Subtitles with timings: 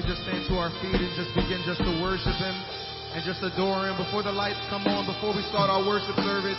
[0.00, 2.56] we just stand to our feet and just begin just to worship Him
[3.12, 6.56] and just adore Him before the lights come on, before we start our worship service?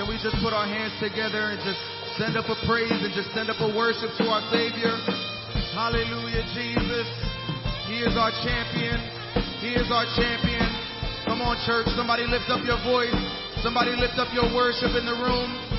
[0.00, 1.76] Can we just put our hands together and just
[2.16, 4.96] send up a praise and just send up a worship to our Savior?
[5.76, 7.04] Hallelujah, Jesus.
[7.84, 8.96] He is our champion.
[9.60, 10.64] He is our champion.
[11.28, 11.84] Come on, church.
[12.00, 13.12] Somebody lift up your voice.
[13.60, 15.69] Somebody lift up your worship in the room.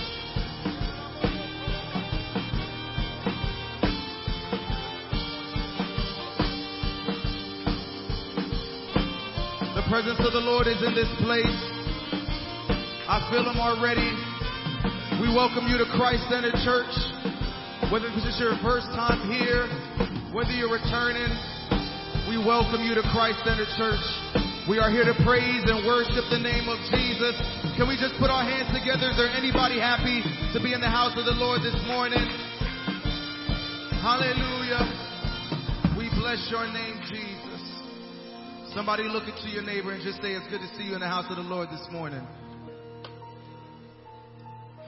[9.92, 11.60] Presence of the Lord is in this place.
[13.12, 14.08] I feel Him already.
[15.20, 16.96] We welcome you to Christ Center Church.
[17.92, 19.68] Whether this is your first time here,
[20.32, 21.28] whether you're returning,
[22.32, 24.00] we welcome you to Christ Center Church.
[24.72, 27.36] We are here to praise and worship the name of Jesus.
[27.76, 29.12] Can we just put our hands together?
[29.12, 30.24] Is there anybody happy
[30.56, 32.24] to be in the house of the Lord this morning?
[34.00, 34.88] Hallelujah.
[36.00, 37.01] We bless your name.
[38.74, 41.08] Somebody look into your neighbor and just say, It's good to see you in the
[41.08, 42.26] house of the Lord this morning.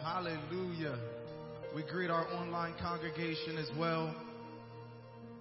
[0.02, 0.98] Hallelujah.
[1.76, 4.16] We greet our online congregation as well.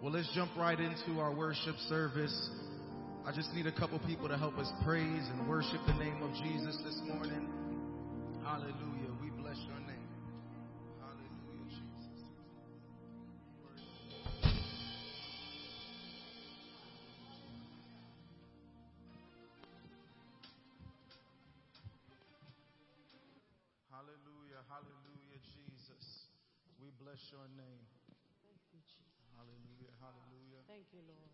[0.02, 2.50] Well, let's jump right into our worship service.
[3.24, 6.32] I just need a couple people to help us praise and worship the name of
[6.42, 7.48] Jesus this morning.
[8.42, 8.91] Hallelujah.
[27.12, 27.84] Bless your name.
[28.40, 29.04] Thank you, Jesus.
[29.36, 30.64] Hallelujah, hallelujah.
[30.66, 31.28] Thank you, Lord.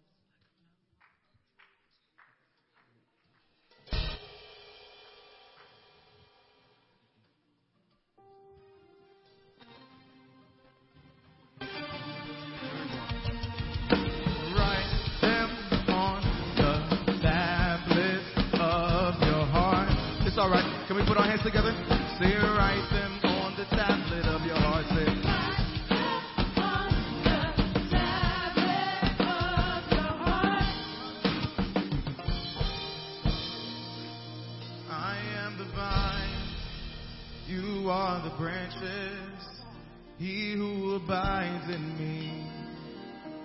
[14.58, 14.90] Write
[15.22, 15.50] them
[15.94, 16.18] on
[16.58, 18.26] the tablet
[18.58, 19.94] of your heart.
[20.26, 20.66] It's all right.
[20.88, 21.70] Can we put our hands together?
[22.18, 24.67] Say, write them on the tablet of your heart.
[37.78, 39.62] You are the branches.
[40.18, 42.46] He who abides in me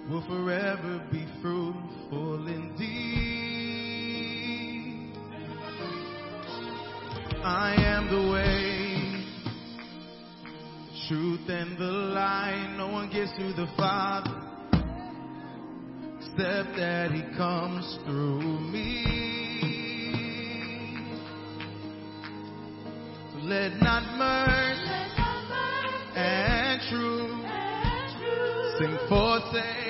[0.10, 2.84] will forever be fruitful indeed.
[7.44, 9.26] I am the way,
[11.08, 12.76] truth, and the light.
[12.78, 14.40] No one gets to the Father
[16.18, 19.93] except that He comes through me.
[23.54, 24.82] Let not mercy
[26.16, 27.46] and truth
[28.80, 29.83] sing forsake,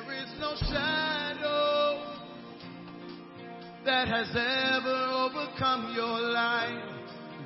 [0.00, 2.00] There is no shadow
[3.84, 6.84] that has ever overcome your life.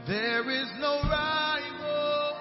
[0.07, 2.37] There is no rival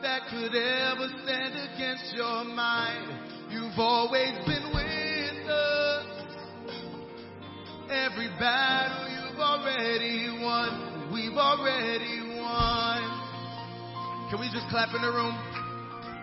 [0.00, 3.50] that could ever stand against your mind.
[3.50, 6.06] You've always been with us.
[7.90, 13.02] Every battle you've already won, we've already won.
[14.30, 15.36] Can we just clap in the room?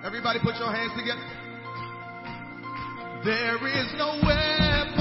[0.03, 1.38] Everybody put your hands together.
[3.25, 4.95] There is no weapon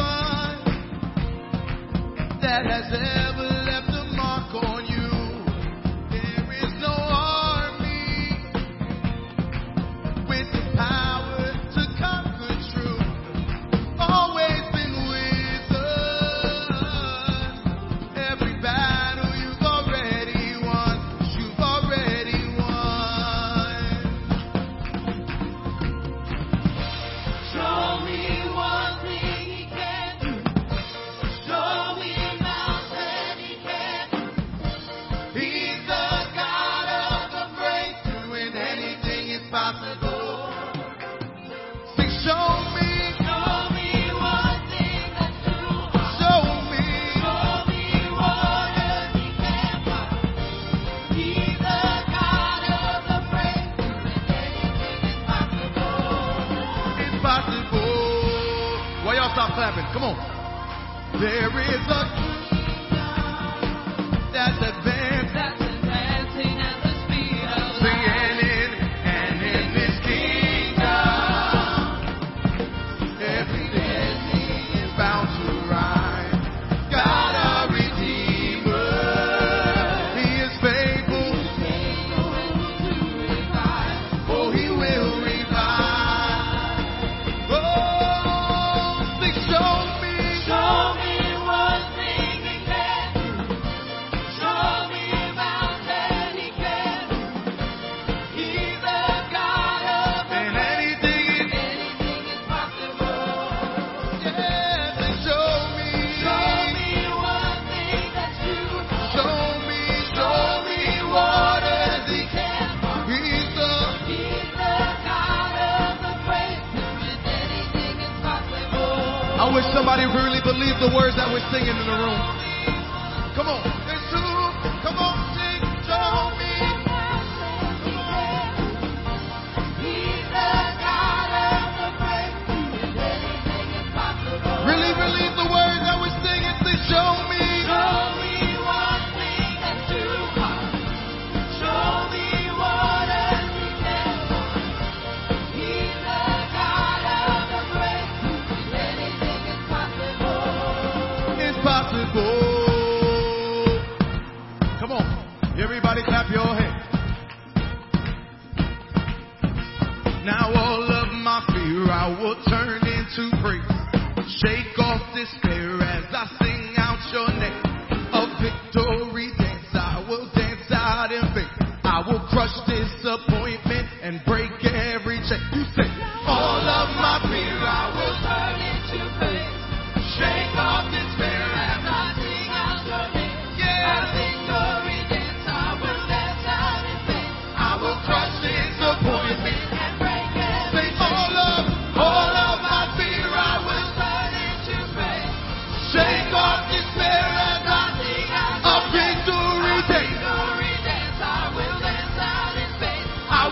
[2.43, 3.58] that has ever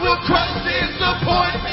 [0.01, 1.66] will crush disappointment.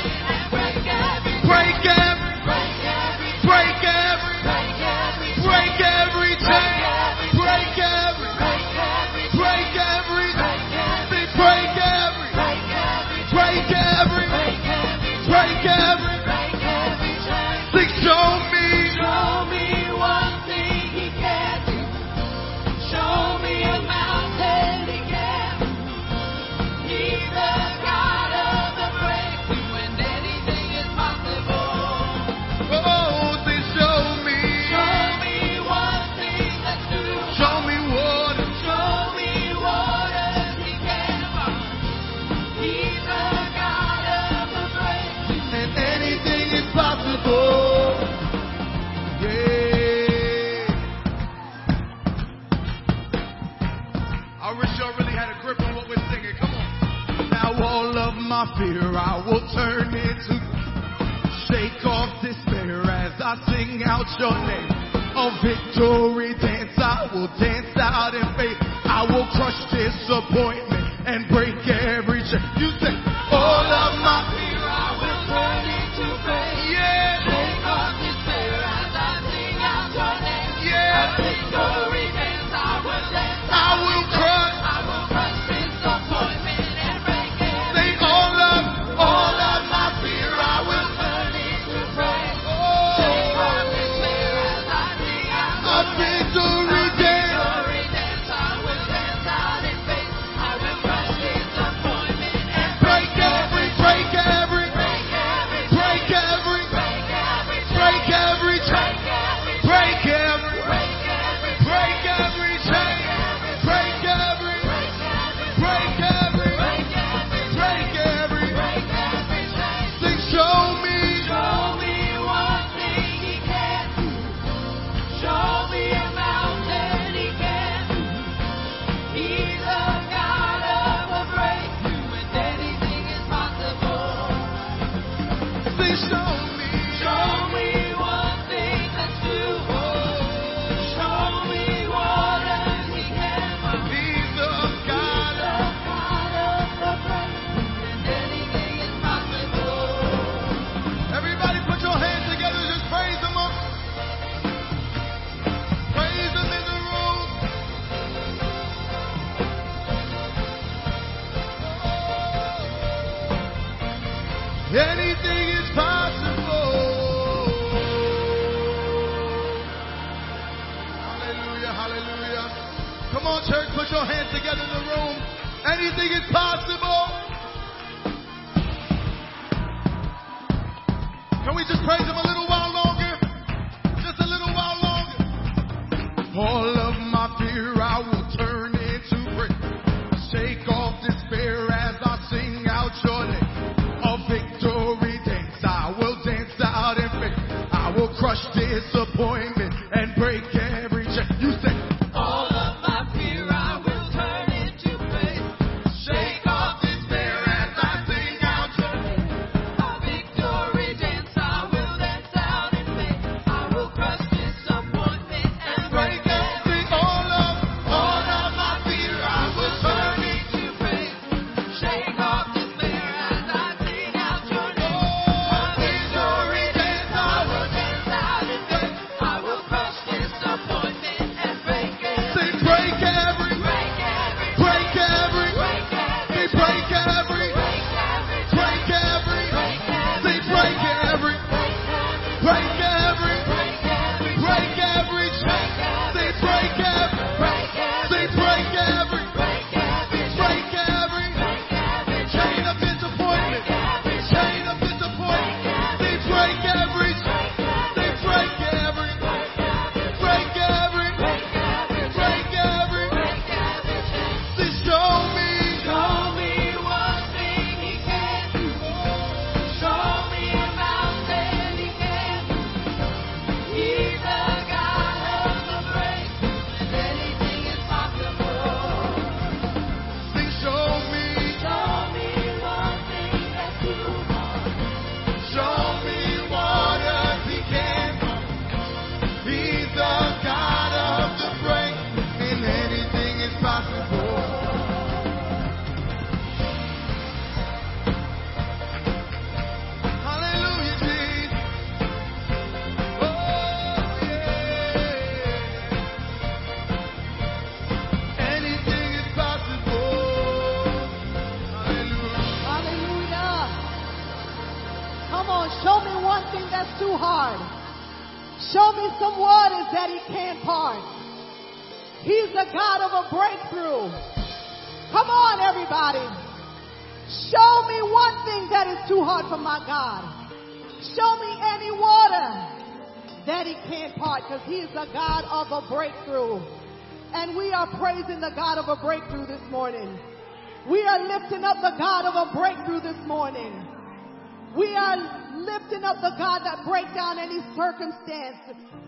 [345.83, 348.57] Lifting up the God that break down any circumstance,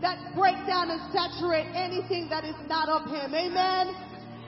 [0.01, 3.33] that break down and saturate anything that is not of Him.
[3.33, 3.95] Amen.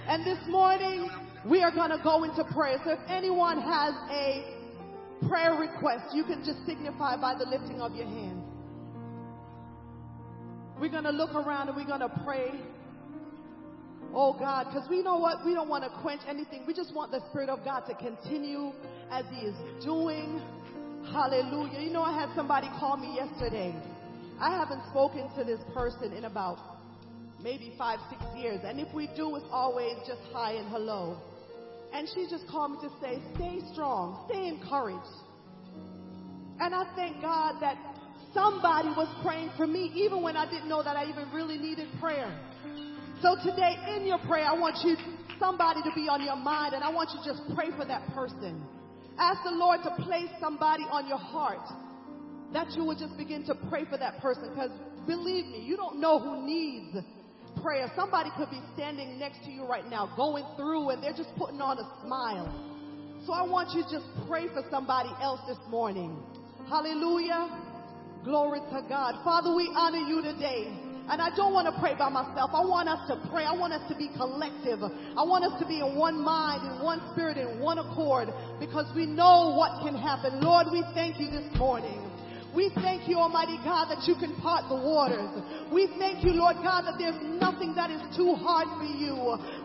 [0.07, 1.09] And this morning,
[1.45, 2.79] we are going to go into prayer.
[2.83, 4.43] So if anyone has a
[5.27, 8.43] prayer request, you can just signify by the lifting of your hand.
[10.79, 12.51] We're going to look around and we're going to pray.
[14.13, 15.45] Oh God, because we know what?
[15.45, 16.63] We don't want to quench anything.
[16.65, 18.71] We just want the Spirit of God to continue
[19.11, 20.41] as He is doing.
[21.11, 21.79] Hallelujah.
[21.79, 23.73] You know, I had somebody call me yesterday.
[24.39, 26.59] I haven't spoken to this person in about
[27.41, 28.59] maybe five, six years.
[28.63, 31.17] And if we do, it's always just hi and hello.
[31.93, 35.07] And she just called me to say, stay strong, stay encouraged.
[36.59, 37.77] And I thank God that
[38.33, 41.87] somebody was praying for me even when I didn't know that I even really needed
[41.99, 42.29] prayer.
[43.21, 44.95] So today in your prayer, I want you,
[45.39, 48.07] somebody to be on your mind and I want you to just pray for that
[48.13, 48.61] person.
[49.19, 51.65] Ask the Lord to place somebody on your heart
[52.53, 54.71] that you would just begin to pray for that person because
[55.05, 56.95] believe me, you don't know who needs
[57.61, 57.91] prayer.
[57.95, 61.61] Somebody could be standing next to you right now going through and they're just putting
[61.61, 62.47] on a smile.
[63.25, 66.15] So I want you to just pray for somebody else this morning.
[66.69, 67.49] Hallelujah.
[68.23, 69.15] Glory to God.
[69.23, 70.86] Father, we honor you today.
[71.09, 72.51] And I don't want to pray by myself.
[72.53, 73.45] I want us to pray.
[73.45, 74.83] I want us to be collective.
[74.83, 78.27] I want us to be in one mind, in one spirit, in one accord,
[78.59, 80.41] because we know what can happen.
[80.41, 82.06] Lord, we thank you this morning.
[82.57, 85.29] We thank you, Almighty God, that you can part the waters.
[85.69, 89.13] We thank you, Lord God, that there's nothing that is too hard for you.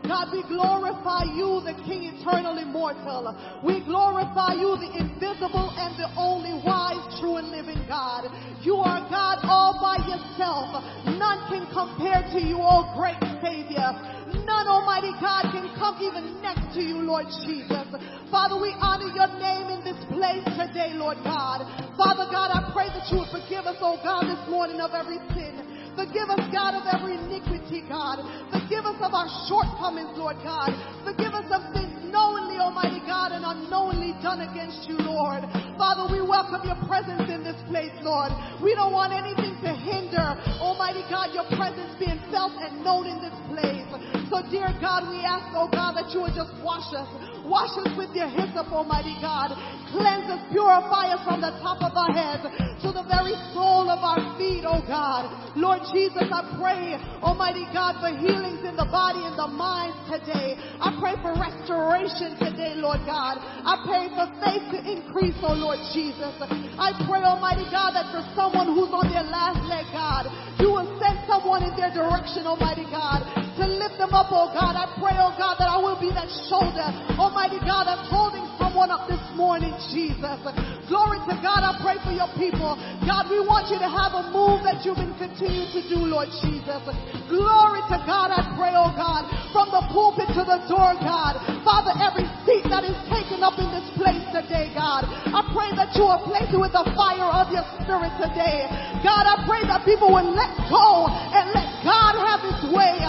[0.04, 3.32] God, we glorify you, the King eternal immortal.
[3.64, 8.28] We glorify you, the invisible and the only wise, true, and living God.
[8.60, 10.76] You are God all by yourself.
[11.16, 13.88] None can compare to you, oh great Savior.
[14.34, 17.86] None, Almighty God, can come even next to you, Lord Jesus.
[18.30, 21.68] Father, we honor your name in this place today, Lord God.
[22.00, 25.20] Father God, I pray that you would forgive us, oh God, this morning of every
[25.36, 25.52] sin.
[25.92, 28.24] Forgive us, God, of every iniquity, God.
[28.48, 30.72] Forgive us of our shortcomings, Lord God.
[31.04, 35.44] Forgive us of things knowingly, Almighty God, and unknowingly done against you, Lord.
[35.76, 38.32] Father, we welcome your presence in this place, Lord.
[38.64, 43.20] We don't want anything to hinder, Almighty God, your presence being felt and known in
[43.20, 43.84] this place.
[44.32, 47.08] So, dear God, we ask, oh God, that you would just wash us.
[47.44, 49.50] Wash us with your hyssop, Almighty God.
[49.90, 52.46] Cleanse us, purify us from the top of our heads
[52.80, 55.28] to the very sole of our feet, oh God.
[55.58, 60.56] Lord Jesus, I pray, Almighty God, for healings in the body and the mind today.
[60.80, 63.36] I pray for restoration today, Lord God.
[63.42, 66.32] I pray for faith to increase, oh Lord Jesus.
[66.78, 70.30] I pray, Almighty God, that for someone who's on their last leg, God,
[70.62, 73.26] you will send someone in their direction, Almighty God,
[73.60, 74.72] to lift them up, oh God.
[74.78, 76.88] I pray, oh God, that I will be that shoulder,
[77.32, 80.36] Almighty God, that's holding someone up this morning, Jesus.
[80.84, 82.76] Glory to God, I pray for your people.
[83.08, 86.28] God, we want you to have a move that you've been continuing to do, Lord
[86.44, 86.84] Jesus.
[87.32, 91.40] Glory to God, I pray, oh God, from the pulpit to the door, God.
[91.64, 95.96] Father, every seat that is taken up in this place today, God, I pray that
[95.96, 98.68] you will place it with the fire of your spirit today.
[99.00, 103.00] God, I pray that people will let go and let God have his way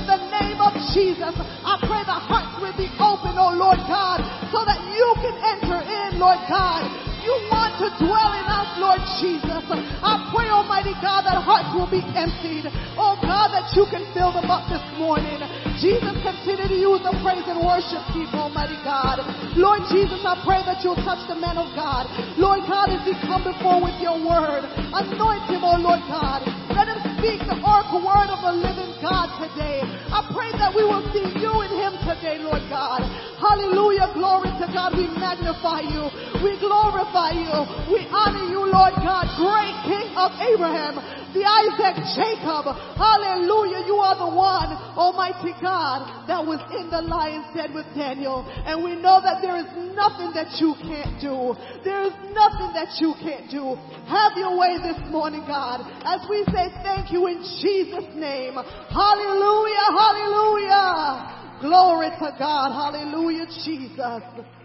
[0.00, 1.36] in the name of Jesus.
[1.36, 5.80] I pray the hearts will be open, oh Lord God, so that you can enter
[5.84, 6.88] in, Lord God.
[7.20, 9.60] You want to dwell in us, Lord Jesus.
[10.00, 12.72] I pray, Almighty God, that hearts will be emptied.
[12.96, 15.36] Oh God, that you can fill them up this morning.
[15.76, 19.20] Jesus, continue to use the praise and worship people, Almighty God.
[19.52, 22.08] Lord Jesus, I pray that you'll touch the man of God.
[22.40, 24.64] Lord God, as he come before with your word,
[24.96, 26.40] anoint him, oh Lord God.
[26.74, 29.82] Let him speak the oracle word of the living God today.
[30.10, 33.02] I pray that we will see you in him today, Lord God.
[33.40, 34.10] Hallelujah.
[34.14, 34.94] Glory to God.
[34.96, 36.08] We magnify you.
[36.44, 37.56] We glorify you.
[37.90, 41.00] We honor you, Lord God, great King of Abraham,
[41.32, 42.66] the Isaac, Jacob.
[42.98, 43.86] Hallelujah.
[43.86, 48.46] You are the one, Almighty God, that was in the lion's den with Daniel.
[48.66, 51.54] And we know that there is nothing that you can't do.
[51.86, 53.78] There is nothing that you can't do.
[54.10, 58.54] Have your way this morning, God, as we say thank you in Jesus' name.
[58.54, 59.86] Hallelujah.
[59.94, 61.58] Hallelujah.
[61.60, 62.72] Glory to God.
[62.72, 64.59] Hallelujah, Jesus.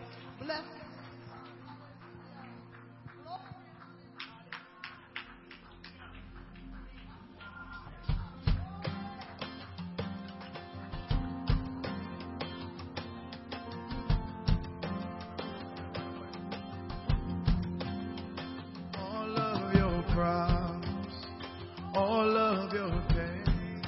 [20.26, 20.82] Your
[21.94, 23.82] all of your pain,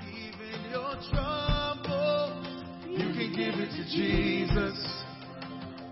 [0.00, 2.42] even your trouble,
[2.88, 4.78] you can give it to Jesus.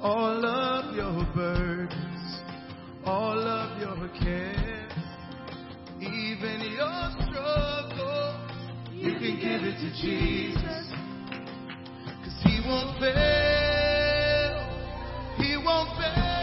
[0.01, 2.41] All of your burdens,
[3.05, 4.89] all of your care,
[6.01, 8.49] even your struggle,
[8.93, 10.93] you can give it to Jesus.
[12.23, 14.55] Cause he won't fail,
[15.39, 16.34] he won't fail.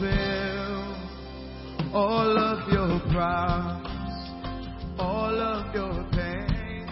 [0.00, 0.96] Fail.
[1.94, 3.88] All of your problems,
[4.98, 6.86] all of your pain,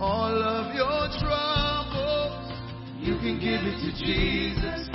[0.00, 2.52] all of your troubles,
[3.00, 4.94] you can give it to Jesus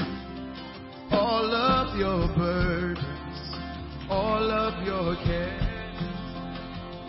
[1.12, 3.58] all of your burdens,
[4.10, 5.64] all of your cares,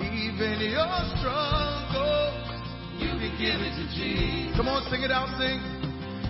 [0.00, 2.48] even your struggles,
[2.98, 4.56] you can give it to Jesus.
[4.56, 5.61] Come on, sing it out, sing.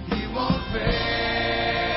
[0.09, 1.90] He won't fail.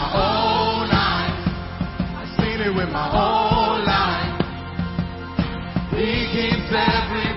[0.00, 1.36] My own eyes.
[2.16, 4.40] I've seen it with my own life.
[5.92, 7.29] He keeps every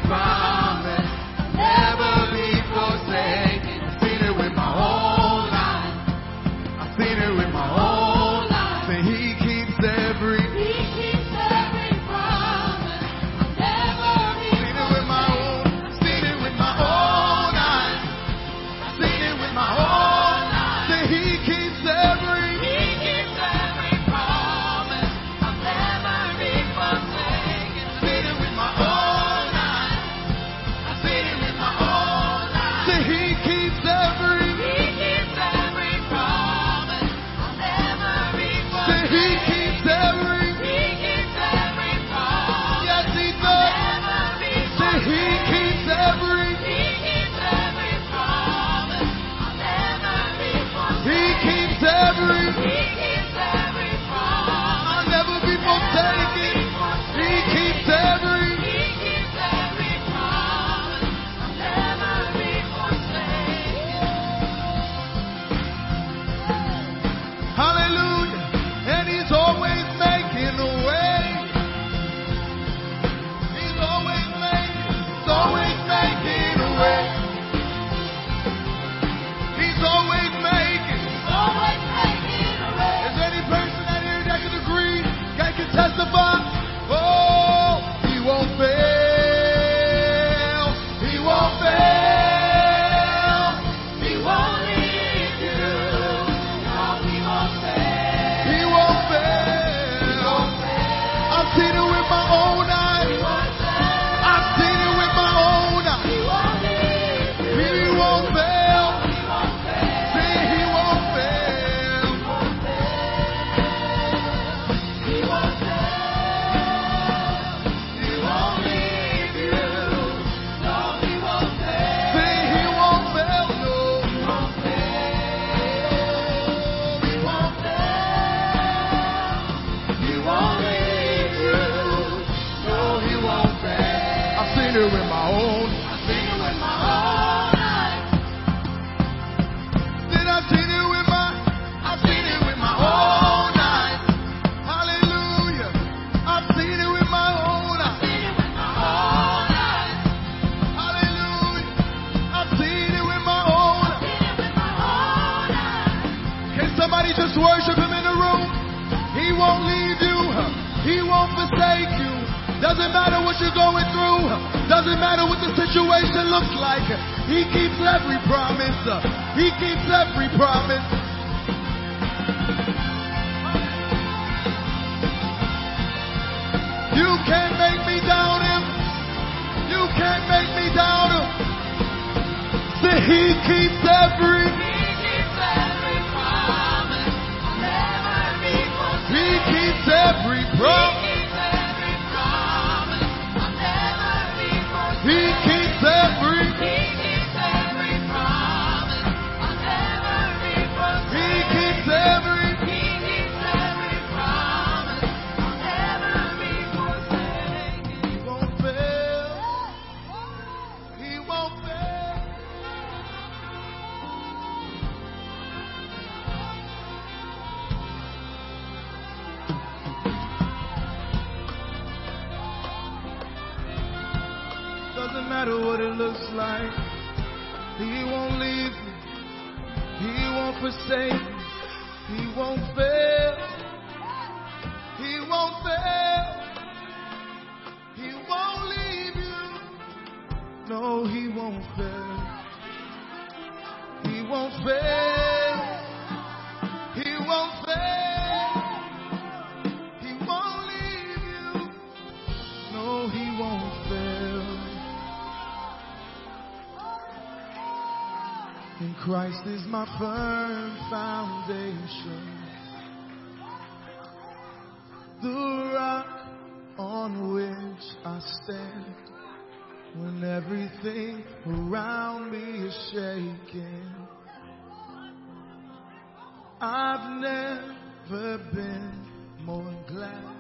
[277.20, 279.06] never been
[279.42, 280.36] more glad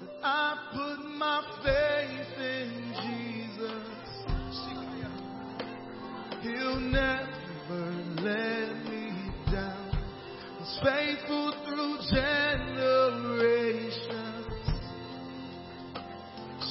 [0.00, 3.92] that I put my faith in Jesus.
[6.42, 7.84] He'll never
[8.20, 9.04] let me
[9.52, 9.90] down.
[10.58, 13.12] He's faithful through generations.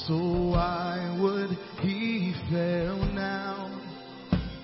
[0.07, 0.15] So
[0.51, 3.69] why would he fail now?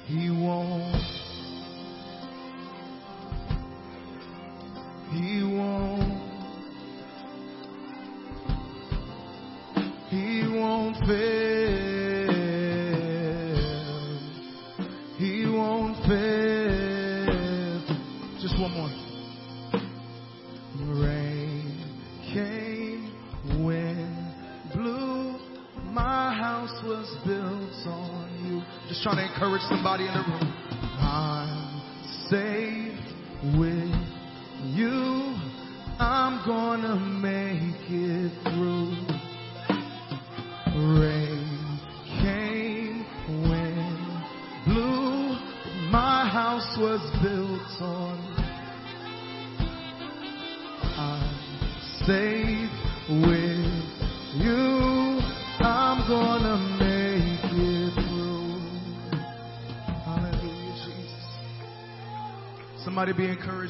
[0.07, 1.16] He won't.
[5.11, 6.17] He won't.
[10.09, 12.27] He won't fail.
[15.17, 17.27] He won't fail.
[18.41, 18.91] Just one more.
[21.03, 21.65] Rain
[22.33, 23.11] came
[23.65, 24.33] when
[24.73, 25.39] blue.
[25.91, 28.61] My house was built on you.
[28.87, 30.56] Just trying to encourage somebody in the room.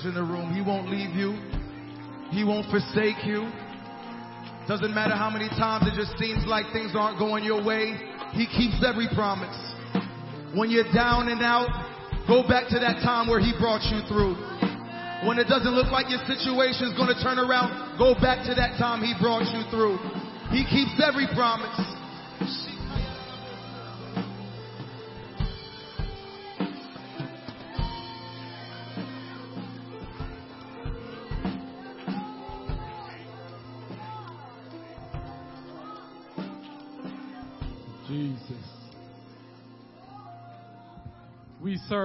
[0.06, 0.54] In the room.
[0.54, 1.34] He won't leave you.
[2.30, 3.48] He won't forsake you.
[4.68, 7.96] Doesn't matter how many times it just seems like things aren't going your way.
[8.36, 9.56] He keeps every promise.
[10.52, 11.72] When you're down and out,
[12.28, 14.36] go back to that time where He brought you through.
[15.24, 18.54] When it doesn't look like your situation is going to turn around, go back to
[18.60, 19.96] that time He brought you through.
[20.52, 21.80] He keeps every promise.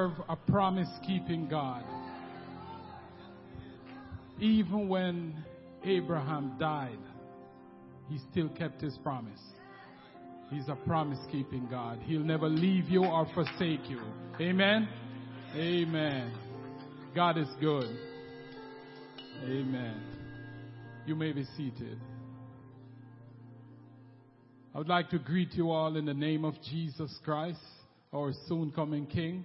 [0.02, 1.84] Serve a promise keeping God.
[4.40, 5.44] Even when
[5.84, 6.98] Abraham died,
[8.08, 9.40] he still kept his promise.
[10.50, 12.00] He's a promise keeping God.
[12.04, 14.00] He'll never leave you or forsake you.
[14.40, 14.88] Amen.
[15.54, 16.32] Amen.
[17.14, 17.96] God is good.
[19.44, 20.02] Amen.
[21.06, 21.98] You may be seated.
[24.74, 27.60] I would like to greet you all in the name of Jesus Christ,
[28.12, 29.44] our soon coming King.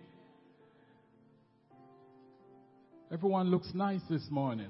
[3.10, 4.68] Everyone looks nice this morning.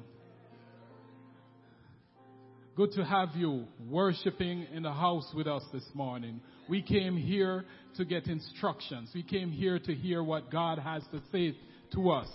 [2.76, 6.40] Good to have you worshiping in the house with us this morning.
[6.70, 7.66] We came here
[7.96, 9.10] to get instructions.
[9.16, 11.58] We came here to hear what God has to say
[11.94, 12.28] to us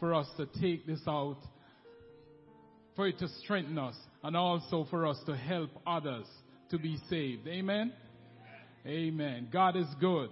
[0.00, 1.36] for us to take this out,
[2.96, 6.24] for it to strengthen us, and also for us to help others
[6.70, 7.46] to be saved.
[7.46, 7.92] Amen?
[8.86, 9.48] Amen.
[9.52, 10.30] God is good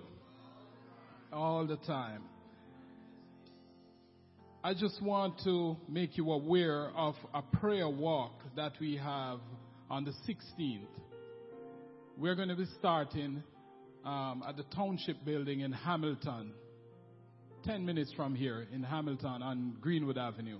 [1.30, 2.22] all the time.
[4.62, 9.38] I just want to make you aware of a prayer walk that we have
[9.88, 10.82] on the 16th.
[12.18, 13.42] We're going to be starting
[14.04, 16.52] um, at the Township Building in Hamilton,
[17.64, 20.58] 10 minutes from here in Hamilton on Greenwood Avenue.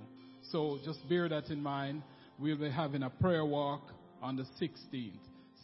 [0.51, 2.03] So just bear that in mind.
[2.39, 3.83] We'll be having a prayer walk
[4.23, 5.13] on the 16th.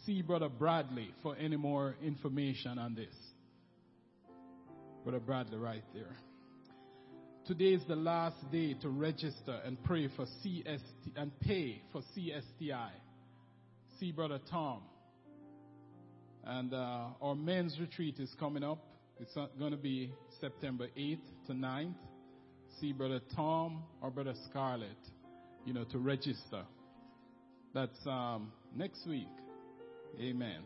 [0.05, 3.15] See Brother Bradley for any more information on this.
[5.05, 6.19] Brother Bradley, right there.
[7.47, 12.91] Today is the last day to register and pray for CST and pay for CSTI.
[14.01, 14.83] See Brother Tom.
[16.45, 18.85] And uh, our men's retreat is coming up.
[19.21, 21.95] It's going to be September 8th to 9th.
[22.81, 24.91] See Brother Tom or Brother Scarlett,
[25.65, 26.65] you know, to register.
[27.73, 29.29] That's um, next week.
[30.21, 30.63] Amen.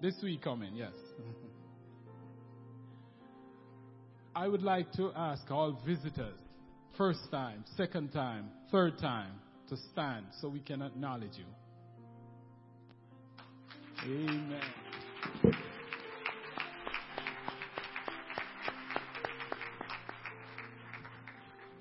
[0.00, 0.94] This week coming, yes.
[4.36, 6.38] I would like to ask all visitors,
[6.98, 9.32] first time, second time, third time,
[9.70, 11.46] to stand so we can acknowledge you.
[14.04, 14.60] Amen.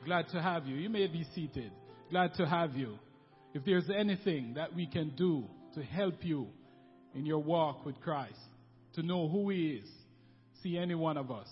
[0.05, 0.77] Glad to have you.
[0.77, 1.73] You may be seated.
[2.09, 2.97] Glad to have you.
[3.53, 5.43] If there's anything that we can do
[5.73, 6.47] to help you
[7.13, 8.39] in your walk with Christ,
[8.93, 9.89] to know who He is,
[10.63, 11.49] see any one of us.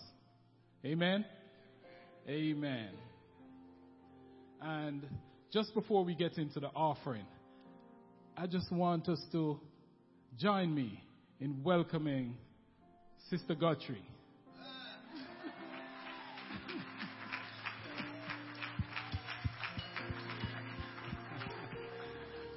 [0.86, 1.24] Amen?
[2.28, 2.90] Amen.
[4.62, 5.08] And
[5.52, 7.26] just before we get into the offering,
[8.36, 9.62] I just want us to
[10.38, 11.02] join me
[11.40, 12.36] in welcoming
[13.30, 14.06] Sister Guthrie.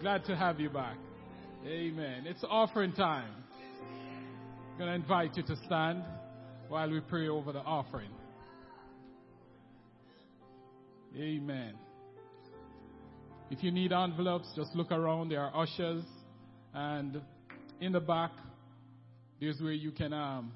[0.01, 0.97] Glad to have you back.
[1.65, 2.25] Amen.
[2.27, 3.31] It's offering time.
[4.73, 6.03] I'm going to invite you to stand
[6.69, 8.11] while we pray over the offering.
[11.17, 11.75] Amen.
[13.51, 15.31] If you need envelopes, just look around.
[15.31, 16.05] There are ushers.
[16.75, 17.21] And
[17.81, 18.33] in the back,
[19.41, 20.53] there's where you can, um,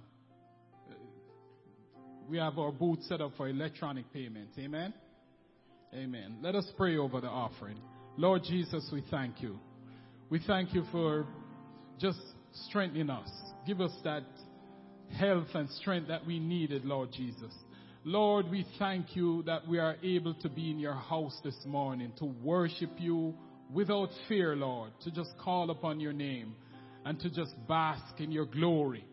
[2.29, 4.57] we have our booth set up for electronic payments.
[4.59, 4.93] Amen.
[5.95, 6.39] Amen.
[6.43, 7.79] Let us pray over the offering.
[8.17, 9.59] Lord Jesus, we thank you.
[10.29, 11.27] We thank you for
[11.99, 12.21] just
[12.69, 13.29] strengthening us.
[13.67, 14.25] Give us that
[15.19, 17.53] health and strength that we needed, Lord Jesus.
[18.05, 22.13] Lord, we thank you that we are able to be in your house this morning
[22.19, 23.35] to worship you
[23.73, 26.55] without fear, Lord, to just call upon your name
[27.05, 29.05] and to just bask in your glory.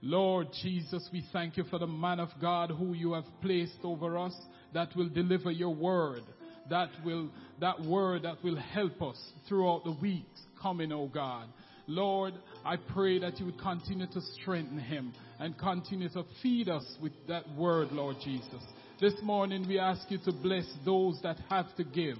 [0.00, 4.18] Lord Jesus, we thank you for the man of God who you have placed over
[4.18, 4.34] us
[4.72, 6.22] that will deliver your word,
[6.70, 7.30] that will,
[7.60, 9.18] that word that will help us
[9.48, 11.48] throughout the weeks coming, oh God.
[11.86, 16.84] Lord, I pray that you would continue to strengthen him and continue to feed us
[17.02, 18.62] with that word, Lord Jesus.
[19.00, 22.16] This morning we ask you to bless those that have to give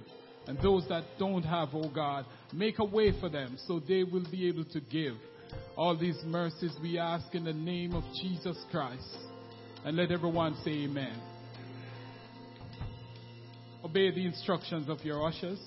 [0.47, 2.25] and those that don't have, oh God.
[2.53, 5.15] Make a way for them so they will be able to give.
[5.75, 9.17] All these mercies we ask in the name of Jesus Christ.
[9.83, 11.19] And let everyone say amen.
[13.83, 15.59] Obey the instructions of your ushers.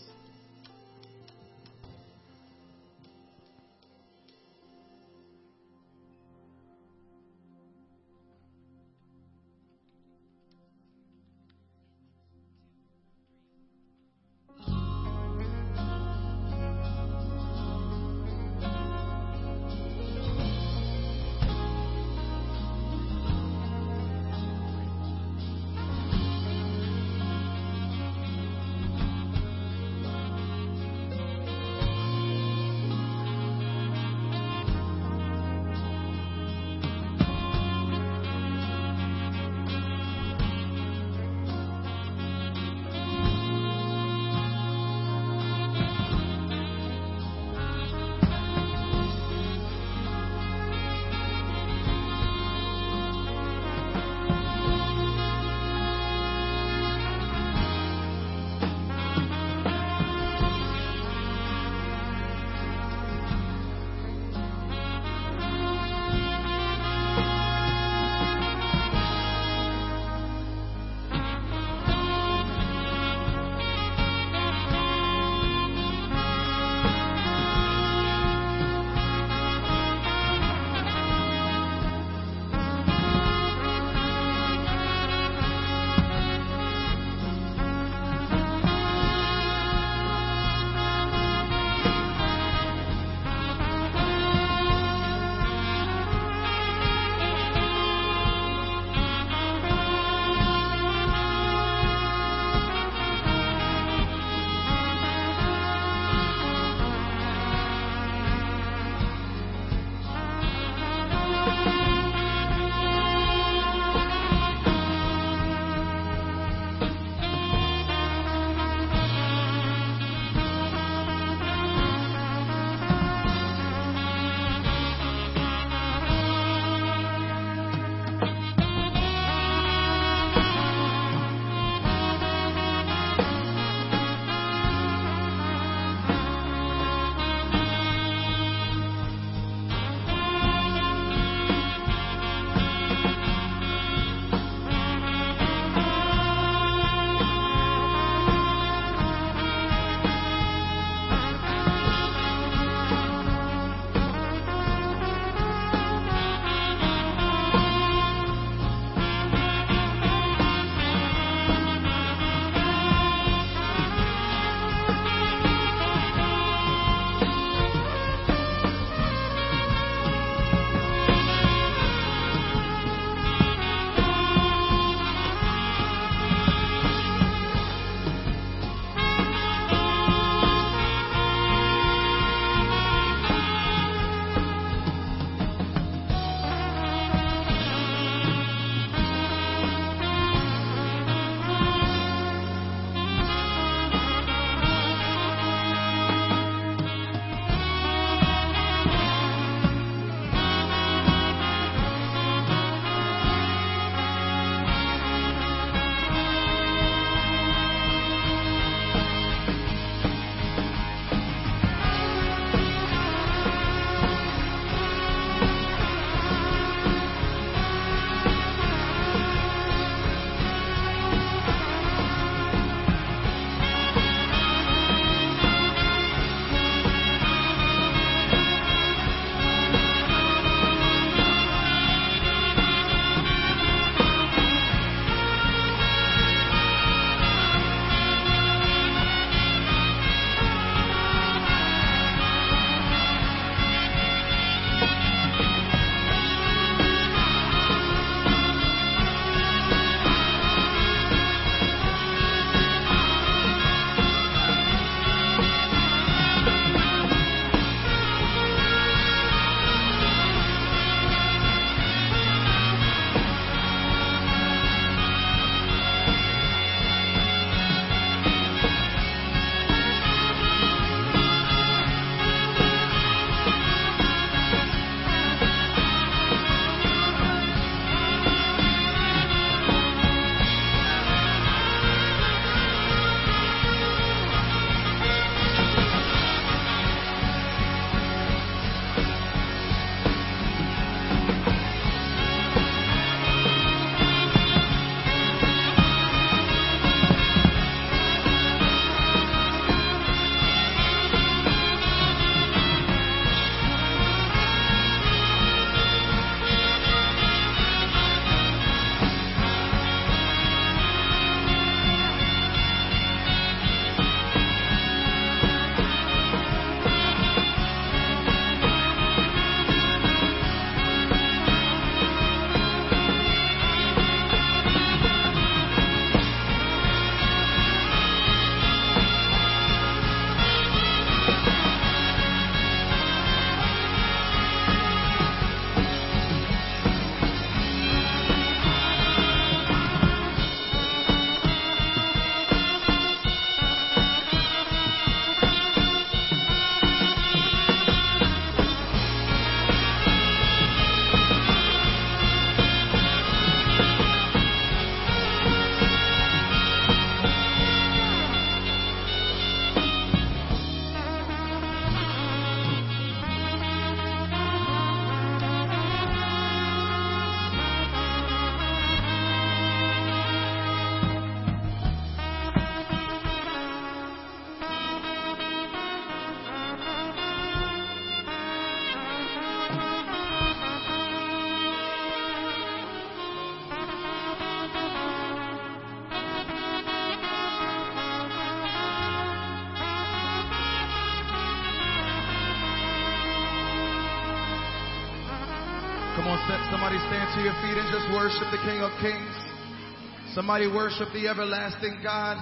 [400.39, 402.37] Somebody worship the everlasting God.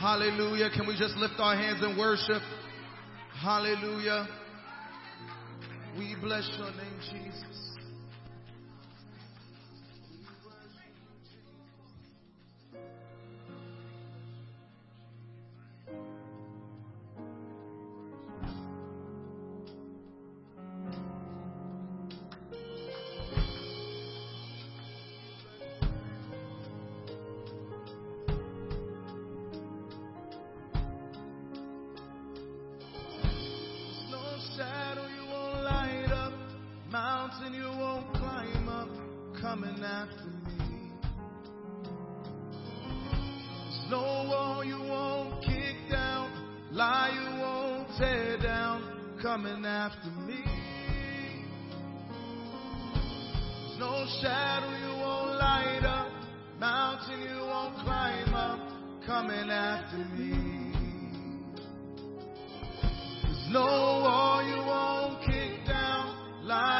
[0.00, 0.70] Hallelujah.
[0.74, 2.42] Can we just lift our hands and worship?
[3.40, 4.26] Hallelujah.
[5.96, 7.78] We bless your name, Jesus.
[47.98, 50.42] tear down coming after me.
[53.66, 56.12] There's no shadow you won't light up,
[56.58, 58.60] mountain you won't climb up,
[59.06, 60.72] coming after me.
[63.22, 66.79] There's no wall you won't kick down, light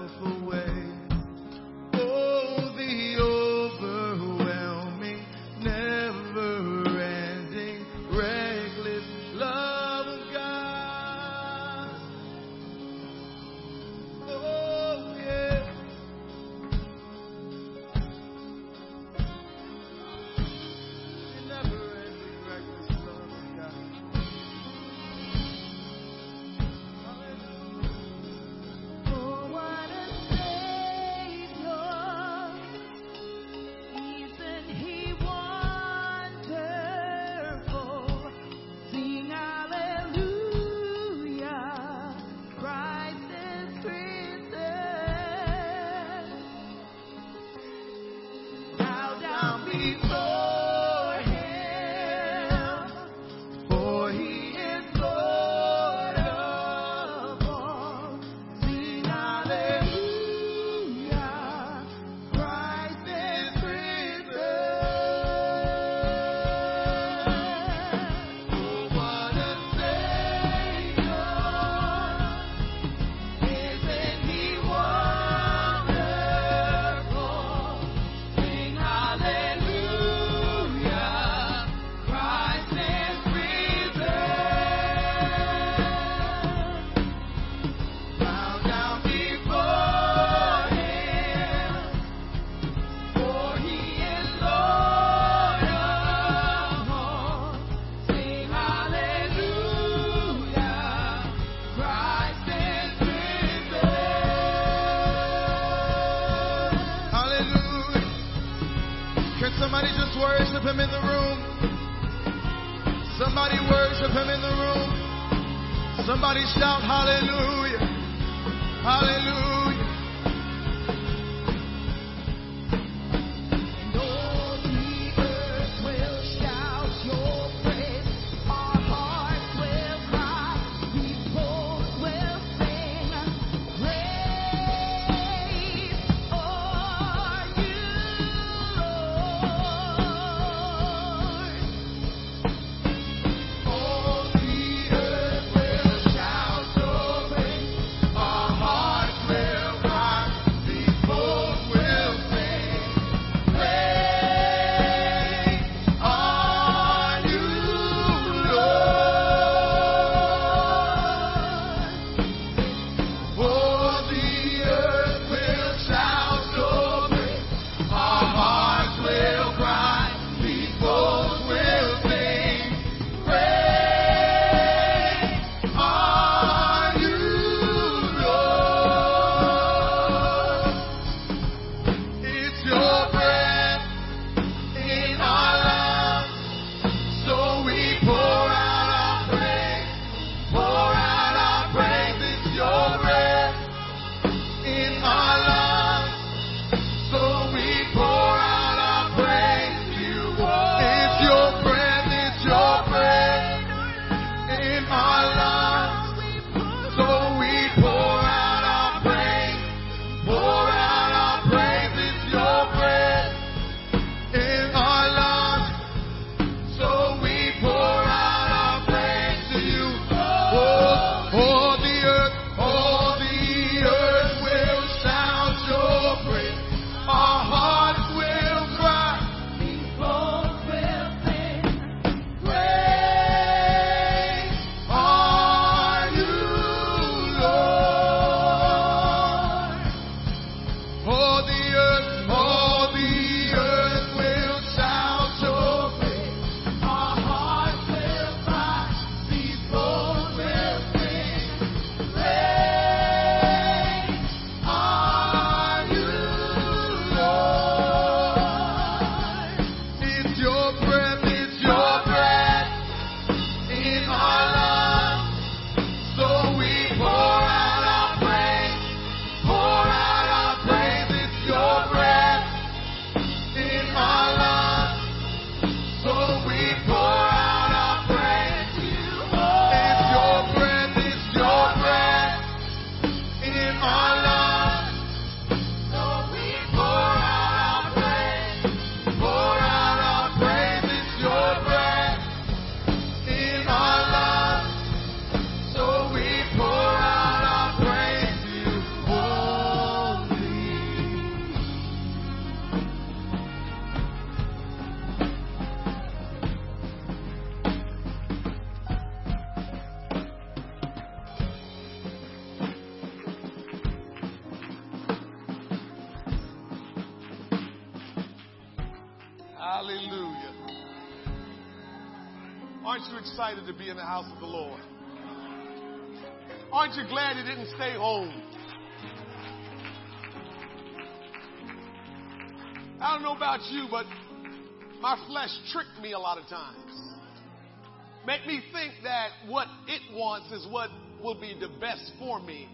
[342.21, 342.69] for me.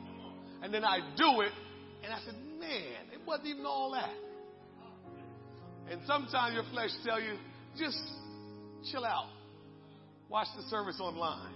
[0.61, 1.51] And then I do it,
[2.03, 4.13] and I said, man, it wasn't even all that.
[5.89, 7.37] And sometimes your flesh tell you,
[7.79, 7.97] just
[8.91, 9.29] chill out.
[10.29, 11.53] Watch the service online.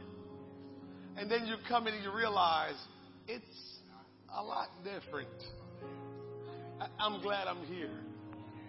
[1.18, 2.76] And then you come in and you realize
[3.28, 3.44] it's
[4.34, 5.28] a lot different.
[6.80, 8.00] I- I'm glad I'm here.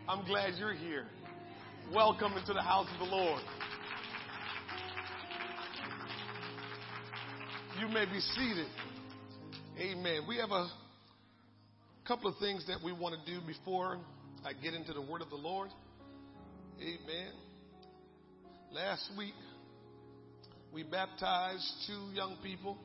[0.09, 1.07] I'm glad you're here.
[1.95, 3.43] Welcome into the house of the Lord.
[7.79, 8.67] You may be seated.
[9.83, 10.21] Amen.
[10.29, 10.69] We have a
[12.07, 13.99] couple of things that we want to do before
[14.45, 15.71] I get into the word of the Lord.
[16.81, 17.33] Amen.
[18.71, 19.35] Last week,
[20.73, 22.79] we baptized two young people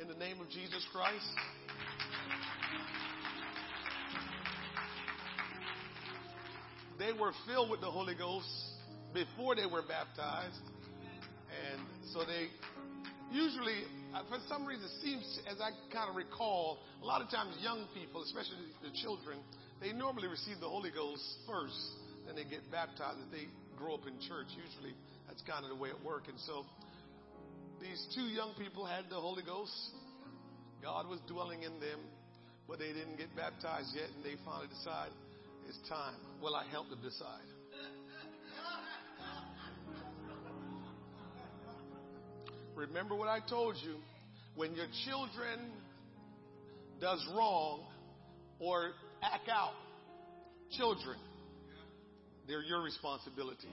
[0.00, 1.26] in the name of Jesus Christ.
[6.96, 8.46] They were filled with the Holy Ghost
[9.12, 10.62] before they were baptized.
[11.72, 12.46] And so they
[13.32, 13.82] usually,
[14.28, 17.88] for some reason, it seems, as I kind of recall, a lot of times young
[17.96, 19.38] people, especially the children,
[19.80, 21.80] they normally receive the Holy Ghost first,
[22.26, 23.18] then they get baptized.
[23.24, 24.94] If they grow up in church, usually
[25.26, 26.28] that's kind of the way it works.
[26.28, 26.64] And so
[27.80, 29.74] these two young people had the Holy Ghost.
[30.82, 32.00] God was dwelling in them,
[32.68, 35.10] but they didn't get baptized yet, and they finally decide
[35.68, 36.18] it's time.
[36.42, 37.46] Well, I helped them decide.
[42.88, 43.94] Remember what I told you.
[44.56, 45.70] When your children
[47.00, 47.80] does wrong
[48.58, 48.90] or
[49.22, 49.74] act out,
[50.76, 51.16] children,
[52.48, 53.70] they're your responsibility.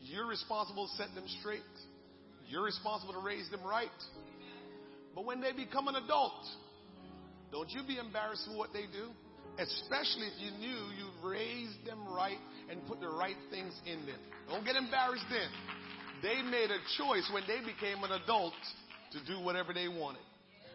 [0.00, 1.60] You're responsible to set them straight.
[2.48, 3.90] You're responsible to raise them right.
[5.14, 6.46] But when they become an adult,
[7.50, 9.10] don't you be embarrassed for what they do,
[9.58, 12.38] especially if you knew you raised them right
[12.70, 14.20] and put the right things in them.
[14.48, 15.48] Don't get embarrassed then.
[16.22, 18.54] They made a choice when they became an adult
[19.12, 20.22] to do whatever they wanted.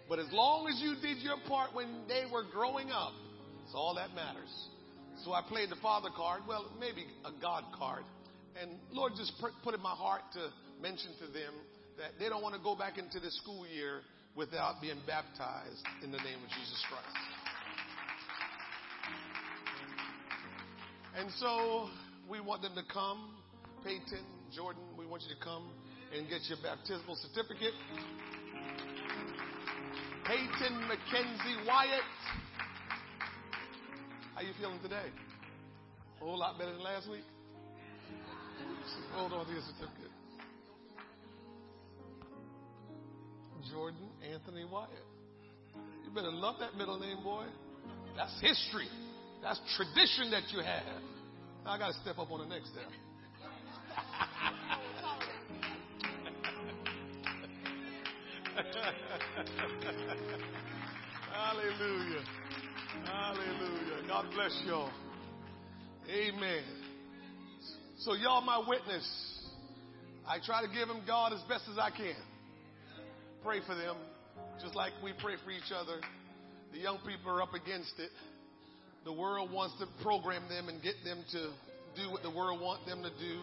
[0.08, 3.14] But as long as you did your part when they were growing up,
[3.64, 4.52] it's all that matters.
[5.24, 8.04] So I played the father card, well, maybe a God card.
[8.62, 9.34] And Lord just
[9.64, 10.50] put in my heart to
[10.82, 11.54] mention to them
[11.98, 14.02] that they don't want to go back into the school year
[14.36, 17.18] without being baptized in the name of Jesus Christ.
[21.18, 21.90] And so
[22.30, 23.41] we want them to come.
[23.84, 25.70] Peyton, Jordan, we want you to come
[26.16, 27.74] and get your baptismal certificate.
[30.26, 32.06] Peyton McKenzie Wyatt.
[34.36, 35.10] How you feeling today?
[36.22, 37.24] A whole lot better than last week?
[39.14, 40.12] Hold on to your certificate.
[43.72, 44.90] Jordan Anthony Wyatt.
[46.06, 47.46] You better love that middle name, boy.
[48.16, 48.90] That's history.
[49.42, 51.02] That's tradition that you have.
[51.66, 52.92] Now I got to step up on the next step.
[61.32, 62.24] Hallelujah.
[63.06, 64.08] Hallelujah.
[64.08, 64.92] God bless y'all.
[66.10, 66.64] Amen.
[68.00, 69.08] So y'all my witness.
[70.28, 72.16] I try to give them God as best as I can.
[73.44, 73.96] Pray for them,
[74.62, 76.00] just like we pray for each other.
[76.74, 78.12] The young people are up against it.
[79.04, 81.50] The world wants to program them and get them to
[81.96, 83.40] do what the world wants them to do.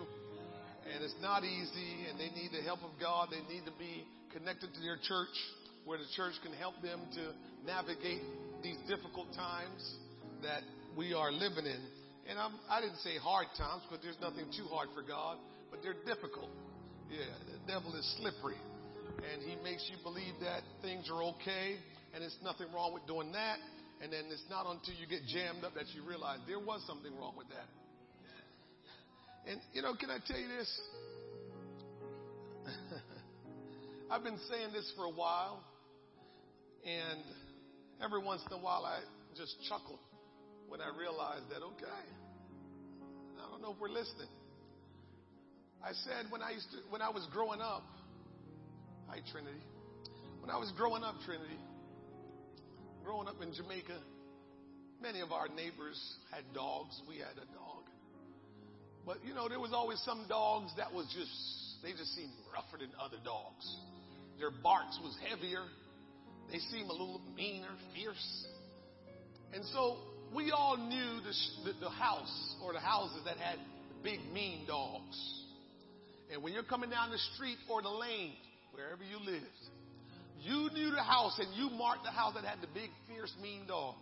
[0.89, 3.29] And it's not easy, and they need the help of God.
[3.31, 5.37] They need to be connected to their church
[5.85, 7.33] where the church can help them to
[7.65, 8.23] navigate
[8.63, 9.81] these difficult times
[10.43, 10.63] that
[10.97, 11.83] we are living in.
[12.29, 15.39] And I'm, I didn't say hard times, because there's nothing too hard for God,
[15.71, 16.53] but they're difficult.
[17.09, 18.61] Yeah, the devil is slippery.
[19.33, 21.81] And he makes you believe that things are okay
[22.15, 23.57] and it's nothing wrong with doing that.
[24.01, 27.11] And then it's not until you get jammed up that you realize there was something
[27.19, 27.67] wrong with that.
[29.49, 30.81] And, you know, can I tell you this?
[34.11, 35.65] I've been saying this for a while,
[36.85, 37.21] and
[38.05, 39.01] every once in a while I
[39.35, 39.99] just chuckle
[40.69, 41.87] when I realize that, okay,
[43.39, 44.29] I don't know if we're listening.
[45.83, 47.85] I said when I used to, when I was growing up,
[49.07, 49.65] hi Trinity,
[50.41, 51.59] when I was growing up, Trinity,
[53.03, 53.97] growing up in Jamaica,
[55.01, 55.99] many of our neighbors
[56.31, 57.01] had dogs.
[57.09, 57.78] We had a dog.
[59.09, 61.33] But you know, there was always some dogs that was just,
[61.83, 63.65] they just seemed rougher than other dogs.
[64.39, 65.65] Their barks was heavier.
[66.53, 68.47] They seemed a little meaner, fierce.
[69.55, 69.97] And so
[70.37, 73.59] we all knew the, the, the house or the houses that had
[74.05, 75.17] big mean dogs.
[76.31, 78.35] And when you're coming down the street or the lane,
[78.73, 79.47] wherever you lived,
[80.43, 83.67] you knew the house and you marked the house that had the big, fierce, mean
[83.67, 83.95] dog.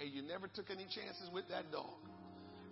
[0.00, 1.94] And you never took any chances with that dog.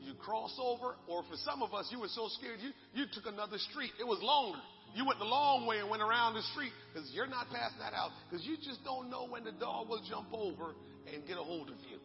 [0.03, 3.27] You cross over, or for some of us, you were so scared you, you took
[3.27, 3.91] another street.
[4.01, 4.59] It was longer.
[4.95, 7.95] You went the long way and went around the street because you're not passing that
[7.95, 10.75] house because you just don't know when the dog will jump over
[11.13, 11.97] and get a hold of you.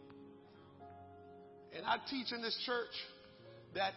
[1.75, 2.95] And I teach in this church
[3.75, 3.91] that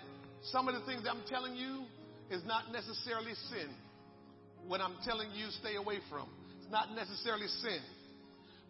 [0.50, 1.84] some of the things I'm telling you
[2.30, 3.70] is not necessarily sin.
[4.66, 6.28] What I'm telling you, stay away from.
[6.60, 7.80] It's not necessarily sin.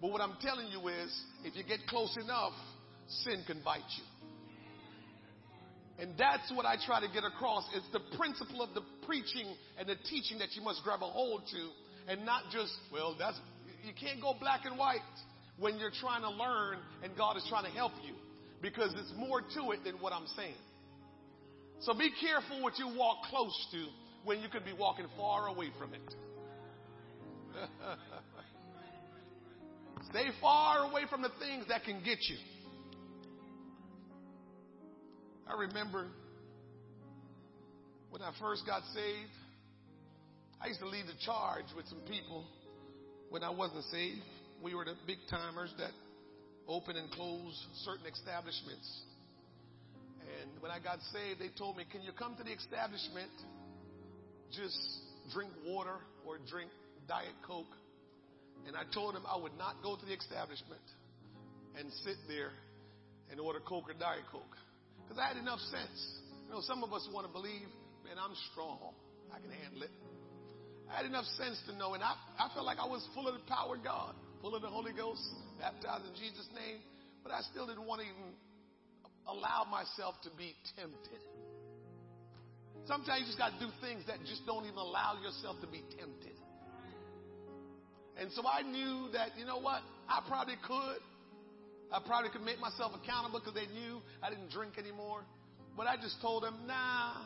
[0.00, 1.10] But what I'm telling you is,
[1.44, 2.52] if you get close enough,
[3.24, 4.04] sin can bite you.
[6.00, 7.68] And that's what I try to get across.
[7.74, 11.42] It's the principle of the preaching and the teaching that you must grab a hold
[11.52, 13.38] to and not just, well, that's,
[13.84, 15.00] you can't go black and white
[15.58, 18.14] when you're trying to learn and God is trying to help you
[18.62, 20.54] because it's more to it than what I'm saying.
[21.80, 23.86] So be careful what you walk close to
[24.24, 26.14] when you could be walking far away from it.
[30.10, 32.36] Stay far away from the things that can get you.
[35.50, 36.06] I remember
[38.10, 39.34] when I first got saved,
[40.62, 42.44] I used to lead the charge with some people
[43.30, 44.22] when I wasn't saved.
[44.62, 45.90] We were the big timers that
[46.68, 49.02] open and close certain establishments.
[50.38, 53.32] And when I got saved, they told me, Can you come to the establishment?
[54.52, 54.78] Just
[55.34, 56.70] drink water or drink
[57.08, 57.74] Diet Coke.
[58.68, 60.84] And I told them I would not go to the establishment
[61.76, 62.52] and sit there
[63.32, 64.56] and order Coke or Diet Coke.
[65.10, 65.98] Because I had enough sense.
[66.46, 67.66] You know, some of us want to believe,
[68.06, 68.94] man, I'm strong.
[69.34, 69.90] I can handle it.
[70.86, 73.34] I had enough sense to know, and I, I felt like I was full of
[73.34, 75.18] the power of God, full of the Holy Ghost,
[75.58, 76.78] baptized in Jesus' name,
[77.26, 78.38] but I still didn't want to even
[79.26, 81.18] allow myself to be tempted.
[82.86, 85.82] Sometimes you just got to do things that just don't even allow yourself to be
[85.98, 86.38] tempted.
[88.14, 89.82] And so I knew that, you know what?
[90.06, 91.02] I probably could.
[91.92, 95.22] I probably could make myself accountable because they knew I didn't drink anymore.
[95.76, 97.18] But I just told them, nah,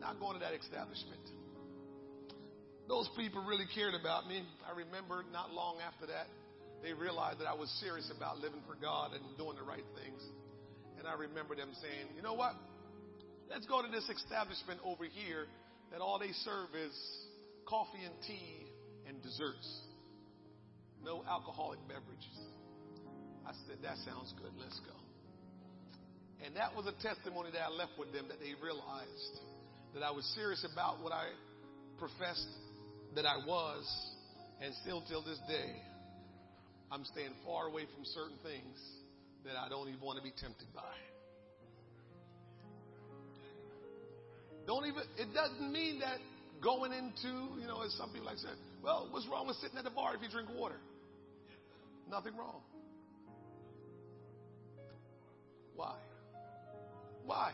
[0.00, 1.20] not going to that establishment.
[2.88, 4.42] Those people really cared about me.
[4.66, 6.26] I remember not long after that,
[6.82, 10.20] they realized that I was serious about living for God and doing the right things.
[10.98, 12.52] And I remember them saying, you know what?
[13.48, 15.46] Let's go to this establishment over here
[15.92, 16.92] that all they serve is
[17.66, 18.66] coffee and tea
[19.06, 19.68] and desserts.
[21.04, 22.38] No alcoholic beverages.
[23.50, 24.54] I said, that sounds good.
[24.62, 24.94] Let's go.
[26.46, 29.34] And that was a testimony that I left with them that they realized
[29.92, 31.34] that I was serious about what I
[31.98, 32.46] professed
[33.18, 33.82] that I was.
[34.62, 35.82] And still till this day,
[36.92, 38.78] I'm staying far away from certain things
[39.44, 40.94] that I don't even want to be tempted by.
[44.66, 46.22] Don't even, it doesn't mean that
[46.62, 49.84] going into, you know, as some people like said, well, what's wrong with sitting at
[49.84, 50.78] the bar if you drink water?
[52.08, 52.62] Nothing wrong.
[55.76, 55.94] Why?
[57.24, 57.52] Why?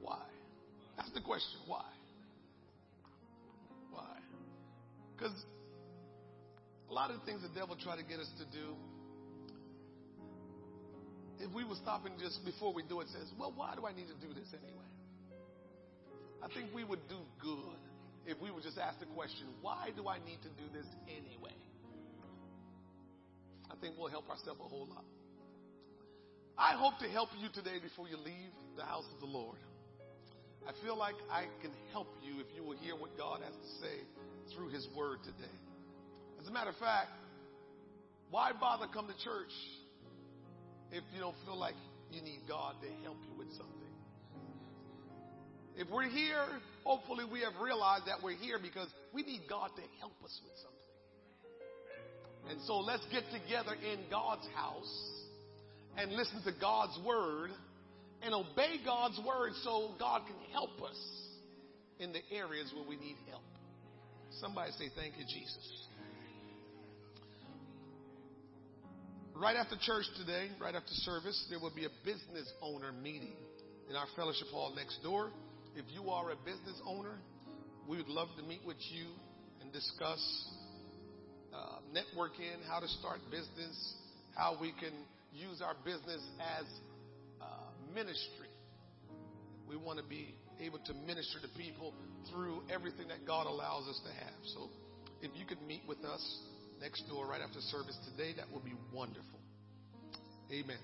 [0.00, 0.22] Why?
[0.96, 1.60] That's the question.
[1.66, 1.84] Why?
[3.90, 4.16] Why?
[5.16, 5.34] Because
[6.90, 8.74] a lot of things the devil try to get us to do,
[11.40, 14.08] if we were stopping just before we do it, says, well, why do I need
[14.08, 14.90] to do this anyway?
[16.42, 17.80] I think we would do good
[18.26, 21.56] if we would just ask the question, why do I need to do this anyway?
[23.70, 25.04] I think we'll help ourselves a whole lot.
[26.58, 29.56] I hope to help you today before you leave the house of the Lord.
[30.68, 33.70] I feel like I can help you if you will hear what God has to
[33.80, 33.96] say
[34.54, 35.56] through His Word today.
[36.40, 37.08] As a matter of fact,
[38.30, 39.52] why bother come to church
[40.92, 41.74] if you don't feel like
[42.12, 43.80] you need God to help you with something?
[45.76, 46.44] If we're here,
[46.84, 50.52] hopefully we have realized that we're here because we need God to help us with
[50.56, 50.79] something.
[52.48, 55.10] And so let's get together in God's house
[55.96, 57.50] and listen to God's word
[58.22, 60.98] and obey God's word so God can help us
[61.98, 63.42] in the areas where we need help.
[64.40, 65.86] Somebody say, Thank you, Jesus.
[69.34, 73.32] Right after church today, right after service, there will be a business owner meeting
[73.88, 75.30] in our fellowship hall next door.
[75.76, 77.14] If you are a business owner,
[77.88, 79.06] we would love to meet with you
[79.62, 80.20] and discuss
[81.54, 83.94] uh, networking, how to start business,
[84.36, 84.92] how we can
[85.32, 86.22] use our business
[86.58, 86.66] as
[87.40, 87.44] uh,
[87.94, 88.48] ministry.
[89.68, 91.94] We want to be able to minister to people
[92.30, 94.40] through everything that God allows us to have.
[94.54, 94.68] So
[95.22, 96.22] if you could meet with us
[96.80, 99.40] next door right after service today, that would be wonderful.
[100.52, 100.80] Amen.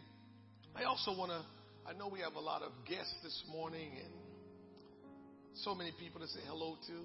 [0.76, 1.40] I also want to,
[1.88, 4.12] I know we have a lot of guests this morning and
[5.64, 6.96] so many people to say hello to.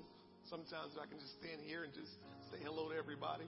[0.50, 2.12] Sometimes I can just stand here and just
[2.52, 3.46] say hello to everybody.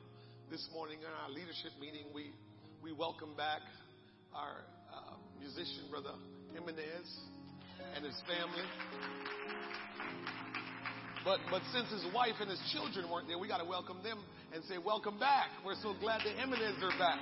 [0.49, 2.32] This morning in our leadership meeting, we,
[2.82, 3.60] we welcome back
[4.32, 4.64] our
[4.95, 6.16] uh, musician, Brother
[6.54, 7.10] Jimenez,
[7.95, 8.64] and his family.
[11.26, 14.24] But, but since his wife and his children weren't there, we got to welcome them
[14.56, 15.51] and say, Welcome back.
[15.66, 17.20] We're so glad the Jimenez are back.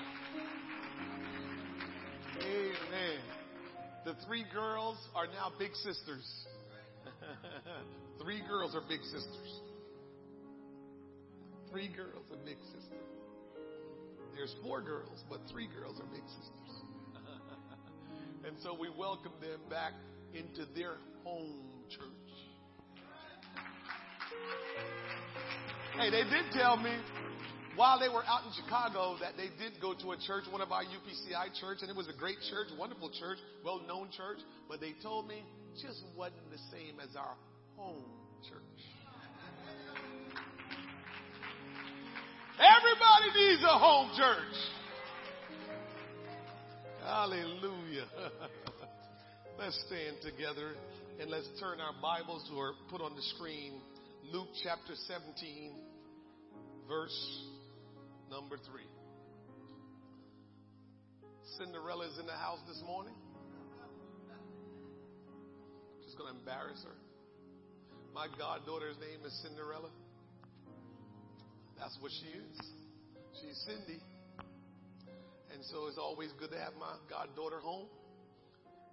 [2.46, 3.22] Amen.
[4.06, 6.30] The three girls are now big sisters.
[8.22, 9.62] three girls are big sisters.
[11.72, 13.08] Three girls are big sisters.
[14.36, 16.76] There's four girls, but three girls are big sisters.
[18.46, 19.94] and so we welcome them back
[20.34, 22.12] into their home church.
[25.98, 26.92] Hey, they did tell me
[27.78, 30.74] while they were out in Chicago that they did go to a church, one of
[30.74, 34.82] our UPCI church, and it was a great church, wonderful church, well known church, but
[34.82, 35.44] they told me
[35.82, 37.36] just wasn't the same as our
[37.78, 38.04] home
[38.50, 38.91] church.
[42.62, 44.54] Everybody needs a home church.
[47.04, 48.06] Hallelujah.
[49.60, 50.74] let's stand together
[51.20, 53.82] and let's turn our Bibles or put on the screen
[54.32, 55.74] Luke chapter 17,
[56.88, 57.42] verse
[58.30, 58.82] number 3.
[61.58, 63.16] Cinderella's in the house this morning.
[66.06, 66.96] Just going to embarrass her.
[68.14, 69.90] My goddaughter's name is Cinderella.
[71.82, 72.58] That's what she is.
[73.42, 73.98] She's Cindy.
[75.50, 77.90] And so it's always good to have my goddaughter home.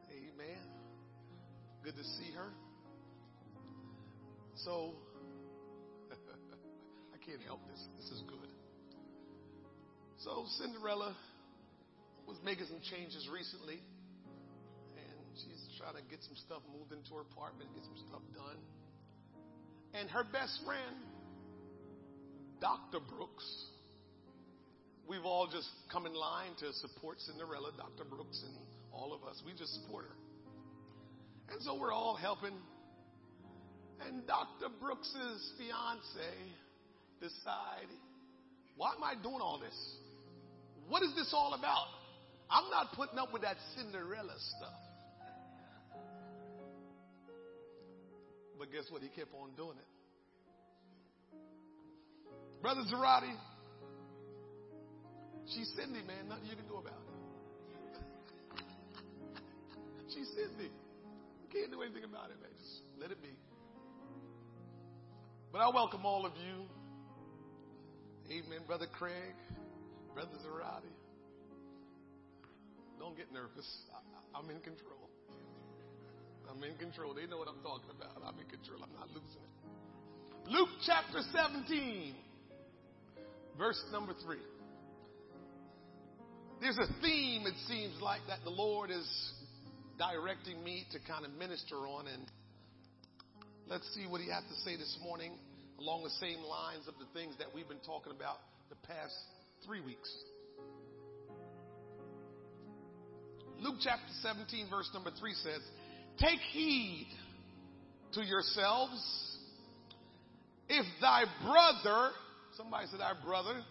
[0.08, 0.64] Amen.
[1.84, 2.48] Good to see her.
[4.64, 4.96] So
[7.12, 7.78] I can't help this.
[8.00, 8.48] This is good.
[10.24, 11.14] So Cinderella
[12.26, 13.84] was making some changes recently,
[14.96, 18.58] and she's trying to get some stuff moved into her apartment, get some stuff done.
[19.92, 20.96] And her best friend,
[22.60, 22.98] Dr.
[23.00, 23.46] Brooks,
[25.08, 28.04] we've all just come in line to support Cinderella, Dr.
[28.08, 28.56] Brooks, and
[28.92, 29.40] all of us.
[29.46, 30.16] We just support her.
[31.52, 32.54] And so we're all helping.
[34.06, 34.68] And Dr.
[34.80, 36.34] Brooks's fiance
[37.20, 37.90] decide,
[38.76, 39.74] why am I doing all this?
[40.88, 41.86] What is this all about?
[42.50, 44.80] I'm not putting up with that Cinderella stuff.
[48.58, 49.02] But guess what?
[49.02, 49.97] He kept on doing it.
[52.60, 53.34] Brother Zarati,
[55.46, 56.28] she's Cindy, man.
[56.28, 58.62] Nothing you can do about it.
[60.14, 60.70] she's Cindy.
[60.70, 62.50] You can't do anything about it, man.
[62.58, 63.36] Just let it be.
[65.52, 66.66] But I welcome all of you
[68.28, 69.32] Amen, Brother Craig,
[70.12, 70.92] Brother Zarati.
[72.98, 73.64] Don't get nervous.
[73.88, 75.08] I, am in control.
[76.50, 77.14] I'm in control.
[77.14, 78.20] They know what I'm talking about.
[78.20, 78.84] I'm in control.
[78.84, 80.50] I'm not losing it.
[80.52, 82.14] Luke chapter 17,
[83.58, 84.36] verse number 3.
[86.60, 89.06] There's a theme, it seems like, that the Lord is
[89.98, 92.06] directing me to kind of minister on.
[92.06, 92.22] And
[93.66, 95.32] let's see what he has to say this morning
[95.78, 98.38] along the same lines of the things that we've been talking about
[98.70, 99.14] the past
[99.66, 100.10] three weeks.
[103.60, 105.60] Luke chapter 17, verse number 3 says,
[106.18, 107.08] Take heed
[108.14, 109.00] to yourselves.
[110.68, 112.10] If thy brother,
[112.58, 113.62] somebody said, Our brother,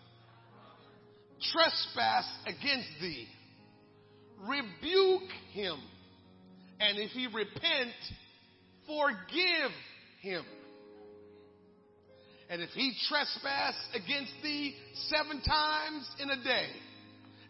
[1.51, 3.27] trespass against thee,
[4.47, 5.77] rebuke him.
[6.80, 7.91] And if he repent,
[8.88, 9.72] forgive
[10.22, 10.43] him.
[12.49, 14.73] And if he trespass against thee
[15.09, 16.68] seven times in a day,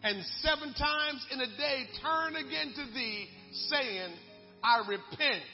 [0.02, 3.28] and seven times in a day turn again to thee,
[3.68, 4.10] saying,
[4.62, 5.44] I repent,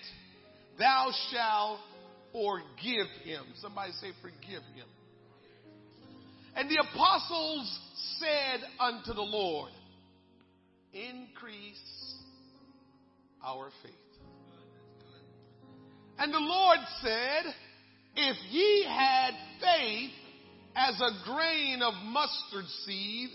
[0.78, 1.81] thou shalt
[2.32, 3.44] forgive him.
[3.56, 4.86] Somebody say, forgive him.
[6.56, 7.81] And the apostles
[8.18, 9.72] said unto the Lord,
[10.93, 12.14] Increase
[13.44, 13.93] our faith.
[16.18, 17.55] And the Lord said,
[18.16, 20.10] if ye had faith
[20.76, 23.31] as a grain of mustard seed,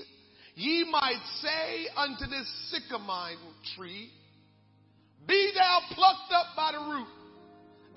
[0.56, 3.36] ye might say unto this sycamore
[3.76, 4.10] tree,
[5.28, 7.08] Be thou plucked up by the root,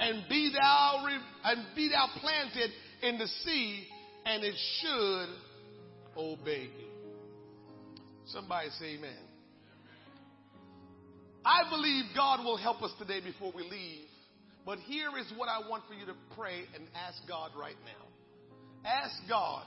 [0.00, 2.70] and be thou re- and be thou planted
[3.02, 3.86] in the sea,
[4.24, 5.28] and it should
[6.16, 6.90] obey thee.
[8.26, 9.10] Somebody say amen.
[11.44, 14.06] I believe God will help us today before we leave
[14.64, 18.88] but here is what I want for you to pray and ask God right now.
[18.88, 19.64] Ask God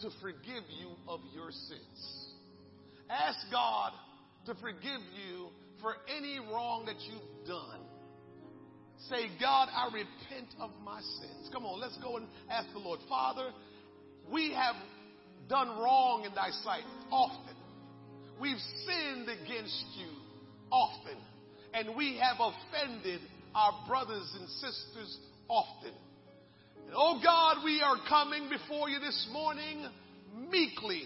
[0.00, 2.26] to forgive you of your sins.
[3.08, 3.92] Ask God
[4.46, 5.48] to forgive you
[5.80, 7.80] for any wrong that you've done.
[9.08, 11.48] Say, God, I repent of my sins.
[11.52, 13.00] Come on, let's go and ask the Lord.
[13.08, 13.50] Father,
[14.32, 14.76] we have
[15.48, 17.54] done wrong in thy sight often.
[18.40, 20.08] We've sinned against you
[20.70, 21.16] often.
[21.74, 23.20] And we have offended
[23.54, 25.92] our brothers and sisters often.
[26.86, 29.86] And oh God, we are coming before you this morning
[30.50, 31.02] meekly,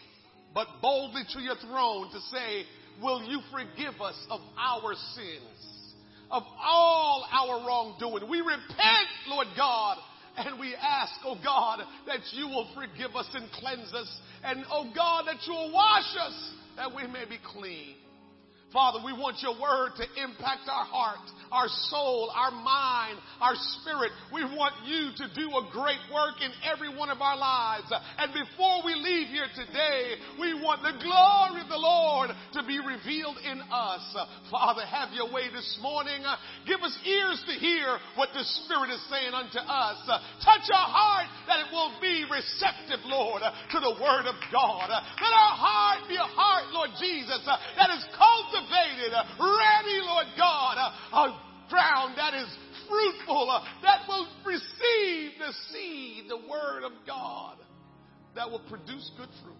[0.54, 2.64] but boldly to your throne to say,
[3.02, 5.94] will you forgive us of our sins,
[6.30, 8.30] of all our wrongdoing?
[8.30, 9.96] We repent, Lord God,
[10.36, 14.90] and we ask, oh God, that you will forgive us and cleanse us, and oh
[14.94, 17.94] God, that you will wash us that we may be clean.
[18.74, 21.22] Father, we want your word to impact our heart,
[21.54, 24.10] our soul, our mind, our spirit.
[24.34, 27.86] We want you to do a great work in every one of our lives.
[28.18, 32.82] And before we leave here today, we want the glory of the Lord to be
[32.82, 34.02] revealed in us.
[34.50, 36.26] Father, have your way this morning.
[36.66, 40.02] Give us ears to hear what the Spirit is saying unto us.
[40.42, 44.90] Touch our heart that it will be receptive, Lord, to the word of God.
[44.90, 50.26] Let our heart be a heart, Lord Jesus, that is cultivated cultivated, uh, ready, Lord
[50.36, 52.48] God, uh, a ground that is
[52.88, 57.56] fruitful, uh, that will receive the seed, the word of God,
[58.34, 59.56] that will produce good fruit.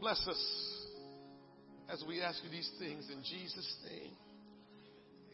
[0.00, 0.86] Bless us
[1.88, 4.12] as we ask you these things in Jesus' name.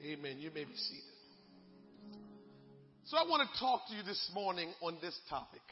[0.05, 0.39] Amen.
[0.39, 1.05] You may be seated.
[3.07, 5.63] So I want to talk to you this morning on this topic.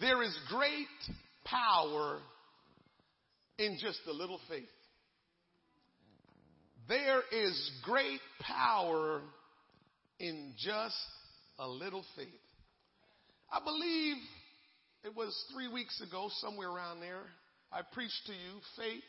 [0.00, 0.86] There is great
[1.44, 2.20] power
[3.58, 4.68] in just a little faith.
[6.90, 9.20] There is great power
[10.18, 10.96] in just
[11.60, 12.26] a little faith.
[13.52, 14.16] I believe
[15.04, 17.22] it was three weeks ago, somewhere around there,
[17.72, 19.04] I preached to you faith,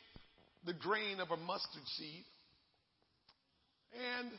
[0.64, 2.24] the grain of a mustard seed.
[4.16, 4.30] And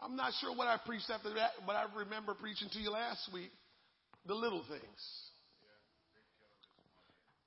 [0.00, 3.28] I'm not sure what I preached after that, but I remember preaching to you last
[3.34, 3.50] week
[4.28, 5.00] the little things.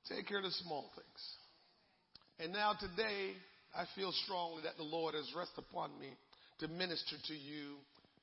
[0.09, 1.35] Take care of the small things.
[2.41, 3.35] And now today,
[3.75, 6.09] I feel strongly that the Lord has rested upon me
[6.59, 7.75] to minister to you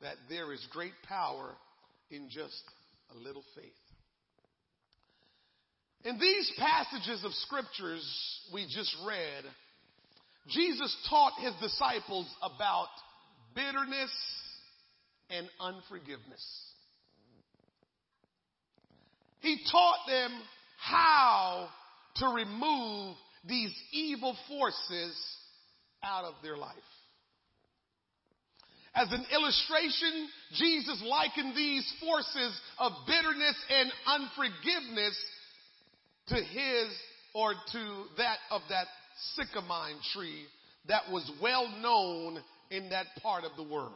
[0.02, 1.54] that there is great power
[2.10, 2.62] in just
[3.14, 3.64] a little faith.
[6.04, 8.04] In these passages of scriptures
[8.52, 9.44] we just read,
[10.48, 12.88] Jesus taught his disciples about
[13.54, 14.12] bitterness
[15.30, 16.44] and unforgiveness.
[19.40, 20.30] He taught them
[20.78, 21.68] how
[22.16, 23.16] to remove
[23.48, 25.16] these evil forces
[26.02, 26.74] out of their life.
[28.94, 35.18] As an illustration, Jesus likened these forces of bitterness and unforgiveness
[36.28, 36.88] to his
[37.34, 38.86] or to that of that
[39.38, 40.44] sycamine tree
[40.88, 43.92] that was well known in that part of the world.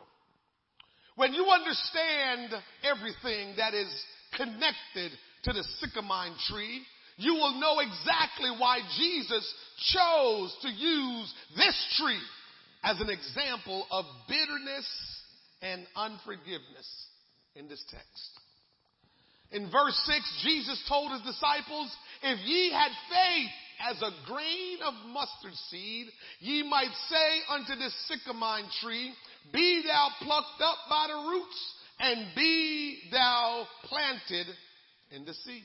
[1.17, 2.51] When you understand
[2.85, 3.89] everything that is
[4.37, 5.13] connected
[5.45, 6.83] to the sycamine tree,
[7.21, 9.55] you will know exactly why Jesus
[9.93, 12.21] chose to use this tree
[12.83, 14.89] as an example of bitterness
[15.61, 16.89] and unforgiveness
[17.55, 18.41] in this text.
[19.53, 23.51] In verse 6, Jesus told his disciples, if ye had faith
[23.91, 26.07] as a grain of mustard seed,
[26.39, 29.13] ye might say unto this sycamine tree,
[29.53, 34.47] be thou plucked up by the roots and be thou planted
[35.11, 35.65] in the sea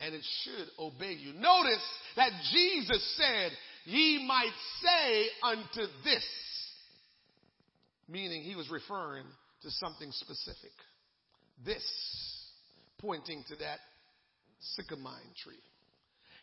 [0.00, 1.32] and it should obey you.
[1.32, 1.82] Notice
[2.16, 3.52] that Jesus said,
[3.84, 4.52] ye might
[4.82, 6.24] say unto this,
[8.08, 9.24] meaning he was referring
[9.62, 10.72] to something specific.
[11.64, 11.84] This,
[12.98, 13.78] pointing to that
[14.78, 15.54] sycamine tree.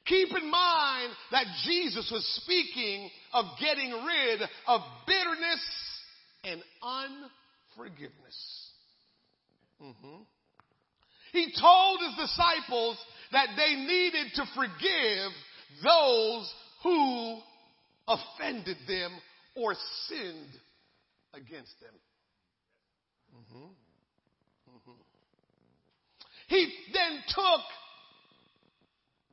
[0.05, 5.63] Keep in mind that Jesus was speaking of getting rid of bitterness
[6.43, 8.69] and unforgiveness.
[9.81, 10.23] Mm-hmm.
[11.31, 12.97] He told his disciples
[13.33, 15.31] that they needed to forgive
[15.83, 16.53] those
[16.83, 17.39] who
[18.07, 19.11] offended them
[19.55, 19.75] or
[20.07, 20.53] sinned
[21.33, 21.93] against them.
[23.35, 23.65] Mm-hmm.
[24.69, 25.01] Mm-hmm.
[26.47, 27.65] He then took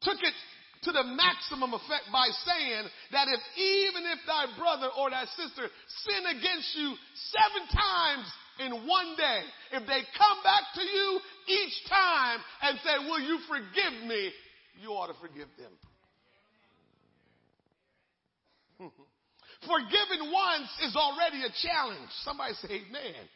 [0.02, 0.34] took it
[0.82, 5.68] to the maximum effect by saying that if even if thy brother or thy sister
[6.08, 6.96] sin against you
[7.36, 8.26] seven times
[8.58, 9.40] in one day,
[9.72, 14.30] if they come back to you each time and say, will you forgive me?
[14.82, 15.72] You ought to forgive them.
[19.66, 22.10] Forgiving once is already a challenge.
[22.24, 23.28] Somebody say amen.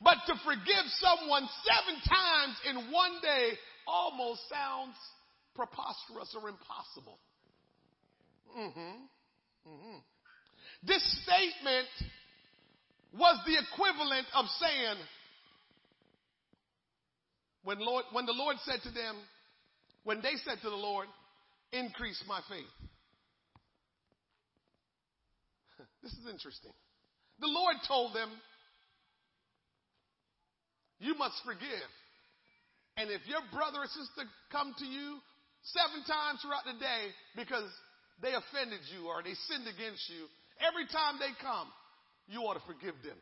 [0.00, 3.50] But to forgive someone seven times in one day
[3.86, 4.96] almost sounds
[5.54, 7.18] preposterous or impossible.
[8.56, 9.70] Mm-hmm.
[9.70, 9.98] Mm-hmm.
[10.86, 11.88] This statement
[13.12, 14.98] was the equivalent of saying,
[17.64, 19.16] when, Lord, when the Lord said to them,
[20.04, 21.06] when they said to the Lord,
[21.72, 22.74] increase my faith.
[26.02, 26.72] This is interesting.
[27.40, 28.30] The Lord told them,
[30.98, 31.90] you must forgive.
[32.96, 35.22] And if your brother or sister come to you
[35.62, 37.70] seven times throughout the day because
[38.18, 40.26] they offended you or they sinned against you,
[40.58, 41.70] every time they come,
[42.28, 43.16] you ought to forgive them.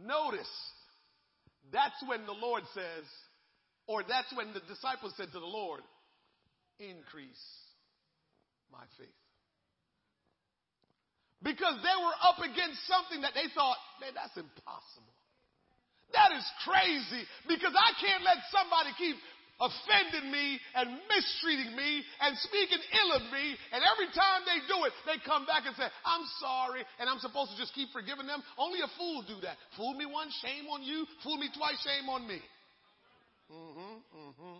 [0.00, 0.50] Notice,
[1.72, 3.04] that's when the Lord says,
[3.86, 5.82] or that's when the disciples said to the Lord,
[6.78, 7.44] increase
[8.72, 9.20] my faith.
[11.42, 15.16] Because they were up against something that they thought, man, that's impossible.
[16.12, 19.16] That is crazy because I can't let somebody keep
[19.60, 23.54] offending me and mistreating me and speaking ill of me.
[23.76, 26.82] And every time they do it, they come back and say, I'm sorry.
[26.98, 28.40] And I'm supposed to just keep forgiving them.
[28.56, 29.60] Only a fool do that.
[29.76, 31.04] Fool me once, shame on you.
[31.22, 32.40] Fool me twice, shame on me.
[33.52, 34.58] Mm-hmm, mm-hmm,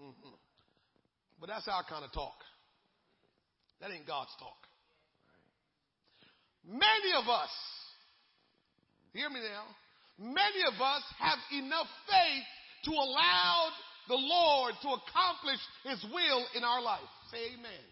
[0.00, 0.36] mm-hmm.
[1.40, 2.38] But that's our kind of talk.
[3.80, 4.56] That ain't God's talk.
[6.64, 7.50] Many of us,
[9.12, 9.66] hear me now,
[10.18, 12.46] many of us have enough faith
[12.84, 13.70] to allow
[14.08, 17.06] the Lord to accomplish His will in our life.
[17.30, 17.84] Say amen.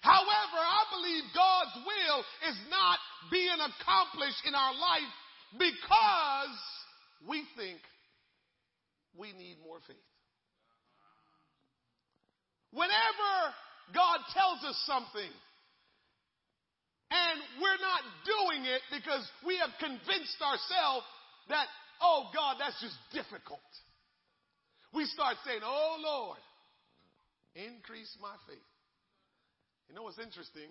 [0.00, 2.20] However, I believe God's will
[2.50, 2.98] is not
[3.30, 5.12] being accomplished in our life
[5.58, 6.56] because
[7.28, 7.78] we think
[9.16, 9.96] we need more faith.
[12.70, 13.32] Whenever
[13.94, 15.32] God tells us something
[17.10, 21.04] and we're not doing it because we have convinced ourselves
[21.48, 21.66] that,
[22.02, 23.64] oh God, that's just difficult
[24.94, 26.42] we start saying, Oh Lord,
[27.54, 28.68] increase my faith.
[29.88, 30.68] You know what's interesting?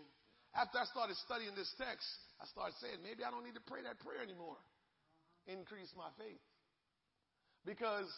[0.54, 2.08] After I started studying this text,
[2.42, 4.58] I started saying, maybe I don't need to pray that prayer anymore.
[5.46, 6.42] Increase my faith.
[7.66, 8.10] Because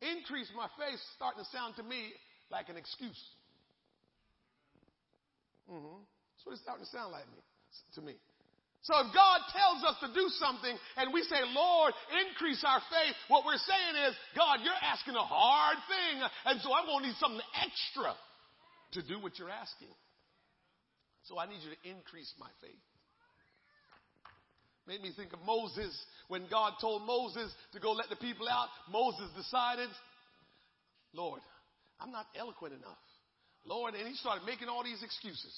[0.00, 2.12] increase my faith starting to sound to me
[2.52, 3.20] like an excuse.
[5.68, 6.00] Mm-hmm.
[6.04, 7.40] That's what it's starting to sound like me
[7.96, 8.14] to me.
[8.84, 11.96] So if God tells us to do something and we say, Lord,
[12.28, 16.68] increase our faith, what we're saying is, God, you're asking a hard thing, and so
[16.68, 18.12] I'm going to need something extra
[18.92, 19.88] to do what you're asking.
[21.24, 22.84] So I need you to increase my faith.
[24.86, 25.96] Made me think of Moses
[26.28, 28.68] when God told Moses to go let the people out.
[28.92, 29.88] Moses decided,
[31.14, 31.40] Lord,
[31.98, 33.00] I'm not eloquent enough.
[33.64, 35.56] Lord, and he started making all these excuses.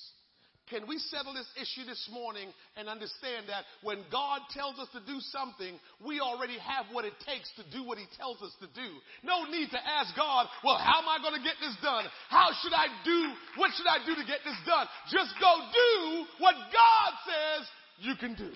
[0.68, 5.00] Can we settle this issue this morning and understand that when God tells us to
[5.06, 8.66] do something, we already have what it takes to do what He tells us to
[8.74, 8.88] do.
[9.22, 12.04] No need to ask God, well, how am I going to get this done?
[12.28, 13.30] How should I do?
[13.54, 14.90] What should I do to get this done?
[15.06, 17.62] Just go do what God says
[18.02, 18.50] you can do.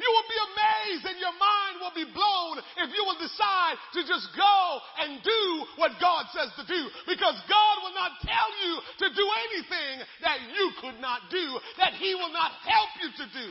[0.00, 4.00] You will be amazed and your mind will be blown if you will decide to
[4.08, 4.56] just go
[5.04, 5.42] and do
[5.76, 6.80] what God says to do.
[7.04, 8.72] Because God will not tell you
[9.04, 9.94] to do anything
[10.24, 11.44] that you could not do,
[11.76, 13.48] that He will not help you to do.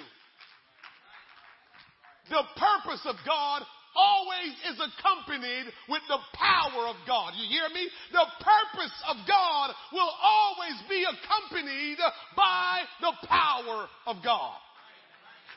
[2.34, 3.62] The purpose of God
[3.96, 7.34] always is accompanied with the power of God.
[7.38, 7.90] You hear me?
[8.12, 11.98] The purpose of God will always be accompanied
[12.38, 14.58] by the power of God.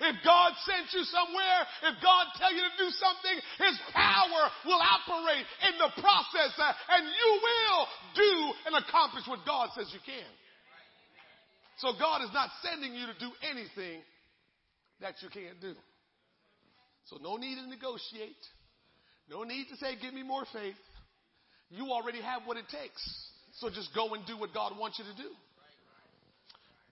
[0.00, 1.60] If God sent you somewhere,
[1.90, 6.72] if God tell you to do something, His power will operate in the process uh,
[6.96, 7.80] and you will
[8.16, 8.32] do
[8.66, 10.30] and accomplish what God says you can.
[11.78, 14.00] So God is not sending you to do anything
[15.00, 15.74] that you can't do.
[17.06, 18.40] So no need to negotiate.
[19.28, 20.78] No need to say, give me more faith.
[21.70, 23.02] You already have what it takes.
[23.58, 25.30] So just go and do what God wants you to do.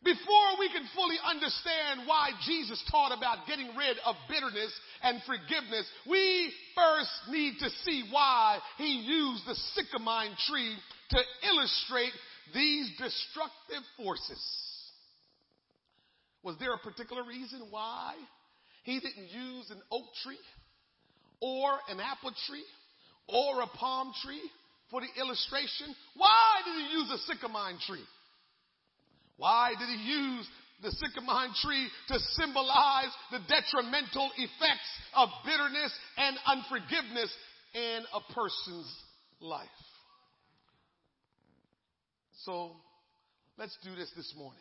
[0.03, 4.73] Before we can fully understand why Jesus taught about getting rid of bitterness
[5.03, 10.75] and forgiveness, we first need to see why he used the sycamine tree
[11.11, 12.13] to illustrate
[12.55, 14.43] these destructive forces.
[16.43, 18.15] Was there a particular reason why
[18.85, 20.41] he didn't use an oak tree
[21.43, 22.65] or an apple tree
[23.29, 24.51] or a palm tree
[24.91, 25.95] for the illustration?
[26.17, 28.05] Why did he use a sycamine tree?
[29.41, 30.47] Why did he use
[30.83, 37.35] the sycamore tree to symbolize the detrimental effects of bitterness and unforgiveness
[37.73, 38.95] in a person's
[39.41, 39.67] life?
[42.45, 42.73] So
[43.57, 44.61] let's do this this morning.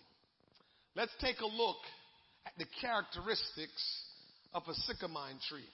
[0.95, 1.83] Let's take a look
[2.45, 3.83] at the characteristics
[4.53, 5.67] of a sycamore tree.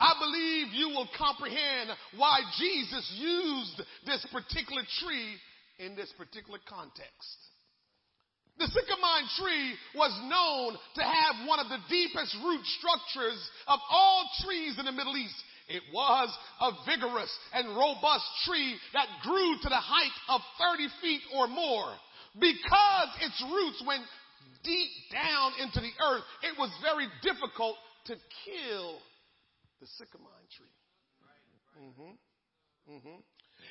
[0.00, 5.36] I believe you will comprehend why Jesus used this particular tree
[5.78, 7.36] in this particular context.
[8.58, 13.36] The sycamore tree was known to have one of the deepest root structures
[13.68, 15.36] of all trees in the Middle East.
[15.68, 20.40] It was a vigorous and robust tree that grew to the height of
[20.72, 21.92] 30 feet or more.
[22.38, 24.04] Because its roots went
[24.62, 27.76] deep down into the earth, it was very difficult
[28.06, 28.14] to
[28.44, 28.98] kill
[29.80, 30.72] the sycamore tree.
[31.76, 32.92] Mm-hmm.
[32.94, 33.18] Mm-hmm.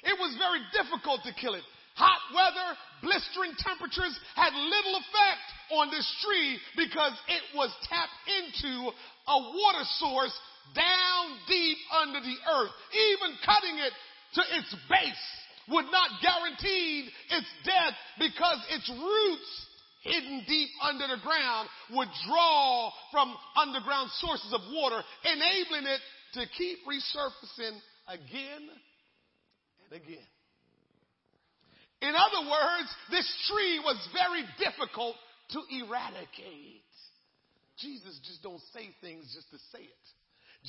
[0.03, 1.63] It was very difficult to kill it.
[1.95, 2.69] Hot weather,
[3.01, 9.85] blistering temperatures had little effect on this tree because it was tapped into a water
[9.99, 10.35] source
[10.75, 12.73] down deep under the earth.
[12.91, 13.93] Even cutting it
[14.35, 15.25] to its base
[15.69, 19.51] would not guarantee its death because its roots
[20.03, 26.01] hidden deep under the ground would draw from underground sources of water, enabling it
[26.33, 28.69] to keep resurfacing again
[29.89, 30.27] and again.
[32.05, 35.15] In other words, this tree was very difficult
[35.57, 36.85] to eradicate.
[37.81, 40.05] Jesus just don't say things just to say it.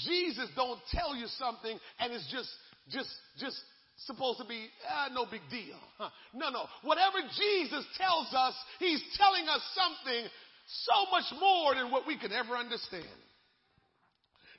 [0.08, 2.50] Jesus don't tell you something and it's just,
[2.90, 3.60] just, just
[4.04, 5.76] supposed to be ah, no big deal.
[5.98, 6.10] Huh.
[6.34, 6.64] No, no.
[6.82, 10.28] Whatever Jesus tells us, he's telling us something
[10.84, 13.04] so much more than what we can ever understand.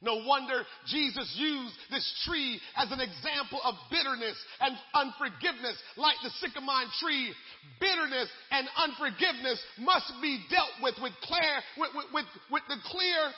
[0.01, 5.77] No wonder Jesus used this tree as an example of bitterness and unforgiveness.
[5.95, 7.33] Like the sycamore tree,
[7.79, 13.31] bitterness and unforgiveness must be dealt with with clear, with, with, with, the clear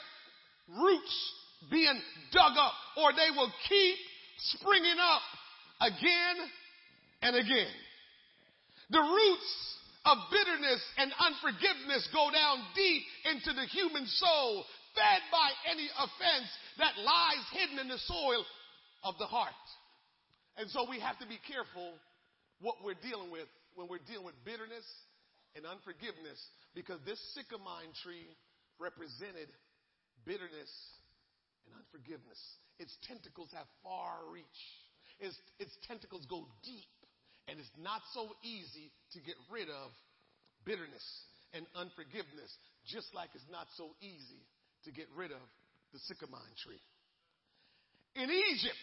[0.82, 1.32] roots
[1.70, 2.00] being
[2.32, 3.96] dug up or they will keep
[4.38, 5.22] springing up
[5.80, 6.36] again
[7.22, 7.72] and again.
[8.90, 9.70] The roots
[10.04, 14.64] of bitterness and unforgiveness go down deep into the human soul
[14.94, 16.48] fed by any offense
[16.78, 18.44] that lies hidden in the soil
[19.04, 19.64] of the heart.
[20.56, 21.94] And so we have to be careful
[22.60, 24.84] what we're dealing with when we're dealing with bitterness
[25.56, 26.38] and unforgiveness
[26.74, 28.28] because this sycamore tree
[28.78, 29.48] represented
[30.24, 30.70] bitterness
[31.66, 32.38] and unforgiveness.
[32.78, 34.60] Its tentacles have far reach.
[35.20, 36.92] Its, its tentacles go deep
[37.48, 39.90] and it's not so easy to get rid of
[40.64, 41.02] bitterness
[41.52, 42.52] and unforgiveness,
[42.86, 44.44] just like it's not so easy
[44.84, 45.42] to get rid of
[45.92, 46.80] the sycamore tree.
[48.16, 48.76] In Egypt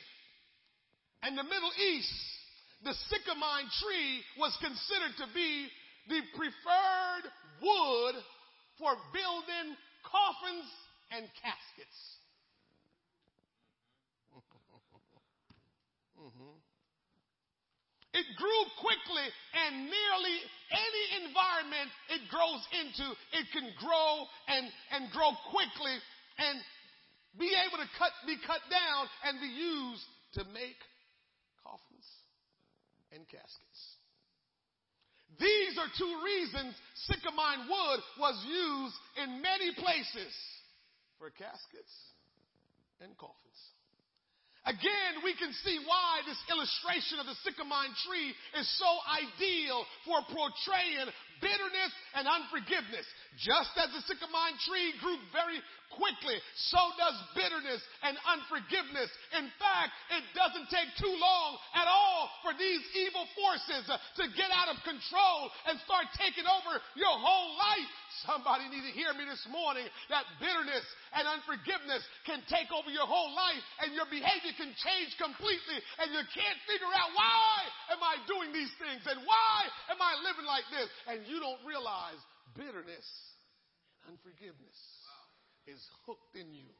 [1.23, 2.13] and the Middle East,
[2.83, 5.67] the sycamore tree was considered to be
[6.09, 7.25] the preferred
[7.61, 8.15] wood
[8.77, 9.75] for building
[10.05, 10.69] coffins
[11.11, 11.99] and caskets.
[16.21, 16.56] mm-hmm.
[18.13, 19.27] It grew quickly
[19.67, 20.38] and nearly
[20.71, 23.05] any environment it grows into,
[23.35, 24.65] it can grow and,
[24.95, 25.95] and grow quickly
[26.39, 26.57] and
[27.38, 30.07] be able to cut, be cut down and be used
[30.39, 30.79] to make
[31.61, 32.07] coffins
[33.11, 33.81] and caskets.
[35.39, 36.73] These are two reasons
[37.05, 40.34] sycamore wood was used in many places
[41.19, 41.93] for caskets
[43.01, 43.61] and coffins.
[44.68, 50.19] Again, we can see why this illustration of the sycamore tree is so ideal for
[50.27, 51.07] portraying
[51.39, 53.07] bitterness and unforgiveness.
[53.39, 55.64] Just as the sycamore tree grew very
[55.95, 56.35] quickly,
[56.68, 59.07] so does bitterness and unforgiveness.
[59.39, 64.52] In fact, it doesn't take too long at all for these evil forces to get
[64.52, 67.91] out of control and start taking over your whole life.
[68.26, 73.06] Somebody need to hear me this morning that bitterness and unforgiveness can take over your
[73.06, 77.53] whole life and your behavior can change completely and you can't figure out why
[77.94, 80.89] am I doing these things and why am I living like this?
[81.06, 82.18] And you don't realize
[82.57, 83.06] bitterness
[84.07, 84.80] and unforgiveness
[85.68, 86.72] is hooked in you.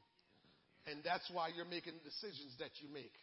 [0.88, 3.14] And that's why you're making the decisions that you make.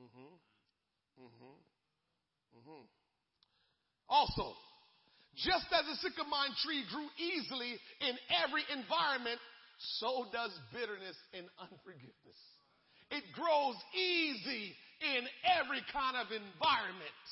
[0.00, 0.32] Mm-hmm.
[1.20, 1.56] Mm-hmm.
[2.58, 2.82] Mm-hmm.
[4.08, 4.56] Also,
[5.36, 9.40] just as a sycamore tree grew easily in every environment,
[9.98, 12.40] so does bitterness and unforgiveness.
[13.10, 15.22] It grows easy in
[15.58, 17.22] every kind of environment.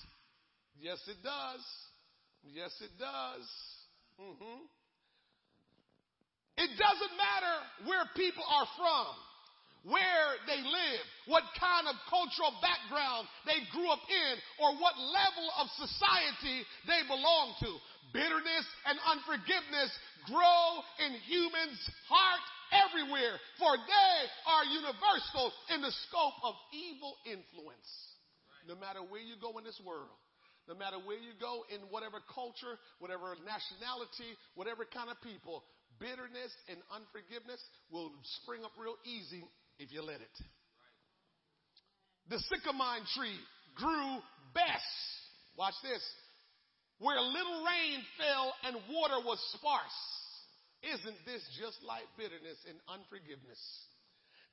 [0.79, 1.65] Yes, it does.
[2.43, 3.47] Yes, it does.
[4.19, 4.67] Mm-hmm.
[6.59, 7.57] It doesn't matter
[7.89, 9.09] where people are from,
[9.89, 15.49] where they live, what kind of cultural background they grew up in, or what level
[15.59, 17.73] of society they belong to.
[18.11, 19.91] Bitterness and unforgiveness
[20.27, 21.81] grow in humans'
[22.11, 24.17] heart everywhere, for they
[24.51, 27.89] are universal in the scope of evil influence.
[28.67, 30.13] No matter where you go in this world,
[30.69, 35.65] no matter where you go in whatever culture, whatever nationality, whatever kind of people,
[35.99, 37.61] bitterness and unforgiveness
[37.91, 38.11] will
[38.43, 39.43] spring up real easy
[39.79, 40.37] if you let it.
[42.31, 43.39] The sycamore tree
[43.75, 44.23] grew
[44.55, 44.95] best.
[45.59, 46.03] Watch this.
[47.03, 50.01] Where little rain fell and water was sparse.
[50.87, 53.59] Isn't this just like bitterness and unforgiveness?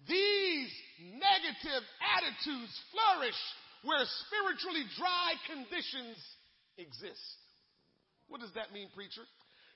[0.09, 0.73] These
[1.13, 3.37] negative attitudes flourish
[3.85, 6.17] where spiritually dry conditions
[6.77, 7.37] exist.
[8.27, 9.25] What does that mean, preacher?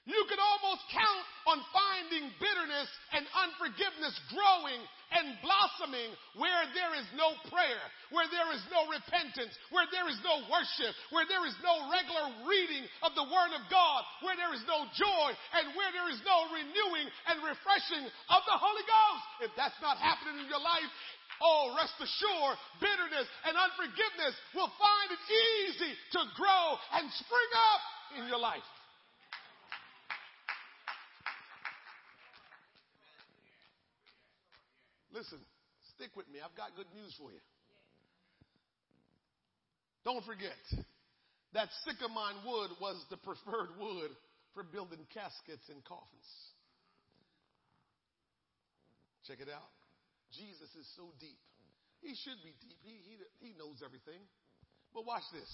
[0.04, 4.84] You can almost count on finding bitterness and unforgiveness growing
[5.16, 7.80] and blossoming where there is no prayer,
[8.12, 12.36] where there is no repentance, where there is no worship, where there is no regular
[12.44, 16.20] reading of the Word of God, where there is no joy, and where there is
[16.28, 19.48] no renewing and refreshing of the Holy Ghost.
[19.48, 20.92] If that's not happening in your life,
[21.42, 27.82] Oh, rest assured, bitterness and unforgiveness will find it easy to grow and spring up
[28.22, 28.64] in your life.
[35.14, 35.38] Listen,
[35.94, 36.42] stick with me.
[36.42, 37.40] I've got good news for you.
[40.04, 40.58] Don't forget
[41.54, 44.12] that sycamore wood was the preferred wood
[44.58, 46.28] for building caskets and coffins.
[49.30, 49.70] Check it out.
[50.34, 51.40] Jesus is so deep.
[52.02, 52.76] He should be deep.
[52.84, 54.20] He, he, he knows everything.
[54.92, 55.48] But watch this.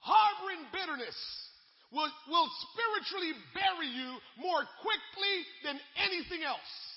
[0.00, 1.14] Harboring bitterness
[1.92, 6.89] will, will spiritually bury you more quickly than anything else.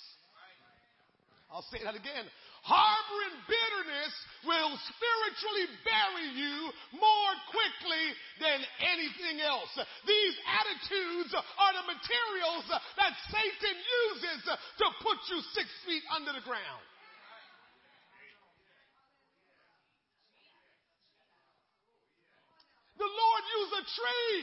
[1.53, 2.25] I'll say that again.
[2.65, 8.05] Harboring bitterness will spiritually bury you more quickly
[8.41, 9.69] than anything else.
[10.09, 16.41] These attitudes are the materials that Satan uses to put you six feet under the
[16.41, 16.81] ground.
[22.97, 24.38] The Lord used a tree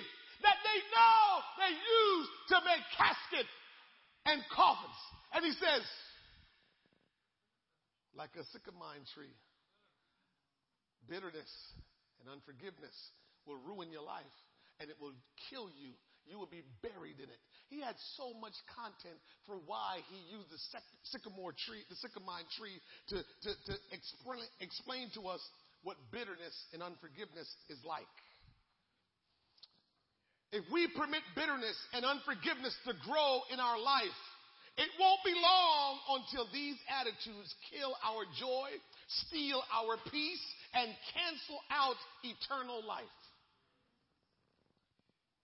[0.47, 1.23] that they know
[1.59, 3.51] they use to make caskets
[4.31, 5.01] and coffins.
[5.35, 5.82] And he says,
[8.16, 9.35] like a sycamore tree.
[11.09, 11.51] Bitterness
[12.20, 12.95] and unforgiveness
[13.47, 14.37] will ruin your life
[14.78, 15.15] and it will
[15.49, 15.93] kill you.
[16.28, 17.41] You will be buried in it.
[17.73, 19.16] He had so much content
[19.47, 20.61] for why he used the
[21.11, 22.77] sycamore tree, the sycamore tree
[23.09, 25.41] to, to, to explain, explain to us
[25.82, 28.11] what bitterness and unforgiveness is like.
[30.53, 34.20] If we permit bitterness and unforgiveness to grow in our life,
[34.81, 38.73] it won't be long until these attitudes kill our joy,
[39.28, 40.40] steal our peace,
[40.73, 43.19] and cancel out eternal life.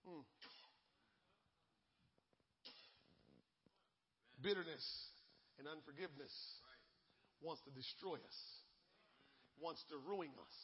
[0.08, 0.24] Hmm.
[4.40, 4.86] Bitterness
[5.60, 6.32] and unforgiveness
[7.44, 8.38] wants to destroy us,
[9.60, 10.56] wants to ruin us.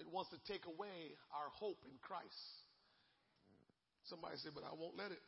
[0.00, 2.48] It wants to take away our hope in Christ.
[4.08, 5.20] Somebody said, but I won't let it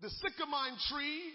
[0.00, 1.34] the sycamore tree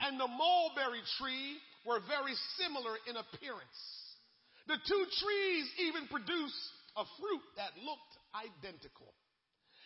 [0.00, 3.80] and the mulberry tree were very similar in appearance.
[4.68, 6.64] The two trees even produced
[6.96, 9.12] a fruit that looked identical.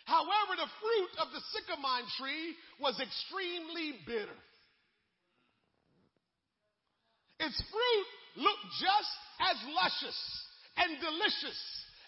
[0.05, 4.39] However, the fruit of the sycamore tree was extremely bitter.
[7.39, 10.19] Its fruit looked just as luscious
[10.77, 11.61] and delicious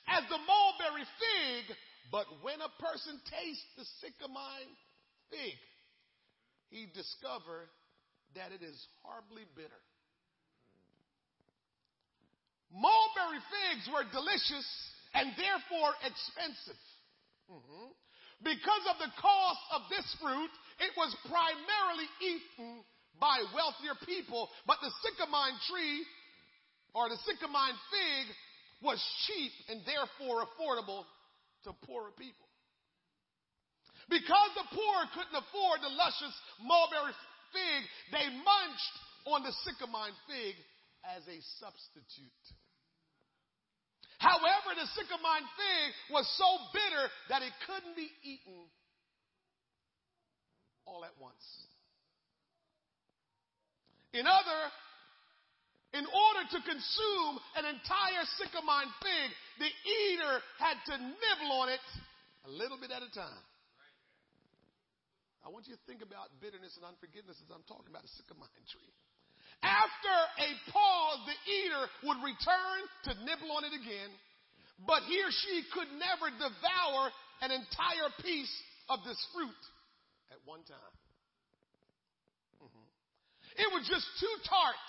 [0.08, 1.76] as the mulberry fig,
[2.12, 4.68] but when a person tastes the sycamore
[5.32, 5.58] fig,
[6.70, 7.70] he discovered
[8.36, 9.82] that it is horribly bitter.
[12.72, 14.68] Mulberry figs were delicious
[15.16, 16.82] and therefore expensive.
[17.48, 17.96] Mm-hmm.
[18.44, 20.52] Because of the cost of this fruit,
[20.84, 22.84] it was primarily eaten
[23.18, 26.06] by wealthier people, but the sycamore tree
[26.94, 28.26] or the sycamore fig
[28.84, 31.06] was cheap and therefore affordable
[31.64, 32.47] to poorer people.
[34.10, 37.12] Because the poor couldn't afford the luscious mulberry
[37.52, 37.82] fig,
[38.16, 38.96] they munched
[39.28, 40.56] on the sycamore fig
[41.04, 42.44] as a substitute.
[44.20, 48.72] However, the sycamore fig was so bitter that it couldn't be eaten
[50.88, 51.44] all at once.
[54.14, 54.62] In other,
[55.94, 59.30] in order to consume an entire sycamore fig,
[59.60, 61.84] the eater had to nibble on it
[62.48, 63.44] a little bit at a time.
[65.48, 68.52] I want you to think about bitterness and unforgiveness as I'm talking about a sycamore
[68.68, 68.92] tree.
[69.64, 74.12] After a pause, the eater would return to nibble on it again,
[74.84, 77.16] but he or she could never devour
[77.48, 78.52] an entire piece
[78.92, 79.62] of this fruit
[80.36, 80.94] at one time.
[82.68, 82.88] Mm-hmm.
[83.56, 84.84] It was just too tart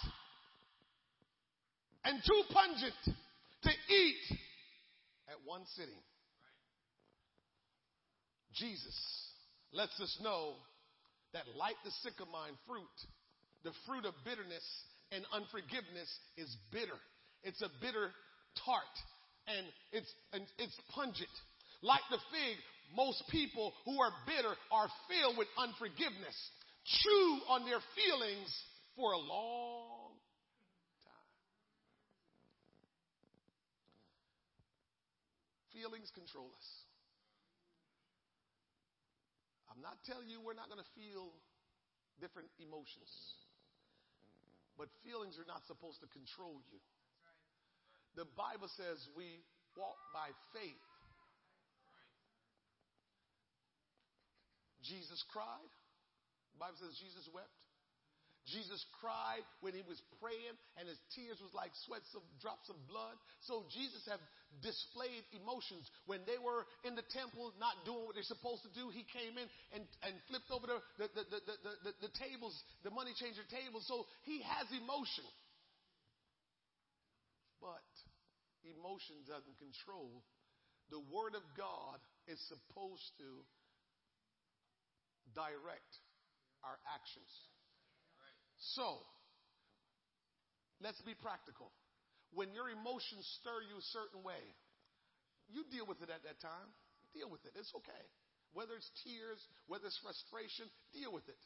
[2.02, 2.98] and too pungent
[3.62, 4.26] to eat
[5.30, 6.02] at one sitting.
[8.58, 9.27] Jesus
[9.72, 10.54] lets us know
[11.32, 12.96] that like the sycamore fruit,
[13.64, 14.64] the fruit of bitterness
[15.12, 16.96] and unforgiveness is bitter.
[17.42, 18.10] It's a bitter
[18.64, 18.94] tart
[19.46, 21.32] and it's, and it's pungent.
[21.82, 22.56] Like the fig,
[22.96, 26.36] most people who are bitter are filled with unforgiveness,
[26.84, 28.50] chew on their feelings
[28.96, 30.12] for a long
[31.04, 31.28] time.
[35.72, 36.87] Feelings control us.
[39.78, 41.30] I'm not telling you we're not going to feel
[42.18, 43.14] different emotions.
[44.74, 46.82] But feelings are not supposed to control you.
[48.18, 49.38] The Bible says we
[49.78, 50.82] walk by faith.
[54.82, 55.70] Jesus cried.
[56.54, 57.57] The Bible says Jesus wept.
[58.48, 62.76] Jesus cried when he was praying and his tears was like sweats of drops of
[62.88, 63.16] blood.
[63.44, 64.20] So Jesus have
[64.64, 65.84] displayed emotions.
[66.08, 69.36] When they were in the temple not doing what they're supposed to do, he came
[69.36, 69.46] in
[69.76, 73.84] and, and flipped over the, the, the, the, the, the tables, the money changer tables.
[73.84, 75.28] So he has emotion.
[77.60, 77.86] But
[78.64, 80.24] emotion doesn't control.
[80.88, 83.28] The word of God is supposed to
[85.36, 85.92] direct
[86.64, 87.28] our actions.
[88.74, 88.98] So,
[90.82, 91.70] let's be practical.
[92.34, 94.42] When your emotions stir you a certain way,
[95.48, 96.68] you deal with it at that time.
[97.16, 97.56] Deal with it.
[97.56, 98.04] It's okay.
[98.52, 99.40] Whether it's tears,
[99.70, 101.40] whether it's frustration, deal with it.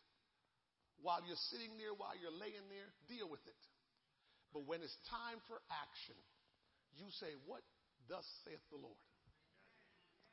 [1.03, 3.63] While you're sitting there, while you're laying there, deal with it.
[4.55, 6.19] But when it's time for action,
[6.95, 7.63] you say, What
[8.11, 8.99] thus saith the Lord?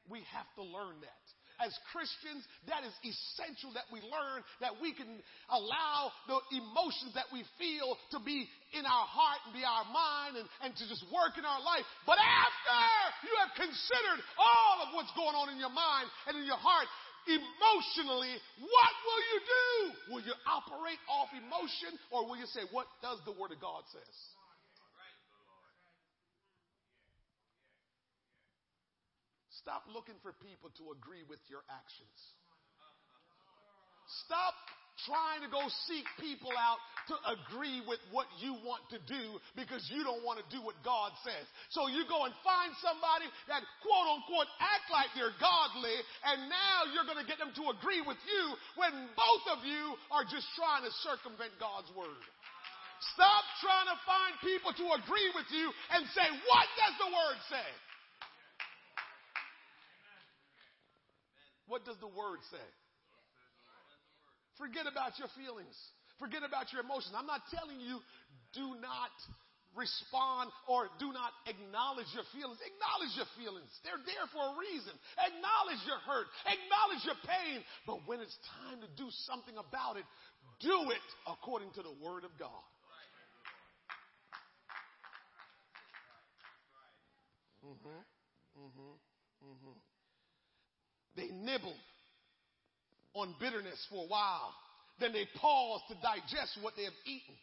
[0.10, 1.26] We have to learn that
[1.60, 5.08] as Christians, that is essential that we learn that we can
[5.52, 10.40] allow the emotions that we feel to be in our heart and be our mind
[10.40, 11.84] and, and to just work in our life.
[12.08, 12.80] But after
[13.28, 16.88] you have considered all of what's going on in your mind and in your heart,
[17.28, 18.34] emotionally,
[18.64, 19.68] what will you do?
[20.16, 23.84] Will you operate off emotion or will you say, what does the Word of God
[23.92, 24.16] says?
[29.60, 32.20] Stop looking for people to agree with your actions.
[34.26, 34.56] Stop
[35.08, 39.80] trying to go seek people out to agree with what you want to do because
[39.88, 41.46] you don't want to do what God says.
[41.72, 46.92] So you go and find somebody that quote unquote act like they're godly and now
[46.92, 48.44] you're going to get them to agree with you
[48.76, 52.24] when both of you are just trying to circumvent God's word.
[53.16, 57.40] Stop trying to find people to agree with you and say, what does the word
[57.48, 57.70] say?
[61.70, 62.68] What does the word say?
[64.58, 65.78] Forget about your feelings.
[66.20, 67.16] Forget about your emotions.
[67.16, 68.04] I'm not telling you
[68.52, 69.14] do not
[69.78, 72.58] respond or do not acknowledge your feelings.
[72.60, 73.70] Acknowledge your feelings.
[73.86, 74.92] They're there for a reason.
[75.16, 76.28] Acknowledge your hurt.
[76.44, 77.62] Acknowledge your pain.
[77.86, 78.36] But when it's
[78.66, 80.04] time to do something about it,
[80.60, 82.66] do it according to the word of God.
[87.64, 88.02] Mm-hmm.
[88.58, 88.94] Mm-hmm.
[89.46, 89.78] Mm-hmm.
[91.20, 91.76] They nibble
[93.12, 94.56] on bitterness for a while.
[95.04, 97.36] Then they pause to digest what they have eaten.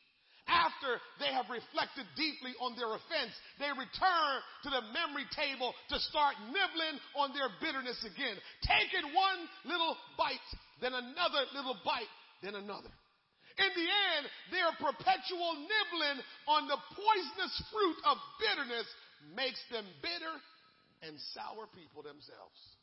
[0.48, 4.34] After they have reflected deeply on their offense, they return
[4.64, 8.38] to the memory table to start nibbling on their bitterness again.
[8.64, 10.48] Taking one little bite,
[10.80, 12.08] then another little bite,
[12.46, 12.94] then another.
[13.58, 14.24] In the end,
[14.54, 18.86] their perpetual nibbling on the poisonous fruit of bitterness
[19.34, 20.34] makes them bitter
[21.02, 22.75] and sour people themselves.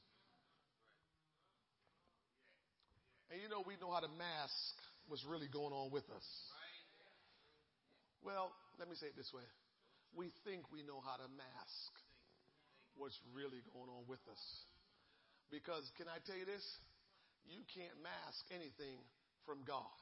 [3.33, 4.77] And you know, we know how to mask
[5.09, 6.27] what's really going on with us.
[8.21, 9.41] Well, let me say it this way.
[10.13, 11.91] We think we know how to mask
[12.93, 14.43] what's really going on with us.
[15.49, 16.61] Because, can I tell you this?
[17.49, 19.01] You can't mask anything
[19.49, 19.97] from God.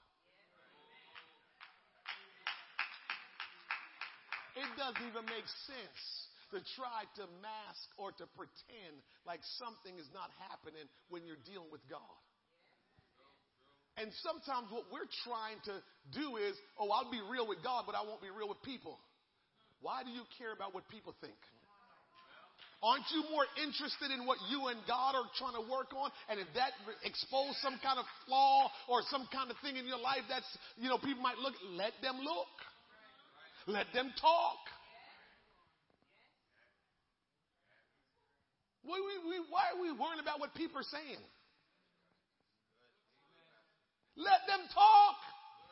[4.59, 6.03] It doesn't even make sense
[6.51, 11.71] to try to mask or to pretend like something is not happening when you're dealing
[11.71, 12.19] with God.
[14.01, 15.77] And sometimes what we're trying to
[16.09, 18.97] do is, oh, I'll be real with God, but I won't be real with people.
[19.85, 21.37] Why do you care about what people think?
[22.81, 26.09] Aren't you more interested in what you and God are trying to work on?
[26.33, 26.73] And if that
[27.05, 30.49] exposes some kind of flaw or some kind of thing in your life that's,
[30.81, 32.49] you know, people might look, let them look.
[33.69, 34.61] Let them talk.
[38.81, 38.97] Why,
[39.53, 41.21] why are we worrying about what people are saying?
[44.15, 45.17] Let them talk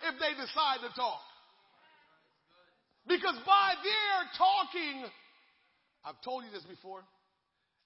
[0.08, 1.24] if they decide to talk.
[3.08, 4.96] Because by their talking,
[6.06, 7.04] I've told you this before,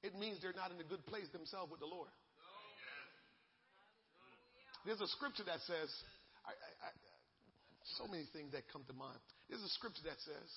[0.03, 2.11] it means they're not in a good place themselves with the Lord.
[4.85, 5.89] there's a scripture that says,
[6.43, 6.89] I, I, I,
[7.97, 9.17] so many things that come to mind.
[9.47, 10.49] There's a scripture that says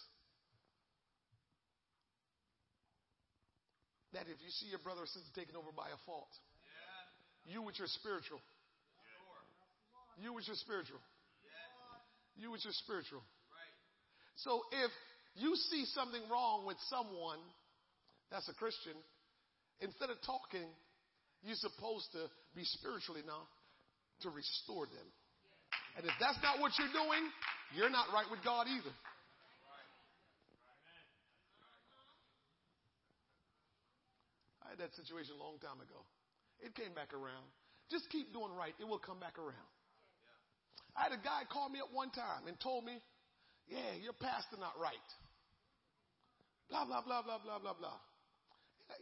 [4.18, 6.30] that if you see your brother or sister taken over by a fault,
[7.46, 8.42] you with your spiritual,
[10.16, 11.00] you was your spiritual,
[12.36, 13.22] you was your spiritual.
[14.36, 14.92] So if
[15.36, 17.40] you see something wrong with someone
[18.30, 18.96] that's a Christian,
[19.80, 20.68] instead of talking,
[21.44, 23.48] you're supposed to be spiritual enough
[24.24, 25.08] to restore them.
[25.96, 27.24] And if that's not what you're doing,
[27.76, 28.92] you're not right with God either.
[34.64, 36.04] I had that situation a long time ago.
[36.60, 37.44] It came back around.
[37.88, 39.75] Just keep doing right, it will come back around.
[40.96, 42.96] I had a guy call me up one time and told me,
[43.68, 45.08] Yeah, your pastor not right.
[46.72, 48.00] Blah, blah, blah, blah, blah, blah, blah.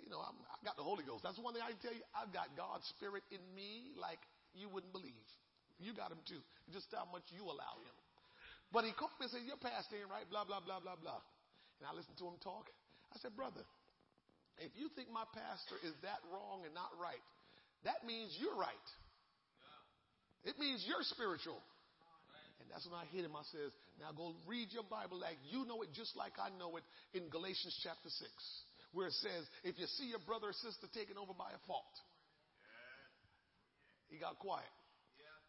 [0.03, 1.25] You know, I'm, I got the Holy Ghost.
[1.25, 2.05] That's one thing I can tell you.
[2.17, 4.21] I've got God's Spirit in me like
[4.57, 5.29] you wouldn't believe.
[5.79, 6.41] You got him too.
[6.73, 7.97] Just how much you allow him.
[8.73, 11.23] But he called me and said, Your pastor ain't right, blah, blah, blah, blah, blah.
[11.79, 12.67] And I listened to him talk.
[13.13, 13.63] I said, Brother,
[14.59, 17.23] if you think my pastor is that wrong and not right,
[17.85, 18.89] that means you're right.
[20.45, 21.61] It means you're spiritual.
[22.63, 23.35] And that's when I hit him.
[23.35, 26.79] I says, now go read your Bible like you know it just like I know
[26.79, 26.87] it
[27.17, 28.23] in Galatians chapter 6,
[28.95, 31.91] where it says, if you see your brother or sister taken over by a fault,
[34.07, 34.71] he got quiet.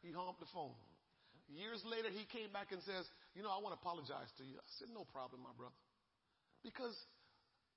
[0.06, 0.77] He up the phone.
[1.49, 4.61] Years later, he came back and says, you know, I want to apologize to you.
[4.61, 5.73] I said, no problem, my brother.
[6.61, 6.94] Because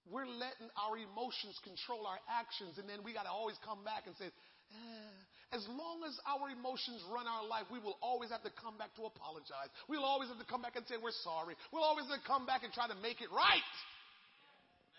[0.09, 4.05] we're letting our emotions control our actions, and then we got to always come back
[4.05, 5.17] and say, eh.
[5.53, 8.93] As long as our emotions run our life, we will always have to come back
[9.01, 9.73] to apologize.
[9.89, 11.57] We'll always have to come back and say we're sorry.
[11.73, 13.65] We'll always have to come back and try to make it right.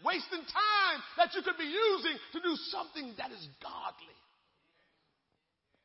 [0.02, 4.18] Wasting time that you could be using to do something that is godly.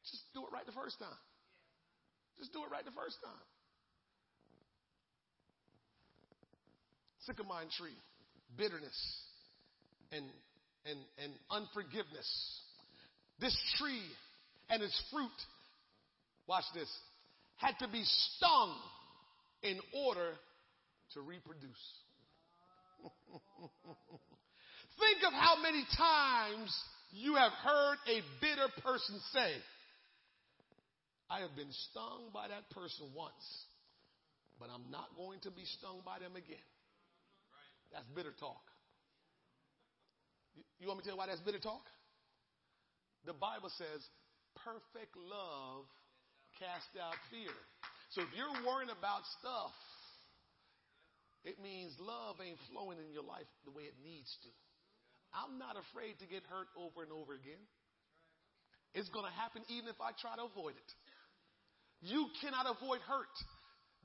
[0.08, 1.20] Just do it right the first time.
[2.38, 3.44] Just do it right the first time.
[7.26, 7.96] Sycamore tree
[8.56, 8.96] bitterness
[10.12, 10.24] and,
[10.86, 12.28] and, and unforgiveness.
[13.40, 14.04] This tree
[14.70, 15.30] and its fruit,
[16.46, 16.88] watch this,
[17.56, 18.74] had to be stung
[19.62, 20.32] in order
[21.14, 21.84] to reproduce.
[24.98, 26.74] Think of how many times
[27.12, 29.52] you have heard a bitter person say,
[31.30, 33.66] I have been stung by that person once,
[34.60, 36.68] but I'm not going to be stung by them again.
[37.92, 38.62] That's bitter talk.
[40.78, 41.82] You want me to tell you why that's bitter talk?
[43.26, 44.04] The Bible says
[44.62, 45.88] perfect love
[46.60, 47.54] cast out fear.
[48.14, 49.74] So if you're worrying about stuff,
[51.44, 54.50] it means love ain't flowing in your life the way it needs to.
[55.34, 57.60] I'm not afraid to get hurt over and over again.
[58.94, 60.90] It's going to happen even if I try to avoid it.
[62.00, 63.34] You cannot avoid hurt.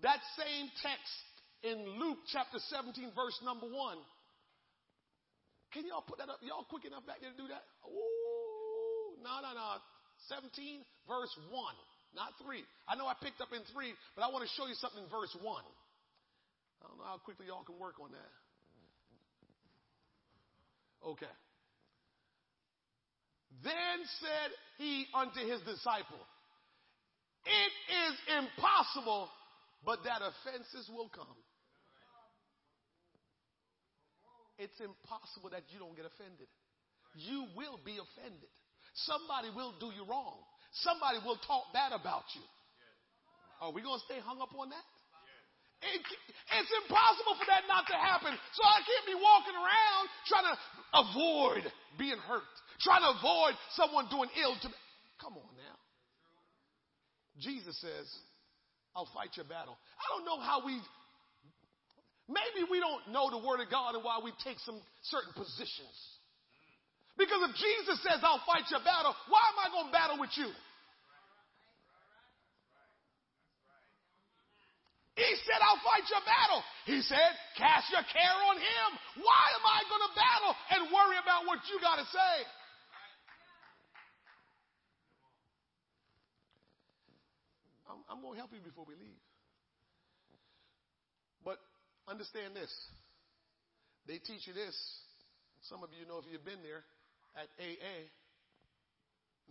[0.01, 1.23] That same text
[1.61, 3.75] in Luke chapter 17, verse number 1.
[5.69, 6.41] Can y'all put that up?
[6.41, 7.61] Y'all quick enough back there to do that?
[7.85, 9.77] Ooh, no, no, no.
[10.27, 11.53] 17, verse 1,
[12.15, 12.59] not 3.
[12.89, 15.09] I know I picked up in 3, but I want to show you something in
[15.09, 15.45] verse 1.
[15.45, 18.33] I don't know how quickly y'all can work on that.
[21.05, 21.31] Okay.
[23.63, 26.19] Then said he unto his disciple,
[27.45, 29.29] It is impossible,
[29.85, 31.39] but that offenses will come.
[34.59, 36.47] It's impossible that you don't get offended.
[37.15, 38.51] You will be offended.
[39.05, 40.39] Somebody will do you wrong.
[40.83, 42.45] Somebody will talk bad about you.
[43.61, 44.87] Are we going to stay hung up on that?
[45.79, 48.35] It, it's impossible for that not to happen.
[48.35, 50.55] So I can't be walking around trying to
[50.91, 51.63] avoid
[51.95, 52.51] being hurt,
[52.83, 54.79] trying to avoid someone doing ill to me.
[55.23, 55.77] Come on now.
[57.39, 58.07] Jesus says,
[58.91, 59.79] I'll fight your battle.
[59.95, 60.75] I don't know how we
[62.29, 64.77] Maybe we don't know the Word of God and why we take some
[65.09, 65.97] certain positions.
[67.19, 70.31] Because if Jesus says, I'll fight your battle, why am I going to battle with
[70.39, 70.47] you?
[75.19, 76.63] He said, I'll fight your battle.
[76.87, 78.89] He said, cast your care on him.
[79.19, 82.35] Why am I going to battle and worry about what you got to say?
[87.91, 89.19] I'm, I'm going to help you before we leave.
[91.43, 91.59] But
[92.09, 92.73] Understand this.
[94.07, 94.73] They teach you this.
[95.69, 96.81] Some of you know if you've been there
[97.35, 98.07] at AA,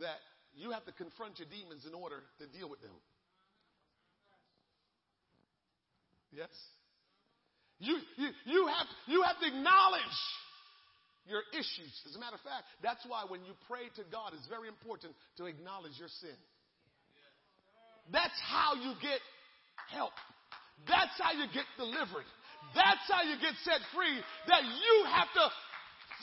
[0.01, 0.19] that
[0.55, 2.95] you have to confront your demons in order to deal with them.
[6.33, 6.51] Yes?
[7.79, 10.19] You, you, you, have, you have to acknowledge
[11.29, 11.93] your issues.
[12.09, 15.15] As a matter of fact, that's why when you pray to God, it's very important
[15.37, 16.37] to acknowledge your sin.
[18.11, 19.21] That's how you get
[19.93, 20.17] help.
[20.89, 22.27] That's how you get delivered.
[22.75, 24.17] That's how you get set free.
[24.49, 25.45] That you have to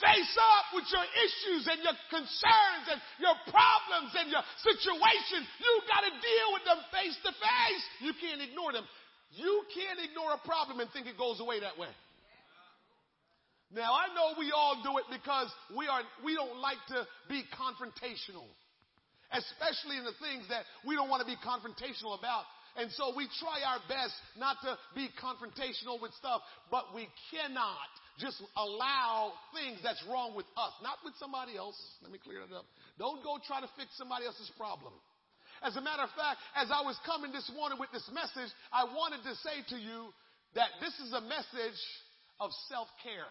[0.00, 5.44] face up with your issues and your concerns and your problems and your situations.
[5.58, 7.84] You got to deal with them face to face.
[8.04, 8.84] You can't ignore them.
[9.32, 11.90] You can't ignore a problem and think it goes away that way.
[13.74, 17.42] Now I know we all do it because we are we don't like to be
[17.52, 18.46] confrontational.
[19.34, 22.46] Especially in the things that we don't want to be confrontational about.
[22.78, 27.90] And so we try our best not to be confrontational with stuff, but we cannot
[28.18, 31.76] just allow things that's wrong with us, not with somebody else.
[32.02, 32.64] Let me clear that up.
[32.98, 34.92] Don't go try to fix somebody else's problem.
[35.62, 38.84] As a matter of fact, as I was coming this morning with this message, I
[38.84, 40.12] wanted to say to you
[40.54, 41.80] that this is a message
[42.40, 43.28] of self care.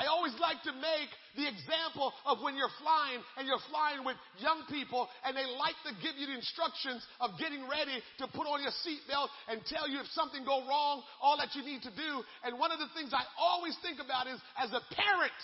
[0.00, 4.16] I always like to make the example of when you're flying and you're flying with
[4.40, 8.48] young people and they like to give you the instructions of getting ready to put
[8.48, 11.92] on your seatbelt and tell you if something go wrong, all that you need to
[11.92, 12.24] do.
[12.48, 15.36] And one of the things I always think about is as a parent,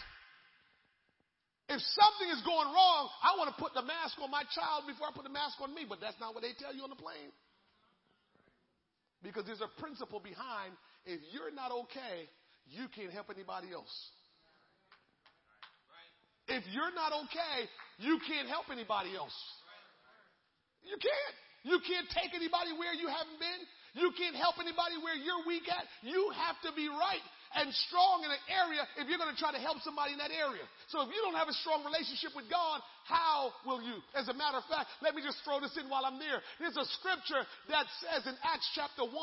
[1.68, 5.10] if something is going wrong, I want to put the mask on my child before
[5.10, 6.96] I put the mask on me, but that's not what they tell you on the
[6.96, 7.28] plane.
[9.20, 10.72] Because there's a principle behind
[11.04, 12.24] if you're not okay,
[12.64, 13.92] you can't help anybody else.
[16.48, 17.66] If you're not okay,
[17.98, 19.34] you can't help anybody else.
[20.86, 21.36] You can't.
[21.66, 23.62] You can't take anybody where you haven't been.
[23.98, 25.82] You can't help anybody where you're weak at.
[26.06, 27.24] You have to be right
[27.56, 30.32] and strong in an area if you're going to try to help somebody in that
[30.32, 30.64] area.
[30.92, 34.02] So if you don't have a strong relationship with God, how will you?
[34.18, 36.42] As a matter of fact, let me just throw this in while I'm there.
[36.58, 39.14] There's a scripture that says in Acts chapter 1,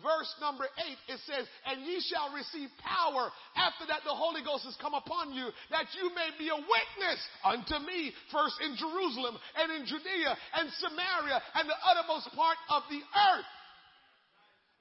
[0.00, 4.64] verse number 8, it says, And ye shall receive power after that the Holy Ghost
[4.64, 9.36] has come upon you, that you may be a witness unto me, first in Jerusalem
[9.60, 13.48] and in Judea and Samaria and the uttermost part of the earth.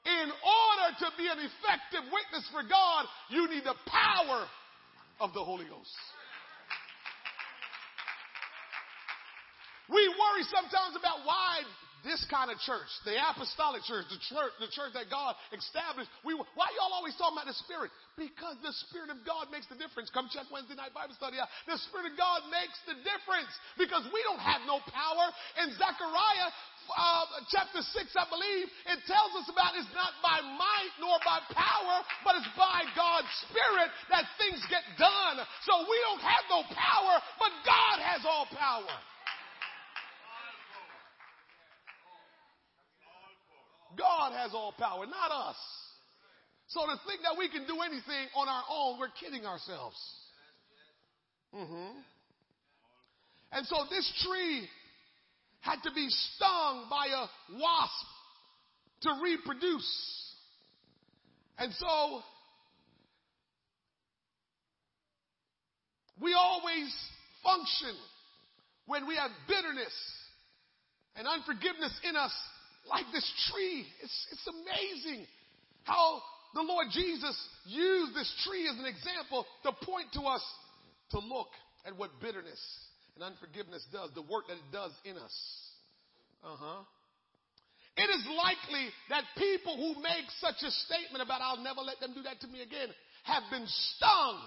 [0.05, 4.45] In order to be an effective witness for God, you need the power
[5.19, 5.89] of the Holy Ghost.
[9.89, 11.61] We worry sometimes about why
[12.05, 16.13] this kind of church, the apostolic church, the church, the church that God established.
[16.21, 17.89] We, why y'all always talking about the Spirit?
[18.13, 20.13] Because the Spirit of God makes the difference.
[20.13, 21.49] Come check Wednesday night Bible study out.
[21.65, 23.49] The Spirit of God makes the difference
[23.81, 25.25] because we don't have no power.
[25.65, 26.49] In Zechariah
[26.93, 31.41] uh, chapter 6, I believe, it tells us about it's not by might nor by
[31.53, 35.41] power, but it's by God's Spirit that things get done.
[35.65, 38.95] So we don't have no power, but God has all power.
[43.97, 45.59] God has all power, not us.
[46.67, 49.95] So to think that we can do anything on our own, we're kidding ourselves.
[51.55, 51.99] Mm-hmm.
[53.51, 54.67] And so this tree
[55.65, 58.05] had to be stung by a wasp
[59.01, 60.33] to reproduce.
[61.57, 62.21] And so
[66.21, 66.93] we always
[67.43, 67.95] function
[68.85, 69.93] when we have bitterness
[71.15, 72.33] and unforgiveness in us
[72.87, 73.85] like this tree.
[74.03, 75.25] It's, it's amazing
[75.83, 76.21] how
[76.53, 77.35] the Lord Jesus
[77.65, 80.43] used this tree as an example to point to us
[81.09, 81.49] to look
[81.87, 82.59] at what bitterness
[83.15, 85.35] and unforgiveness does, the work that it does in us.
[86.43, 86.83] Uh huh.
[87.97, 92.13] It is likely that people who make such a statement about I'll never let them
[92.13, 92.91] do that to me again
[93.23, 94.39] have been stung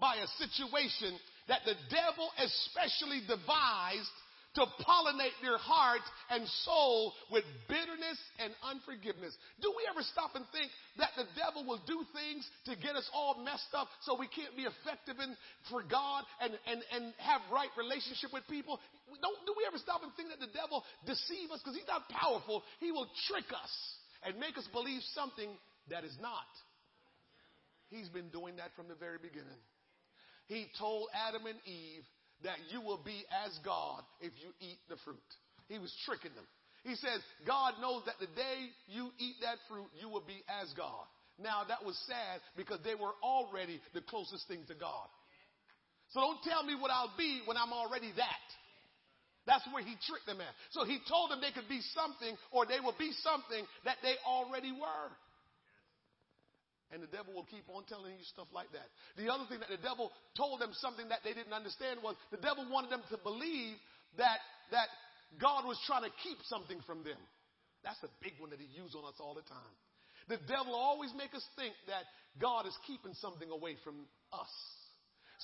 [0.00, 1.18] by a situation
[1.48, 4.14] that the devil especially devised
[4.54, 9.36] to pollinate their heart and soul with bitterness and unforgiveness.
[9.62, 13.06] Do we ever stop and think that the devil will do things to get us
[13.14, 15.38] all messed up so we can't be effective in
[15.70, 18.82] for God and, and, and have right relationship with people?
[19.22, 21.62] Don't, do we ever stop and think that the devil deceive us?
[21.62, 22.66] Because he's not powerful.
[22.82, 23.74] He will trick us
[24.26, 25.48] and make us believe something
[25.94, 26.50] that is not.
[27.90, 29.58] He's been doing that from the very beginning.
[30.46, 32.02] He told Adam and Eve
[32.44, 35.30] that you will be as God if you eat the fruit.
[35.68, 36.44] He was tricking them.
[36.84, 40.72] He says, God knows that the day you eat that fruit, you will be as
[40.76, 41.04] God.
[41.38, 45.08] Now that was sad because they were already the closest thing to God.
[46.12, 48.46] So don't tell me what I'll be when I'm already that.
[49.46, 50.52] That's where he tricked them at.
[50.72, 54.14] So he told them they could be something or they will be something that they
[54.26, 55.10] already were.
[56.90, 58.90] And the devil will keep on telling you stuff like that.
[59.14, 62.42] The other thing that the devil told them something that they didn't understand was the
[62.42, 63.78] devil wanted them to believe
[64.18, 64.42] that,
[64.74, 64.90] that
[65.38, 67.18] God was trying to keep something from them.
[67.86, 69.74] That's a big one that he used on us all the time.
[70.26, 72.04] The devil always make us think that
[72.42, 74.50] God is keeping something away from us.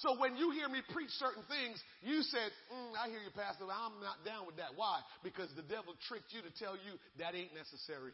[0.05, 3.65] So when you hear me preach certain things, you said, mm, I hear you, Pastor,
[3.65, 4.77] I'm not down with that.
[4.77, 5.01] Why?
[5.25, 8.13] Because the devil tricked you to tell you that ain't necessary.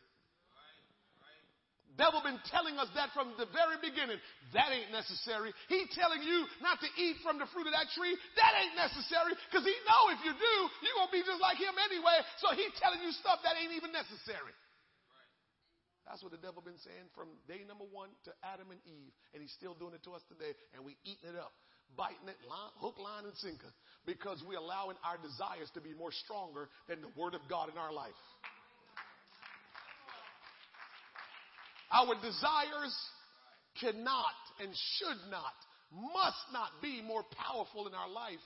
[2.00, 4.16] Devil been telling us that from the very beginning.
[4.56, 5.52] That ain't necessary.
[5.68, 8.16] He telling you not to eat from the fruit of that tree.
[8.40, 11.60] That ain't necessary because he know if you do, you're going to be just like
[11.60, 12.24] him anyway.
[12.40, 14.56] So he telling you stuff that ain't even necessary.
[16.08, 19.12] That's what the devil been saying from day number one to Adam and Eve.
[19.36, 20.56] And he's still doing it to us today.
[20.72, 21.52] And we eating it up,
[21.92, 23.70] biting it line, hook, line, and sinker
[24.08, 27.76] because we're allowing our desires to be more stronger than the word of God in
[27.76, 28.18] our life.
[31.92, 32.96] Our desires
[33.80, 35.54] cannot and should not,
[35.92, 38.40] must not be more powerful in our life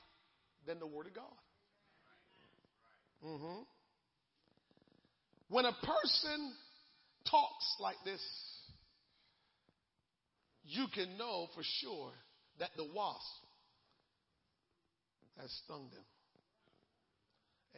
[0.67, 1.25] than the Word of God.
[3.25, 3.63] Mm-hmm.
[5.49, 6.53] When a person
[7.31, 8.21] talks like this,
[10.65, 12.11] you can know for sure
[12.59, 13.47] that the wasp
[15.41, 16.05] has stung them.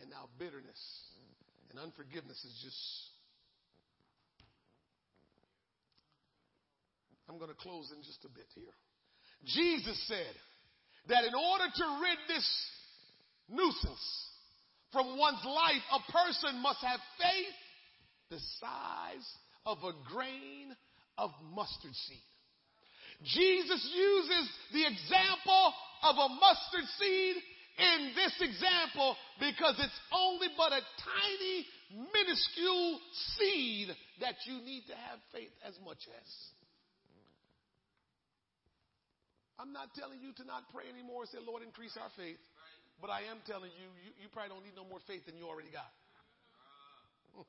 [0.01, 0.81] And now bitterness
[1.71, 3.11] and unforgiveness is just
[7.29, 8.75] I'm going to close in just a bit here.
[9.45, 10.35] Jesus said
[11.09, 12.49] that in order to rid this
[13.49, 14.07] nuisance
[14.93, 17.57] from one's life, a person must have faith
[18.31, 19.29] the size
[19.67, 20.75] of a grain
[21.19, 22.25] of mustard seed.
[23.25, 27.37] Jesus uses the example of a mustard seed
[27.79, 31.67] in this example because it's only but a tiny,
[32.13, 33.01] minuscule
[33.37, 33.89] seed
[34.21, 36.29] that you need to have faith as much as.
[39.59, 42.39] I'm not telling you to not pray anymore and say, Lord, increase our faith.
[43.03, 45.47] But I am telling you, you, you probably don't need no more faith than you
[45.47, 45.91] already got.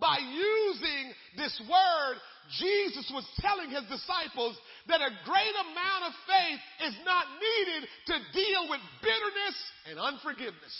[0.00, 1.04] By using
[1.36, 2.16] this word,
[2.58, 4.58] Jesus was telling his disciples
[4.88, 6.60] that a great amount of faith
[6.90, 9.56] is not needed to deal with bitterness
[9.88, 10.74] and unforgiveness.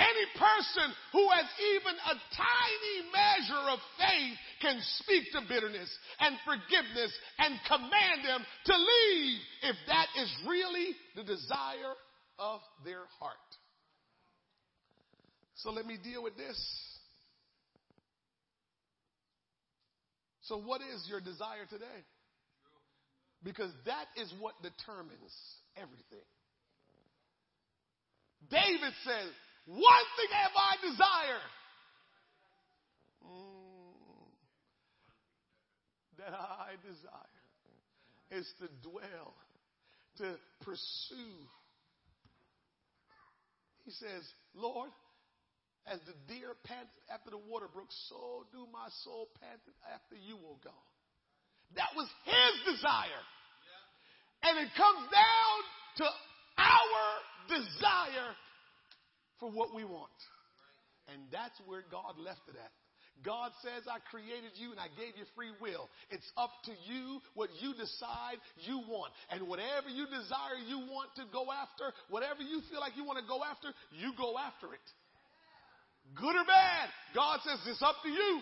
[0.00, 1.44] Any person who has
[1.76, 8.40] even a tiny measure of faith can speak to bitterness and forgiveness and command them
[8.64, 11.92] to leave if that is really the desire
[12.38, 13.36] of their heart.
[15.56, 16.56] So let me deal with this.
[20.42, 22.02] So, what is your desire today?
[23.44, 25.30] Because that is what determines
[25.76, 26.26] everything.
[28.50, 29.30] David says,
[29.66, 31.44] one thing have I desire.
[33.24, 34.30] Mm,
[36.18, 37.40] that I desire
[38.30, 39.34] is to dwell,
[40.18, 41.48] to pursue.
[43.84, 44.22] He says,
[44.54, 44.90] Lord,
[45.86, 49.60] as the deer panteth after the water brook, so do my soul pant
[49.92, 50.86] after you, O God.
[51.76, 53.24] That was his desire.
[54.42, 55.56] And it comes down
[55.98, 56.06] to
[56.58, 57.04] our
[57.48, 58.30] desire
[59.40, 60.20] for what we want.
[61.08, 62.70] And that's where God left it at.
[63.24, 65.92] God says, I created you and I gave you free will.
[66.08, 69.12] It's up to you what you decide you want.
[69.28, 73.20] And whatever you desire you want to go after, whatever you feel like you want
[73.20, 74.86] to go after, you go after it.
[76.16, 78.40] Good or bad, God says it's up to you.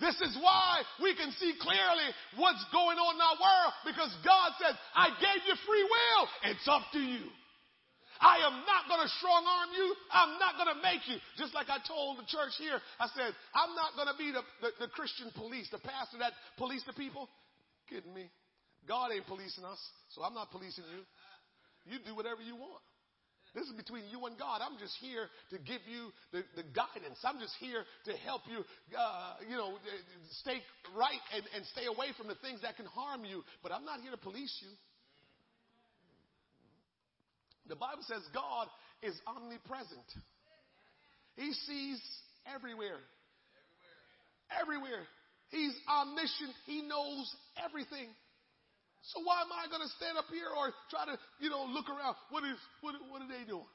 [0.00, 4.50] This is why we can see clearly what's going on in our world because God
[4.58, 6.22] says, I gave you free will.
[6.50, 7.28] It's up to you.
[8.22, 9.86] I am not going to strong arm you.
[10.14, 11.18] I'm not going to make you.
[11.34, 14.46] Just like I told the church here, I said, I'm not going to be the,
[14.62, 17.26] the, the Christian police, the pastor that police the people.
[17.90, 18.30] Kidding me.
[18.86, 19.78] God ain't policing us,
[20.14, 21.02] so I'm not policing you.
[21.86, 22.82] You do whatever you want.
[23.54, 24.64] This is between you and God.
[24.64, 27.20] I'm just here to give you the, the guidance.
[27.20, 28.64] I'm just here to help you,
[28.96, 29.76] uh, you know,
[30.40, 30.56] stay
[30.96, 33.44] right and, and stay away from the things that can harm you.
[33.62, 34.72] But I'm not here to police you.
[37.68, 38.66] The Bible says God
[39.02, 40.08] is omnipresent.
[41.36, 42.00] He sees
[42.46, 42.98] everywhere.
[44.50, 45.06] Everywhere.
[45.48, 46.54] He's omniscient.
[46.66, 47.28] He knows
[47.60, 48.08] everything.
[49.10, 51.90] So why am I going to stand up here or try to, you know, look
[51.90, 52.14] around?
[52.30, 53.66] What is, what, what are they doing?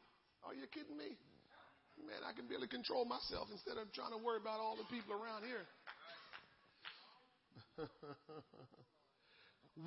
[0.47, 1.19] Are you kidding me?
[1.99, 5.17] Man, I can barely control myself instead of trying to worry about all the people
[5.17, 5.65] around here.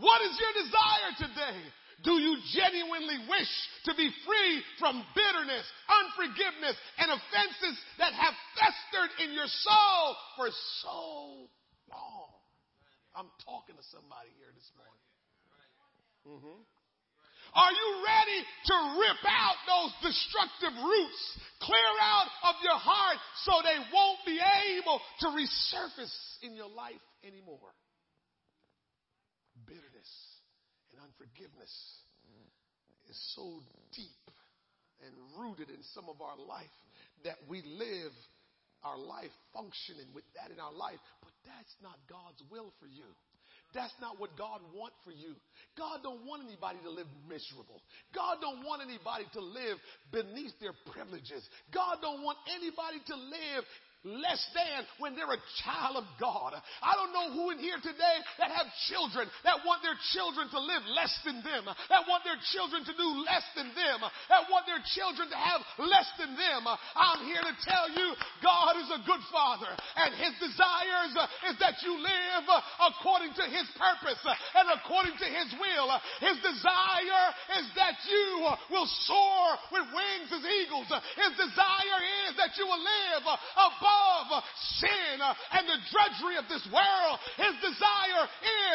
[0.02, 1.58] what is your desire today?
[2.02, 3.52] Do you genuinely wish
[3.84, 10.48] to be free from bitterness, unforgiveness, and offenses that have festered in your soul for
[10.80, 10.98] so
[11.92, 12.32] long?
[13.12, 15.04] I'm talking to somebody here this morning.
[16.24, 16.60] Mm-hmm.
[17.52, 21.20] Are you ready to rip out those destructive roots,
[21.60, 27.02] clear out of your heart so they won't be able to resurface in your life
[27.26, 27.74] anymore?
[29.66, 30.30] Bitterness
[31.20, 31.76] Unforgiveness
[33.10, 33.60] is so
[33.92, 34.24] deep
[35.04, 36.72] and rooted in some of our life
[37.24, 38.12] that we live
[38.80, 43.04] our life functioning with that in our life, but that's not God's will for you.
[43.76, 45.36] That's not what God wants for you.
[45.76, 47.84] God don't want anybody to live miserable.
[48.16, 49.76] God don't want anybody to live
[50.10, 51.44] beneath their privileges.
[51.70, 53.62] God don't want anybody to live
[54.00, 56.56] less than when they're a child of God.
[56.80, 60.60] I don't know who in here today that have children that want their children to
[60.60, 64.64] live less than them, that want their children to do less than them, that want
[64.64, 66.64] their children to have less than them.
[66.96, 71.12] I'm here to tell you God is a good father and his desires
[71.52, 72.46] is that you live
[72.80, 74.20] according to his purpose
[74.56, 75.92] and according to his will.
[76.24, 77.26] His desire
[77.60, 80.88] is that you will soar with wings as eagles.
[81.20, 82.00] His desire
[82.32, 84.44] is that you will live above above
[84.78, 87.16] sin and the drudgery of this world.
[87.36, 88.24] His desire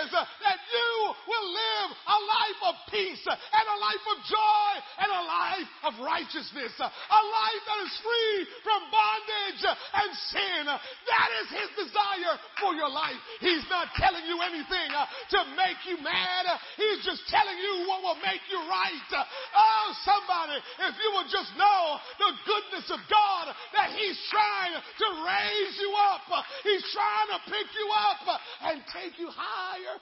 [0.02, 0.92] is that you
[1.28, 4.72] will live a life of peace and a life of joy
[5.02, 6.74] and a life of righteousness.
[6.80, 10.64] A life that is free from bondage and sin.
[10.68, 13.18] That is his desire for your life.
[13.40, 16.46] He's not telling you anything to make you mad.
[16.78, 19.10] He's just telling you what will make you right.
[19.14, 20.60] Oh, somebody,
[20.90, 25.76] if you will just know the goodness of God that he's trying to to raise
[25.77, 26.26] you up.
[26.65, 28.23] He's trying to pick you up
[28.69, 29.98] and take you higher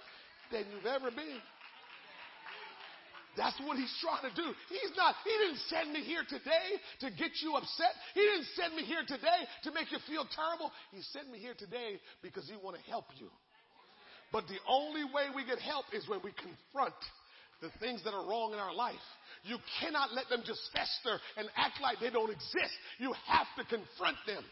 [0.52, 1.42] than you've ever been.
[3.36, 4.46] That's what he's trying to do.
[4.70, 7.98] He's not, he didn't send me here today to get you upset.
[8.14, 10.70] He didn't send me here today to make you feel terrible.
[10.94, 13.34] He sent me here today because he want to help you.
[14.32, 16.98] But the only way we get help is when we confront
[17.62, 19.02] the things that are wrong in our life.
[19.44, 22.74] You cannot let them just fester and act like they don't exist.
[23.00, 24.44] You have to confront them.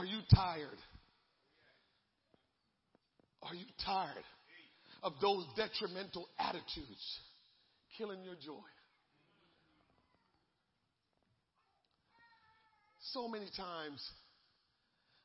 [0.00, 0.80] Are you tired?
[3.42, 4.24] Are you tired
[5.02, 7.20] of those detrimental attitudes
[7.98, 8.64] killing your joy?
[13.12, 14.00] So many times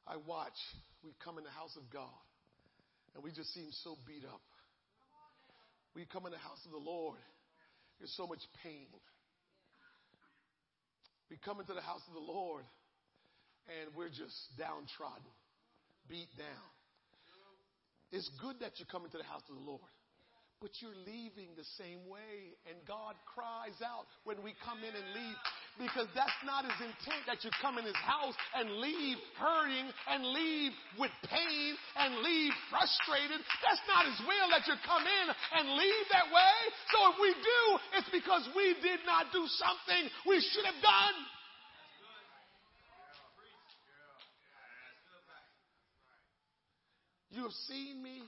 [0.06, 0.60] I watch,
[1.06, 2.12] we come in the house of God
[3.16, 4.42] and we just seem so beat up.
[5.96, 7.20] We come in the house of the Lord,
[7.98, 8.88] there's so much pain.
[11.32, 12.66] We come into the house of the Lord
[13.70, 15.34] and we're just downtrodden,
[16.10, 16.70] beat down.
[18.12, 19.92] It's good that you're coming to the house of the Lord,
[20.62, 22.56] but you're leaving the same way.
[22.70, 25.40] And God cries out when we come in and leave
[25.76, 30.24] because that's not his intent that you come in his house and leave hurting and
[30.32, 33.44] leave with pain and leave frustrated.
[33.60, 35.28] That's not his will that you come in
[35.60, 36.56] and leave that way.
[36.96, 37.62] So if we do,
[38.00, 41.16] it's because we did not do something we should have done.
[47.36, 48.24] You have seen me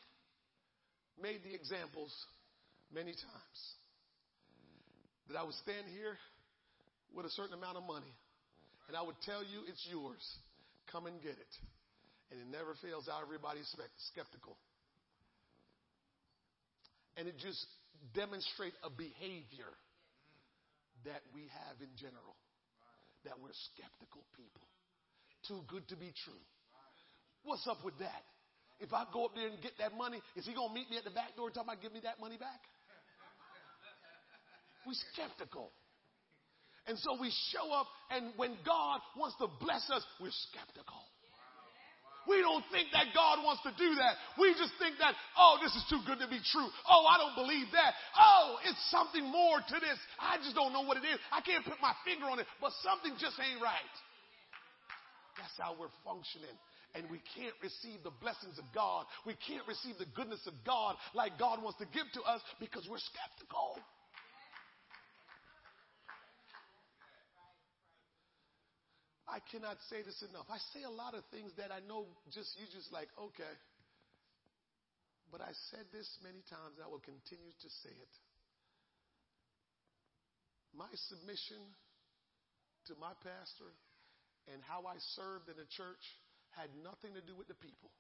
[1.16, 2.12] made the examples
[2.92, 3.60] many times
[5.32, 6.20] that I would stand here
[7.16, 8.12] with a certain amount of money
[8.92, 10.20] and I would tell you it's yours.
[10.92, 11.54] Come and get it.
[12.32, 13.24] And it never fails out.
[13.24, 13.68] Everybody's
[14.12, 14.60] skeptical.
[17.16, 17.64] And it just
[18.12, 19.72] demonstrates a behavior
[21.08, 22.36] that we have in general.
[23.24, 24.68] That we're skeptical people.
[25.48, 26.44] Too good to be true.
[27.48, 28.24] What's up with that?
[28.80, 30.98] If I go up there and get that money, is he going to meet me
[30.98, 32.62] at the back door and talking about give me that money back?
[34.86, 35.74] We're skeptical.
[36.88, 41.04] And so we show up, and when God wants to bless us, we're skeptical.
[42.28, 44.20] We don't think that God wants to do that.
[44.36, 46.68] We just think that, oh, this is too good to be true.
[46.88, 47.96] Oh, I don't believe that.
[48.16, 49.96] Oh, it's something more to this.
[50.20, 51.20] I just don't know what it is.
[51.32, 53.96] I can't put my finger on it, but something just ain't right.
[55.40, 56.56] That's how we're functioning
[56.96, 59.06] and we can't receive the blessings of God.
[59.26, 62.88] We can't receive the goodness of God like God wants to give to us because
[62.90, 63.80] we're skeptical.
[69.28, 70.48] I cannot say this enough.
[70.48, 73.56] I say a lot of things that I know just you just like, okay.
[75.28, 78.14] But I said this many times, I will continue to say it.
[80.72, 81.60] My submission
[82.88, 83.68] to my pastor
[84.48, 86.06] and how I served in the church
[86.58, 87.94] had nothing to do with the people,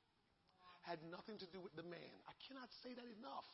[0.82, 2.14] had nothing to do with the man.
[2.26, 3.48] I cannot say that enough.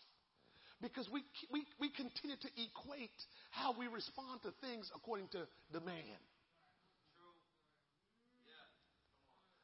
[0.82, 3.20] Because we, we, we continue to equate
[3.52, 6.20] how we respond to things according to the man.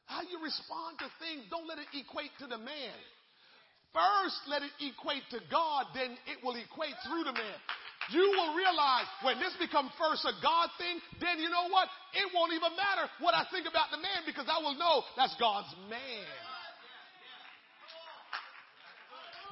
[0.08, 2.98] How you respond to things, don't let it equate to the man.
[3.94, 7.58] First, let it equate to God, then it will equate through the man.
[8.10, 11.88] You will realize when this becomes first a God thing, then you know what?
[12.14, 15.34] It won't even matter what I think about the man because I will know that's
[15.38, 16.26] God's man.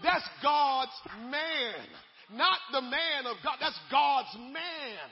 [0.03, 0.95] That's God's
[1.31, 1.83] man.
[2.31, 3.57] Not the man of God.
[3.61, 5.09] That's God's man.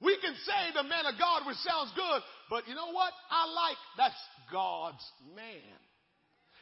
[0.00, 3.12] We can say the man of God, which sounds good, but you know what?
[3.30, 4.16] I like that's
[4.50, 5.04] God's
[5.36, 5.76] man.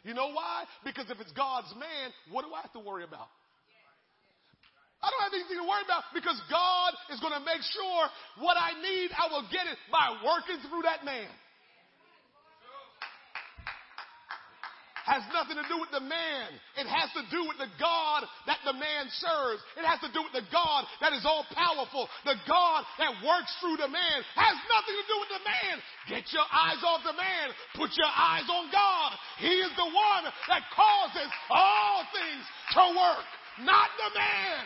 [0.03, 0.65] You know why?
[0.85, 3.29] Because if it's God's man, what do I have to worry about?
[4.99, 8.03] I don't have anything to worry about because God is going to make sure
[8.43, 11.31] what I need, I will get it by working through that man.
[15.09, 16.53] has nothing to do with the man.
[16.77, 19.65] It has to do with the God that the man serves.
[19.81, 22.05] It has to do with the God that is all powerful.
[22.29, 25.75] The God that works through the man has nothing to do with the man.
[26.13, 27.57] Get your eyes off the man.
[27.73, 29.17] Put your eyes on God.
[29.41, 32.45] He is the one that causes all things
[32.77, 33.27] to work,
[33.65, 34.63] not the man.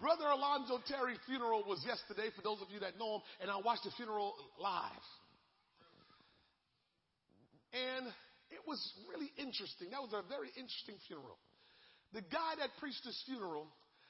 [0.00, 3.60] Brother Alonzo Terry's funeral was yesterday, for those of you that know him, and I
[3.60, 5.06] watched the funeral live.
[7.76, 8.08] And
[8.48, 9.92] it was really interesting.
[9.92, 11.36] That was a very interesting funeral.
[12.16, 13.68] The guy that preached this funeral,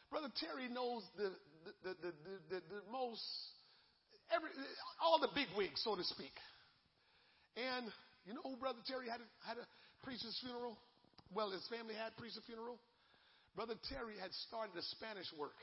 [0.08, 1.34] Brother Terry knows the,
[1.82, 2.10] the, the,
[2.48, 3.20] the, the most,
[4.32, 4.48] every,
[5.02, 6.32] all the big wigs, so to speak.
[7.58, 7.90] And
[8.24, 9.66] you know who Brother Terry had had to
[10.06, 10.78] preach his funeral?
[11.34, 12.78] Well, his family had preached a funeral.
[13.58, 15.58] Brother Terry had started a Spanish work.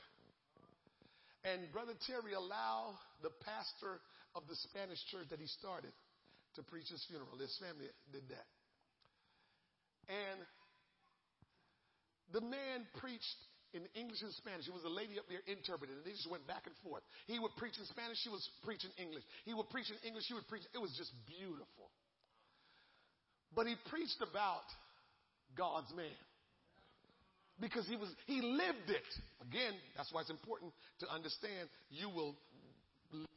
[1.44, 4.02] And Brother Terry allowed the pastor
[4.34, 5.94] of the Spanish church that he started
[6.56, 7.38] to preach his funeral.
[7.38, 8.48] His family did that.
[10.10, 10.40] And
[12.32, 13.38] the man preached
[13.76, 14.66] in English and Spanish.
[14.66, 17.04] It was a lady up there interpreting, and they just went back and forth.
[17.28, 19.24] He would preach in Spanish, she was preaching English.
[19.44, 20.64] He would preach in English, she would preach.
[20.72, 21.92] It was just beautiful.
[23.54, 24.64] But he preached about
[25.56, 26.16] God's man
[27.60, 29.08] because he was he lived it.
[29.42, 32.36] Again that's why it's important to understand you will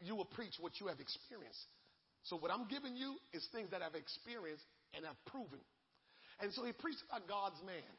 [0.01, 1.65] you will preach what you have experienced.
[2.23, 5.59] So what i'm giving you is things that i've experienced and I've proven.
[6.39, 7.93] And so he preached about god's man.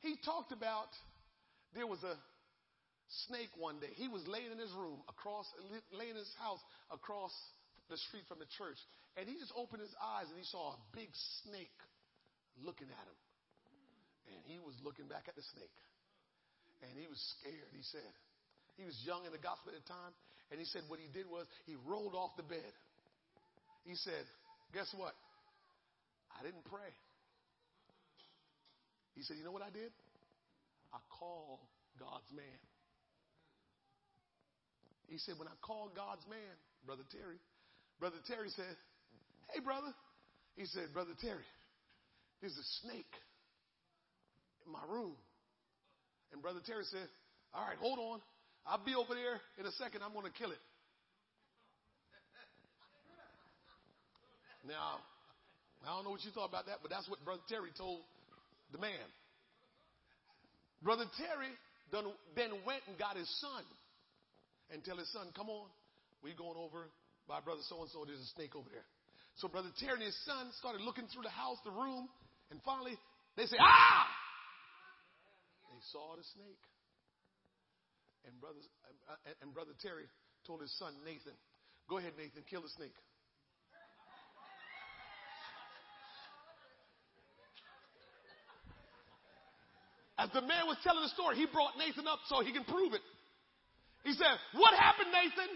[0.00, 0.92] He talked about
[1.74, 2.16] there was a
[3.28, 3.92] snake one day.
[3.96, 5.46] He was laying in his room across
[5.92, 6.60] laying in his house
[6.90, 7.32] across
[7.90, 8.80] the street from the church.
[9.16, 11.12] And he just opened his eyes and he saw a big
[11.44, 11.78] snake
[12.64, 13.18] looking at him
[14.28, 15.78] and he was looking back at the snake.
[16.84, 18.12] And he was scared, he said.
[18.76, 20.12] He was young in the gospel at the time.
[20.50, 22.72] And he said what he did was he rolled off the bed.
[23.84, 24.24] He said,
[24.72, 25.14] Guess what?
[26.34, 26.92] I didn't pray.
[29.14, 29.92] He said, You know what I did?
[30.92, 31.62] I called
[31.98, 32.60] God's man.
[35.08, 37.38] He said, When I called God's man, Brother Terry,
[38.00, 38.76] Brother Terry said,
[39.52, 39.94] Hey, brother.
[40.56, 41.46] He said, Brother Terry,
[42.40, 43.10] there's a snake
[44.66, 45.14] in my room.
[46.32, 47.08] And Brother Terry said,
[47.54, 48.20] All right, hold on.
[48.66, 50.02] I'll be over there in a second.
[50.02, 50.62] I'm going to kill it.
[54.64, 55.04] Now,
[55.84, 58.00] I don't know what you thought about that, but that's what Brother Terry told
[58.72, 59.04] the man.
[60.80, 61.52] Brother Terry
[61.92, 62.08] then
[62.64, 63.62] went and got his son
[64.72, 65.68] and tell his son, Come on,
[66.24, 66.88] we going over
[67.28, 68.04] by Brother so and so.
[68.08, 68.88] There's a snake over there.
[69.36, 72.08] So Brother Terry and his son started looking through the house, the room,
[72.50, 72.96] and finally
[73.36, 74.08] they say, Ah!
[75.92, 76.64] Saw the snake.
[78.24, 78.60] And brother,
[79.08, 80.08] uh, and brother Terry
[80.46, 81.36] told his son Nathan,
[81.88, 82.96] "Go ahead, Nathan, kill the snake."
[90.16, 92.94] As the man was telling the story, he brought Nathan up so he can prove
[92.94, 93.02] it.
[94.04, 95.50] He said, What happened, Nathan?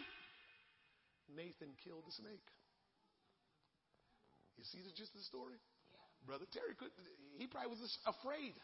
[1.36, 2.48] Nathan killed the snake.
[4.58, 5.54] You see the gist of the story?
[6.26, 6.90] Brother Terry could
[7.38, 8.58] he probably was afraid.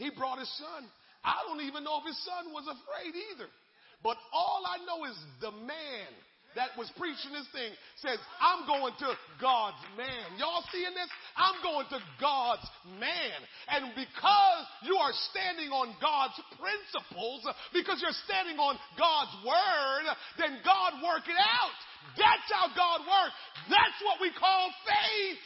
[0.00, 0.88] He brought his son.
[1.20, 3.52] I don't even know if his son was afraid either.
[4.00, 5.12] But all I know is
[5.44, 6.08] the man
[6.56, 7.70] that was preaching this thing
[8.02, 10.40] says, I'm going to God's man.
[10.40, 11.12] Y'all seeing this?
[11.36, 12.64] I'm going to God's
[12.98, 13.38] man.
[13.70, 17.44] And because you are standing on God's principles,
[17.76, 20.04] because you're standing on God's word,
[20.40, 21.76] then God work it out.
[22.16, 23.36] That's how God works.
[23.68, 25.38] That's what we call faith.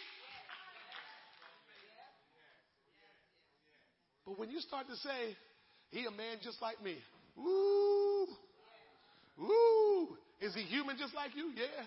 [4.27, 5.37] But when you start to say,
[5.91, 6.97] he a man just like me,
[7.39, 8.27] ooh,
[9.41, 10.09] ooh,
[10.41, 11.51] is he human just like you?
[11.57, 11.87] Yeah.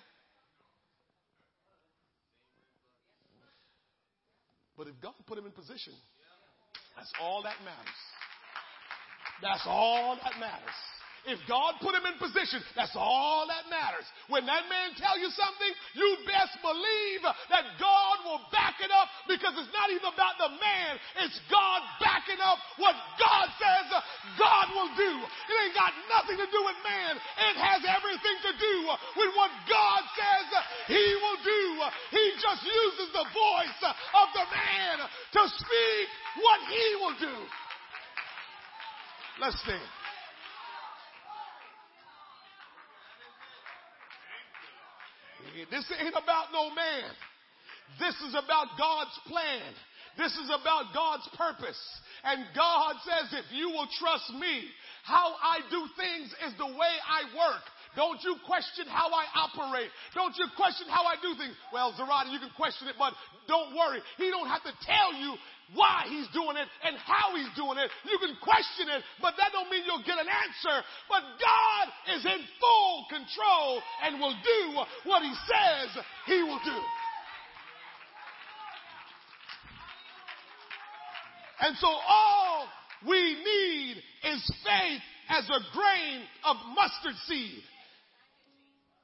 [4.78, 5.94] But if God put him in position,
[6.96, 8.02] that's all that matters.
[9.42, 10.78] That's all that matters.
[11.28, 14.08] If God put him in position, that's all that matters.
[14.32, 19.12] When that man tell you something, you best believe that God will back it up
[19.28, 20.92] because it's not even about the man.
[21.28, 23.92] It's God backing up what God says
[24.40, 25.14] God will do.
[25.52, 27.20] It ain't got nothing to do with man.
[27.20, 28.76] It has everything to do
[29.20, 30.48] with what God says
[30.88, 31.64] he will do.
[32.16, 36.08] He just uses the voice of the man to speak
[36.40, 37.36] what he will do.
[39.44, 39.97] Let's stand.
[45.66, 47.10] This ain't about no man.
[48.00, 49.74] This is about God's plan.
[50.18, 51.80] This is about God's purpose.
[52.24, 54.66] And God says, if you will trust me,
[55.04, 57.64] how I do things is the way I work.
[57.96, 59.90] Don't you question how I operate.
[60.14, 61.56] Don't you question how I do things.
[61.74, 63.14] Well, Zarada, you can question it, but
[63.48, 64.02] don't worry.
[64.18, 65.34] He don't have to tell you
[65.74, 67.92] why he's doing it and how he's doing it.
[68.08, 70.76] You can question it, but that don't mean you'll get an answer.
[71.10, 71.86] But God
[72.16, 74.62] is in full control and will do
[75.10, 76.80] what he says he will do.
[81.60, 82.68] And so all
[83.08, 87.64] we need is faith as a grain of mustard seed.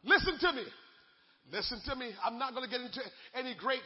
[0.04, 0.64] Listen to me.
[1.52, 2.12] Listen to me.
[2.24, 3.02] I'm not going to get into
[3.36, 3.82] any great,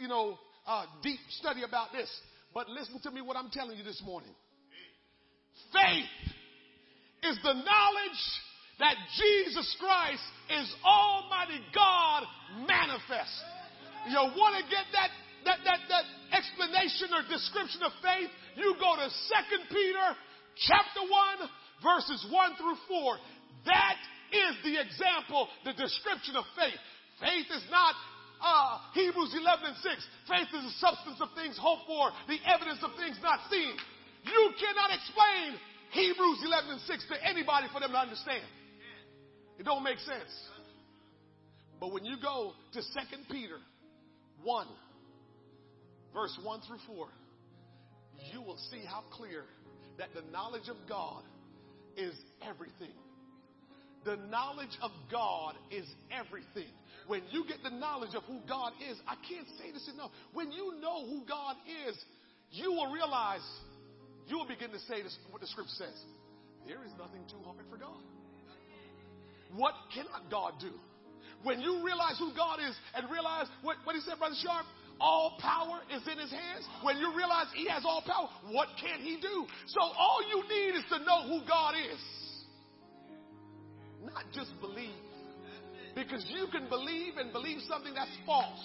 [0.00, 0.38] you know,
[0.68, 2.12] uh, deep study about this,
[2.52, 4.30] but listen to me what I'm telling you this morning.
[5.72, 6.12] Faith
[7.24, 8.22] is the knowledge
[8.78, 10.22] that Jesus Christ
[10.60, 12.22] is Almighty God
[12.68, 13.34] manifest.
[14.12, 15.10] You want to get that,
[15.48, 16.04] that, that, that
[16.36, 18.30] explanation or description of faith?
[18.54, 20.06] You go to 2 Peter
[20.68, 21.48] chapter 1
[21.82, 23.16] verses 1 through 4.
[23.66, 23.98] That
[24.30, 26.78] is the example, the description of faith.
[27.18, 27.96] Faith is not
[28.40, 30.06] uh, Hebrews 11 and 6.
[30.28, 33.74] Faith is the substance of things hoped for, the evidence of things not seen.
[34.24, 35.58] You cannot explain
[35.90, 38.44] Hebrews 11 and 6 to anybody for them to understand.
[39.58, 40.30] It don't make sense.
[41.80, 42.86] But when you go to 2
[43.30, 43.58] Peter
[44.42, 44.66] 1,
[46.14, 47.08] verse 1 through 4,
[48.32, 49.44] you will see how clear
[49.98, 51.22] that the knowledge of God
[51.96, 52.94] is everything.
[54.04, 56.72] The knowledge of God is everything.
[57.08, 60.10] When you get the knowledge of who God is, I can't say this enough.
[60.32, 61.56] When you know who God
[61.88, 61.96] is,
[62.52, 63.44] you will realize,
[64.28, 65.98] you will begin to say this, what the scripture says.
[66.66, 67.98] There is nothing too hard for God.
[69.56, 70.70] What cannot God do?
[71.42, 74.66] When you realize who God is and realize what, what he said, Brother Sharp,
[75.00, 76.68] all power is in his hands.
[76.82, 79.46] When you realize he has all power, what can he do?
[79.66, 82.00] So all you need is to know who God is
[84.14, 85.07] not just believe.
[85.98, 88.62] Because you can believe and believe something that's false.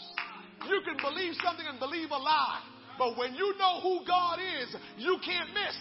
[0.69, 2.61] You can believe something and believe a lie.
[3.01, 4.69] But when you know who God is,
[5.01, 5.77] you can't miss.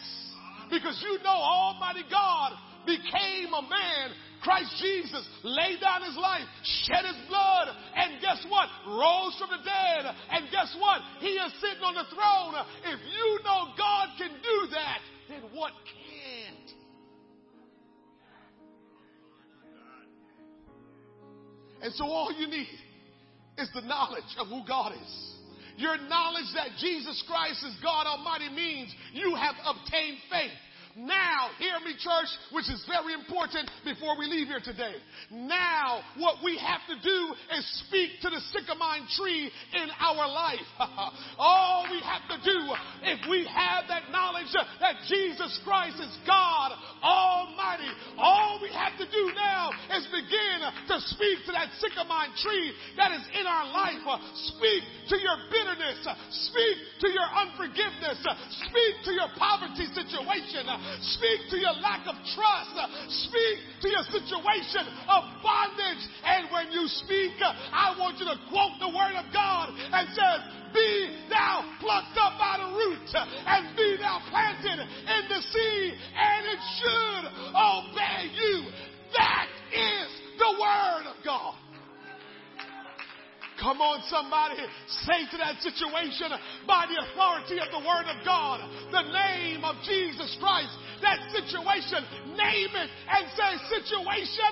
[0.72, 2.56] Because you know Almighty God
[2.88, 4.16] became a man.
[4.40, 6.48] Christ Jesus laid down his life,
[6.88, 7.68] shed his blood,
[8.00, 8.72] and guess what?
[8.88, 10.08] Rose from the dead.
[10.32, 11.04] And guess what?
[11.20, 12.64] He is sitting on the throne.
[12.96, 14.98] If you know God can do that,
[15.28, 16.01] then what can't?
[21.82, 22.68] And so all you need
[23.58, 25.32] is the knowledge of who God is.
[25.76, 30.50] Your knowledge that Jesus Christ is God Almighty means you have obtained faith.
[30.96, 34.94] Now, hear me, church, which is very important before we leave here today.
[35.30, 37.18] Now, what we have to do
[37.56, 40.68] is speak to the sycamine tree in our life.
[41.38, 42.58] All we have to do,
[43.08, 47.88] if we have that knowledge that Jesus Christ is God Almighty,
[48.18, 53.10] all we have to do now is begin to speak to that sycamine tree that
[53.12, 53.98] is in our life.
[54.54, 56.04] Speak to your bitterness.
[56.52, 58.20] Speak to your unforgiveness.
[58.68, 60.68] Speak to your poverty situation.
[61.00, 62.76] Speak to your lack of trust.
[63.28, 66.02] Speak to your situation of bondage.
[66.24, 70.40] And when you speak, I want you to quote the word of God and says,
[70.72, 76.42] be thou plucked up by the root and be thou planted in the sea and
[76.48, 78.56] it should obey you.
[79.12, 81.61] That is the word of God.
[83.62, 84.58] Come on, somebody.
[85.06, 86.34] Say to that situation
[86.66, 88.58] by the authority of the Word of God,
[88.90, 92.02] the name of Jesus Christ, that situation,
[92.34, 94.50] name it and say, situation,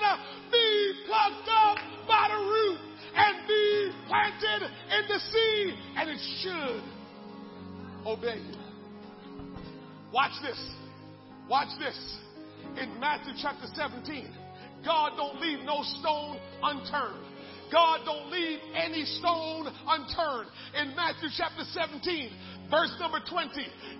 [0.55, 2.78] be plucked up by the root
[3.19, 6.82] and be planted in the sea, and it should
[8.07, 8.61] obey you.
[10.12, 10.61] Watch this.
[11.49, 11.99] Watch this.
[12.81, 14.31] In Matthew chapter 17,
[14.85, 17.27] God don't leave no stone unturned.
[17.73, 20.51] God don't leave any stone unturned.
[20.75, 22.31] In Matthew chapter 17,
[22.71, 23.51] Verse number 20,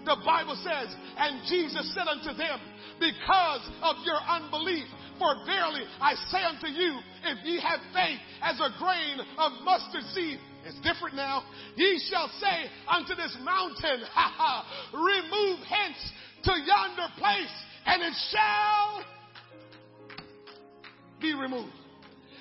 [0.07, 2.61] the Bible says, And Jesus said unto them,
[3.01, 4.87] Because of your unbelief,
[5.19, 10.05] for verily I say unto you, if ye have faith as a grain of mustard
[10.15, 11.43] seed, it's different now.
[11.75, 15.99] Ye shall say unto this mountain, ha ha, remove hence
[16.45, 17.57] to yonder place,
[17.87, 19.05] and it shall
[21.21, 21.75] be removed.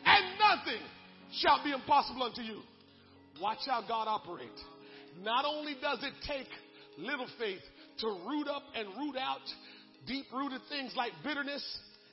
[0.05, 0.85] And nothing
[1.33, 2.61] shall be impossible unto you.
[3.41, 4.61] Watch how God operates.
[5.21, 6.47] Not only does it take
[6.97, 7.61] little faith
[7.99, 9.41] to root up and root out
[10.07, 11.63] deep rooted things like bitterness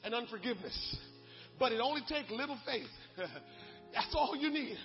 [0.04, 0.96] and unforgiveness,
[1.58, 2.86] but it only takes little faith.
[3.94, 4.76] That's all you need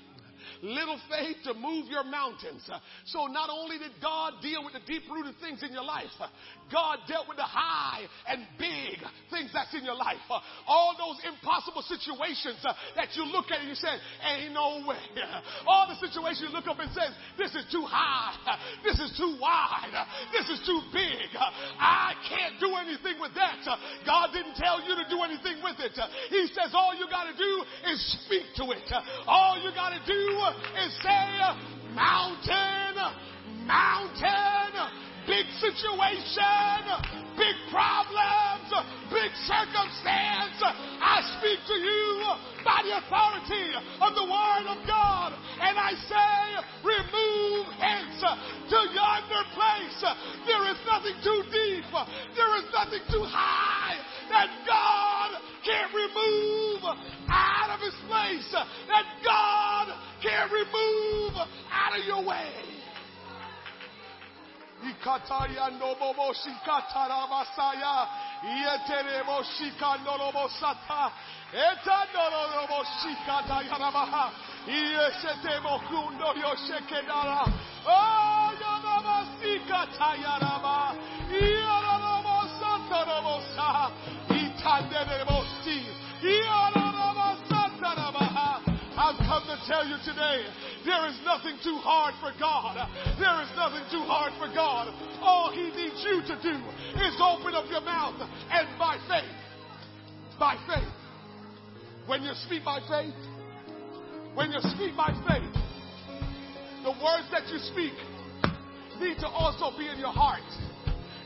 [0.61, 2.69] little faith to move your mountains.
[3.05, 6.11] So not only did God deal with the deep rooted things in your life,
[6.72, 10.22] God dealt with the high and big things that's in your life.
[10.68, 12.63] All those impossible situations
[12.95, 13.91] that you look at and you say,
[14.23, 14.99] ain't no way.
[15.68, 17.07] All the situations you look up and say,
[17.38, 18.35] this is too high.
[18.84, 19.93] This is too wide.
[20.31, 21.27] This is too big.
[21.35, 23.59] I can't do anything with that.
[24.05, 25.97] God didn't tell you to do anything with it.
[26.30, 27.51] He says all you got to do
[27.91, 28.88] is speak to it.
[29.27, 31.40] All you got to do is say,
[31.94, 32.95] mountain,
[33.68, 34.72] mountain,
[35.28, 36.84] big situation,
[37.36, 38.70] big problems,
[39.12, 40.60] big circumstance.
[40.64, 42.32] I speak to you
[42.64, 46.40] by the authority of the Word of God, and I say,
[46.84, 49.99] remove hence to yonder place.
[50.48, 51.91] There is nothing too deep,
[52.36, 53.99] there is nothing too high
[54.32, 55.30] that God
[55.64, 56.84] can't remove
[57.30, 59.88] out of his place, that God
[60.24, 61.36] can't remove
[61.72, 62.72] out of your way.
[77.86, 78.32] Oh,
[89.01, 90.45] I've come to tell you today,
[90.85, 92.77] there is nothing too hard for God.
[93.17, 94.93] There is nothing too hard for God.
[95.21, 96.55] All He needs you to do
[97.01, 99.33] is open up your mouth and by faith,
[100.39, 100.93] by faith,
[102.05, 103.17] when you speak by faith,
[104.35, 105.49] when you speak by faith,
[106.83, 107.93] the words that you speak
[108.99, 110.45] need to also be in your heart.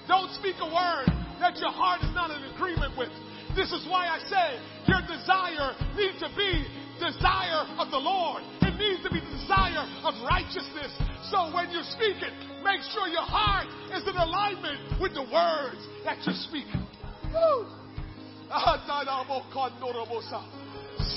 [0.08, 1.10] Don't speak a word
[1.42, 3.10] that your heart is not in agreement with.
[3.56, 6.66] This is why I say your desire needs to be
[7.00, 8.44] desire of the Lord.
[8.62, 10.92] It needs to be desire of righteousness.
[11.32, 12.34] So when you speak it,
[12.64, 16.70] make sure your heart is in alignment with the words that you speak.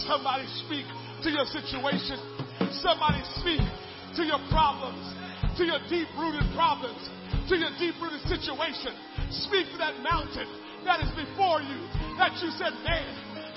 [0.06, 0.86] Somebody speak
[1.22, 2.18] to your situation.
[2.80, 3.62] Somebody speak
[4.16, 5.02] to your problems,
[5.58, 7.02] to your deep rooted problems,
[7.50, 8.94] to your deep rooted situation.
[9.42, 10.46] Speak to that mountain
[10.86, 11.78] that is before you
[12.14, 13.02] that you said, man,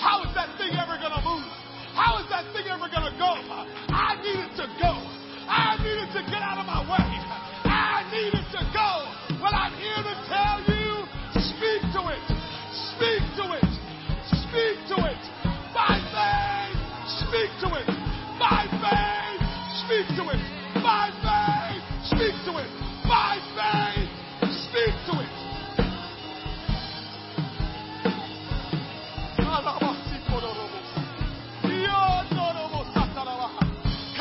[0.02, 1.46] how is that thing ever going to move?
[1.94, 3.38] How is that thing ever going to go?
[3.94, 4.94] I need it to go.
[5.46, 7.10] I need it to get out of my way.
[7.70, 8.92] I need it to go.
[9.38, 11.06] But I'm here to tell you,
[11.38, 12.26] speak to it.
[12.98, 13.70] Speak to it.
[14.42, 15.22] Speak to it.
[15.70, 16.82] By faith,
[17.30, 17.88] speak to it.
[18.42, 19.46] By faith,
[19.86, 20.42] speak to it.
[20.82, 21.51] By faith,
[22.12, 22.70] speak to it.
[23.08, 24.10] By faith,
[24.70, 25.42] speak to it.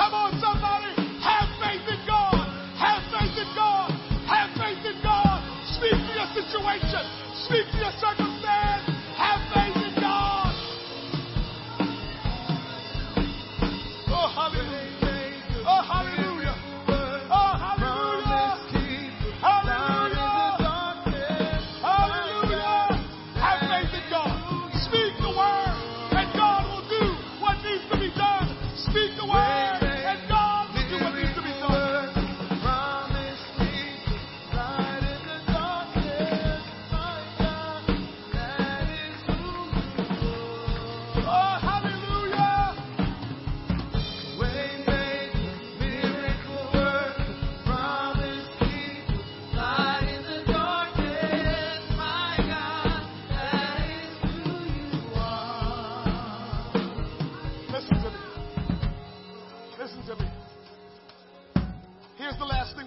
[0.00, 0.96] Come on, somebody.
[1.20, 2.34] Have faith in God.
[2.80, 3.90] Have faith in God.
[4.26, 5.44] Have faith in God.
[5.76, 7.04] Speak to your situation.
[7.44, 8.29] Speak to your circumstance.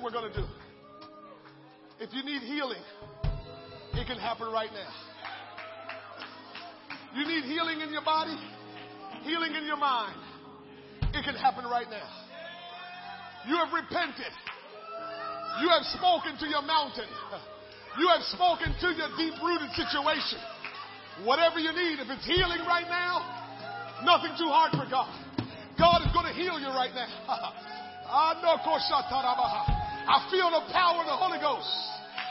[0.03, 0.45] we're going to do.
[1.99, 2.83] If you need healing,
[3.93, 4.91] it can happen right now.
[7.15, 8.35] You need healing in your body,
[9.23, 10.19] healing in your mind.
[11.13, 12.09] It can happen right now.
[13.47, 14.33] You have repented.
[15.61, 17.07] You have spoken to your mountain.
[17.97, 20.41] You have spoken to your deep rooted situation.
[21.23, 25.13] Whatever you need, if it's healing right now, nothing too hard for God.
[25.77, 27.07] God is going to heal you right now.
[28.15, 31.71] Ah, I feel the power of the Holy Ghost.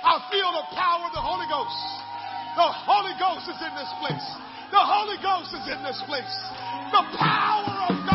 [0.04, 1.80] I feel the power of the Holy Ghost.
[2.56, 4.26] The Holy Ghost is in this place.
[4.68, 6.34] The Holy Ghost is in this place.
[6.92, 8.11] The power of God.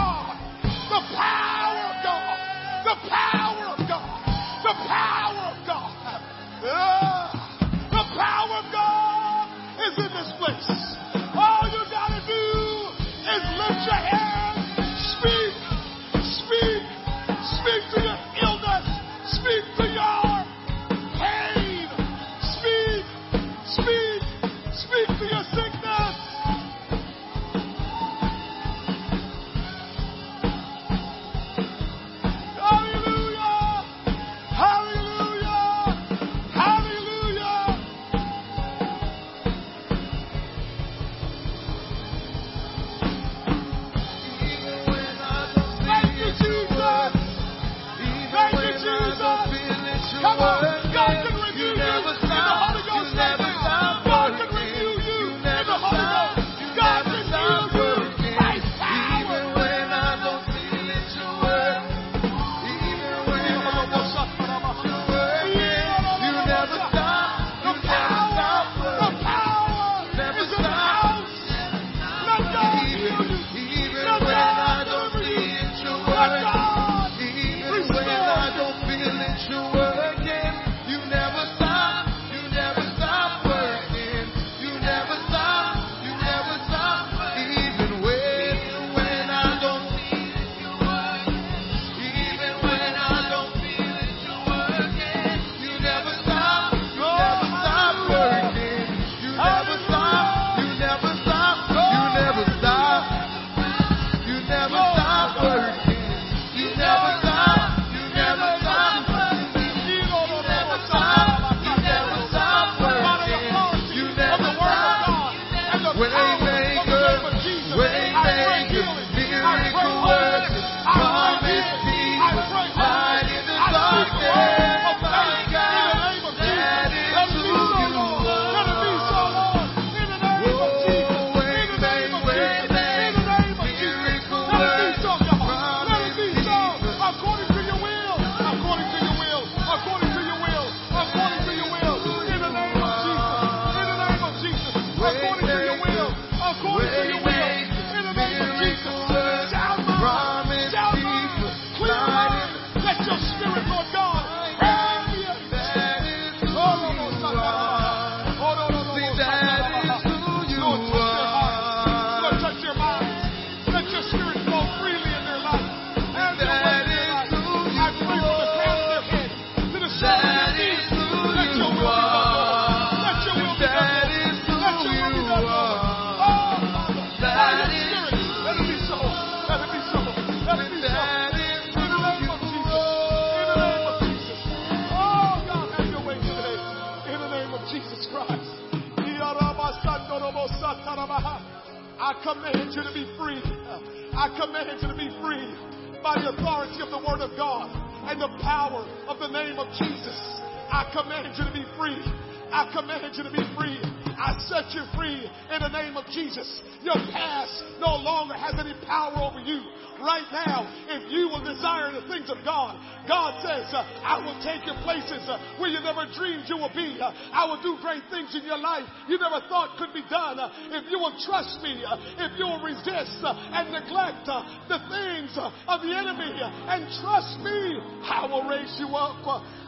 [221.25, 226.33] trust me, uh, if you'll resist uh, and neglect uh, the things of the enemy
[226.41, 229.21] and trust me, I will raise you up.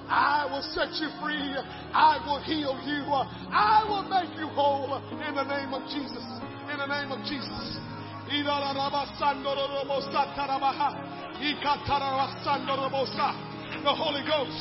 [0.10, 1.54] I will set you free.
[1.94, 3.06] I will heal you.
[3.54, 6.26] I will make you whole in the name of Jesus.
[6.72, 7.78] In the name of Jesus.
[13.80, 14.60] The Holy Ghost,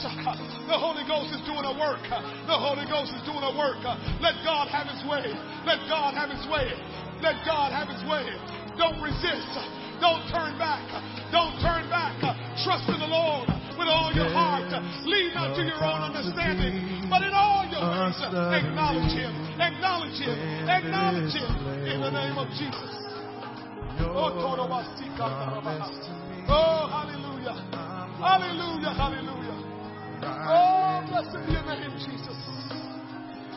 [0.71, 2.03] the Holy Ghost is doing a work.
[2.07, 3.83] The Holy Ghost is doing a work.
[4.23, 5.35] Let God have his way.
[5.67, 6.71] Let God have his way.
[7.19, 8.31] Let God have his way.
[8.79, 9.51] Don't resist.
[9.99, 10.87] Don't turn back.
[11.35, 12.15] Don't turn back.
[12.63, 14.71] Trust in the Lord with all your heart.
[15.03, 19.35] Lean not to your own understanding, but in all your ways acknowledge him.
[19.59, 20.39] Acknowledge him.
[20.71, 21.51] Acknowledge him
[21.91, 22.95] in the name of Jesus.
[23.99, 24.31] Oh,
[26.47, 27.28] oh hallelujah.
[28.19, 29.55] Hallelujah, hallelujah.
[30.27, 32.35] Oh, blessed be your name, Jesus.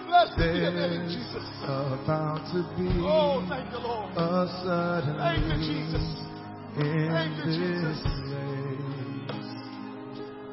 [0.06, 1.42] Blessed be your name, Jesus.
[1.66, 4.14] About to be oh, thank the Lord.
[4.14, 6.06] A sudden thank you, Jesus.
[6.78, 8.06] In thank you, Jesus.
[8.06, 9.50] Place.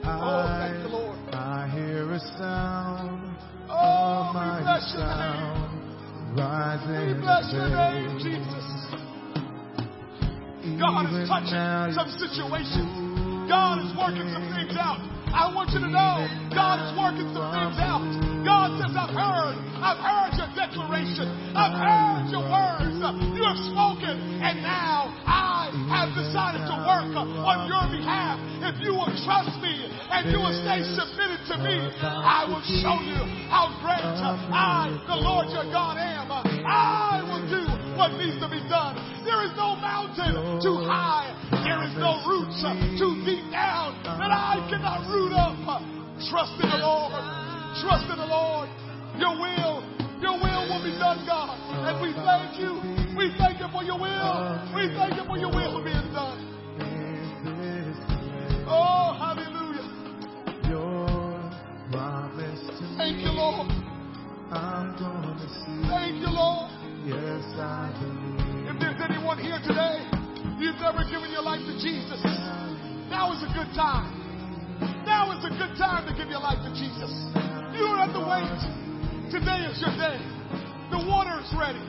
[0.09, 1.19] Oh, thank the Lord.
[1.35, 3.37] I hear a sound.
[3.69, 5.69] Oh, my we bless your name.
[6.33, 8.67] Rising we bless your name, Jesus.
[10.81, 13.08] God is touching some situations.
[13.49, 15.01] God is working some things out.
[15.33, 18.01] I want you to know God is working some things out.
[18.45, 22.97] God says, I've heard, I've heard your declaration, I've heard your words.
[23.37, 28.41] You have spoken, and now I have decided to work on your behalf.
[28.73, 32.97] If you will trust me and you will stay submitted to me, I will show
[33.05, 33.21] you
[33.53, 36.33] how great I, the Lord your God, am.
[36.33, 37.68] I will do
[37.99, 38.95] what needs to be done.
[39.27, 41.35] There is no mountain too high.
[41.67, 42.63] There is no roots
[42.95, 45.59] too deep down that I cannot root up.
[46.31, 47.11] Trust in the Lord.
[47.83, 48.71] Trust in the Lord.
[49.19, 49.83] Your will,
[50.23, 51.59] your will will be done, God.
[51.75, 52.79] And we thank you.
[53.19, 54.31] We thank you for your will.
[54.79, 56.39] We thank you for your will for being done.
[56.79, 58.63] in this place.
[58.71, 59.91] Oh, hallelujah.
[60.71, 61.11] Your
[61.91, 63.67] promise to Thank you, Lord.
[64.55, 65.83] I'm gonna see.
[65.91, 66.78] Thank you, Lord.
[67.09, 68.69] Yes, I believe.
[68.69, 70.05] If there's anyone here today,
[70.61, 72.21] you've never given your life to Jesus,
[73.09, 74.13] now is a good time.
[75.09, 77.09] Now is a good time to give your life to Jesus.
[77.73, 78.61] You don't have to wait.
[79.33, 80.21] Today is your day.
[80.93, 81.81] The water is ready.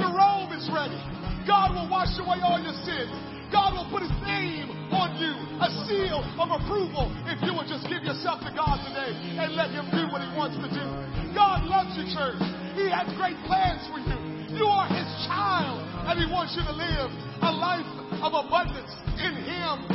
[0.00, 0.96] The robe is ready.
[1.44, 3.12] God will wash away all your sins.
[3.52, 7.84] God will put his name on you, a seal of approval, if you will just
[7.92, 10.84] give yourself to God today and let him do what he wants to do.
[11.36, 12.40] God loves you, church.
[12.72, 14.31] He has great plans for you.
[14.52, 17.88] You are his child, and he wants you to live a life
[18.20, 19.88] of abundance in him.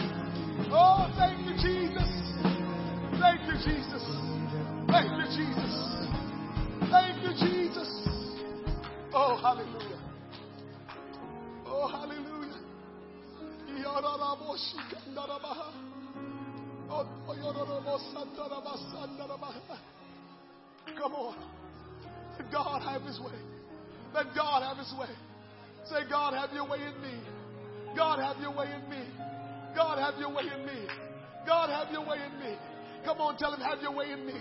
[0.74, 2.10] Oh, thank you, Jesus.
[3.22, 4.04] Thank you, Jesus.
[4.90, 5.74] Thank you, Jesus.
[6.90, 7.90] Thank you, Jesus.
[9.14, 10.02] Oh, hallelujah.
[11.66, 12.62] Oh, hallelujah.
[20.98, 21.36] Come on.
[22.52, 23.47] God have his way.
[24.14, 25.12] Let God have his way.
[25.90, 27.16] Say, God, have your way in me.
[27.96, 29.04] God, have your way in me.
[29.76, 30.88] God, have your way in me.
[31.46, 32.56] God, have your way in me.
[33.06, 34.36] Come on, tell him, have your way in me.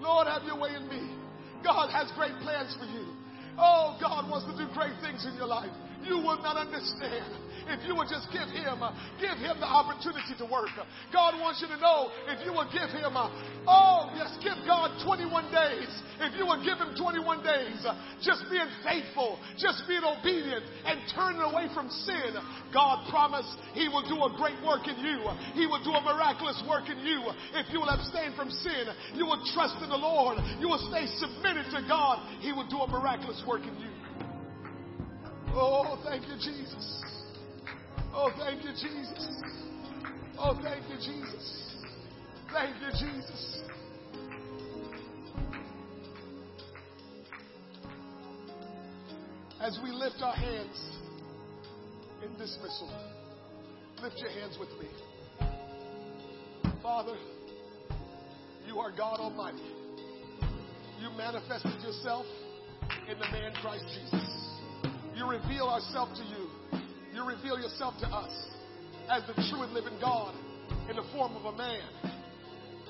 [0.00, 1.16] Lord, have your way in me.
[1.62, 3.12] God has great plans for you.
[3.58, 5.72] Oh, God wants to do great things in your life.
[6.06, 10.36] You will not understand if you will just give him, uh, give him the opportunity
[10.36, 10.72] to work.
[11.12, 13.32] God wants you to know if you will give him, uh,
[13.64, 15.88] oh yes, give God 21 days.
[16.20, 21.00] If you will give him 21 days, uh, just being faithful, just being obedient, and
[21.16, 22.36] turning away from sin,
[22.72, 25.24] God promised He will do a great work in you.
[25.56, 27.32] He will do a miraculous work in you.
[27.56, 31.08] If you will abstain from sin, you will trust in the Lord, you will stay
[31.16, 34.03] submitted to God, He will do a miraculous work in you.
[35.56, 37.02] Oh, thank you, Jesus.
[38.12, 39.42] Oh, thank you, Jesus.
[40.36, 41.76] Oh, thank you, Jesus.
[42.52, 43.62] Thank you, Jesus.
[49.60, 50.90] As we lift our hands
[52.24, 52.90] in dismissal,
[54.02, 54.88] lift your hands with me.
[56.82, 57.16] Father,
[58.66, 59.62] you are God Almighty.
[61.00, 62.26] You manifested yourself
[63.08, 64.43] in the man Christ Jesus.
[65.14, 66.50] You reveal ourselves to you.
[67.14, 68.32] You reveal yourself to us
[69.08, 70.34] as the true and living God
[70.90, 71.82] in the form of a man.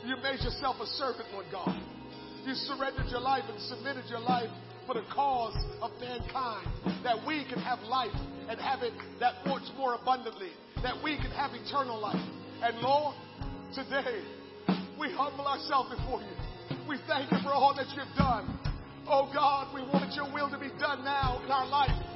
[0.05, 1.77] You made yourself a servant, Lord God.
[2.47, 4.49] You surrendered your life and submitted your life
[4.87, 6.69] for the cause of mankind,
[7.05, 8.13] that we can have life
[8.49, 10.51] and have it that much more abundantly,
[10.83, 12.21] that we can have eternal life.
[12.63, 13.17] And Lord,
[13.75, 14.23] today
[14.99, 16.77] we humble ourselves before you.
[16.89, 18.59] We thank you for all that you've done.
[19.09, 22.14] Oh God, we want your will to be done now in our life.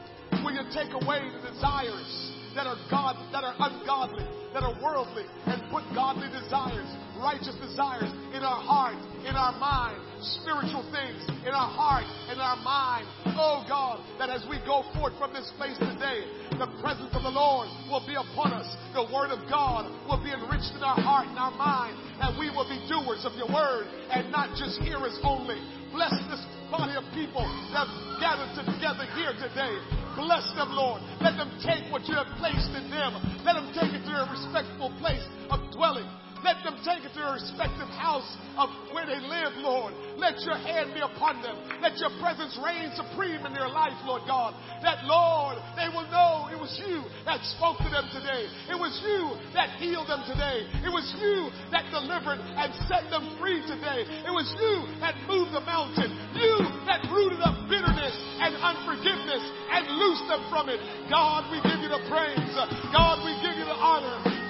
[0.49, 5.25] Will you take away the desires that are God, that are ungodly, that are worldly,
[5.45, 6.89] and put godly desires,
[7.21, 12.61] righteous desires in our heart, in our mind, spiritual things in our heart, in our
[12.61, 13.09] mind.
[13.39, 16.29] Oh God, that as we go forth from this place today,
[16.61, 18.69] the presence of the Lord will be upon us.
[18.93, 22.53] The word of God will be enriched in our heart and our mind, and we
[22.53, 25.57] will be doers of your word and not just hearers only.
[25.89, 29.73] Bless this body of people that have gathered together here today.
[30.21, 31.01] Bless them, Lord.
[31.25, 33.17] Let them take what you have placed in them.
[33.47, 36.05] Let them take it to a respectful place of dwelling.
[36.45, 38.27] Let them take it to their respective house
[38.57, 39.95] of where they live, Lord.
[40.19, 41.57] Let your hand be upon them.
[41.83, 44.55] Let your presence reign supreme in their life, Lord God.
[44.83, 48.47] That, Lord, they will know it was you that spoke to them today.
[48.71, 50.67] It was you that healed them today.
[50.83, 54.07] It was you that delivered and set them free today.
[54.27, 56.15] It was you that moved the mountain.
[56.35, 56.55] You
[56.87, 60.79] that rooted up bitterness and unforgiveness and loosed them from it.
[61.11, 62.39] God, we give you the praise.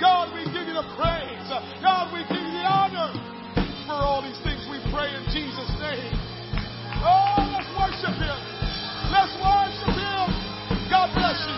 [0.01, 1.49] God, we give you the praise.
[1.83, 3.11] God, we give you the honor
[3.87, 6.15] for all these things we pray in Jesus' name.
[7.03, 8.39] Oh, let's worship Him.
[9.11, 10.27] Let's worship Him.
[10.89, 11.58] God bless you.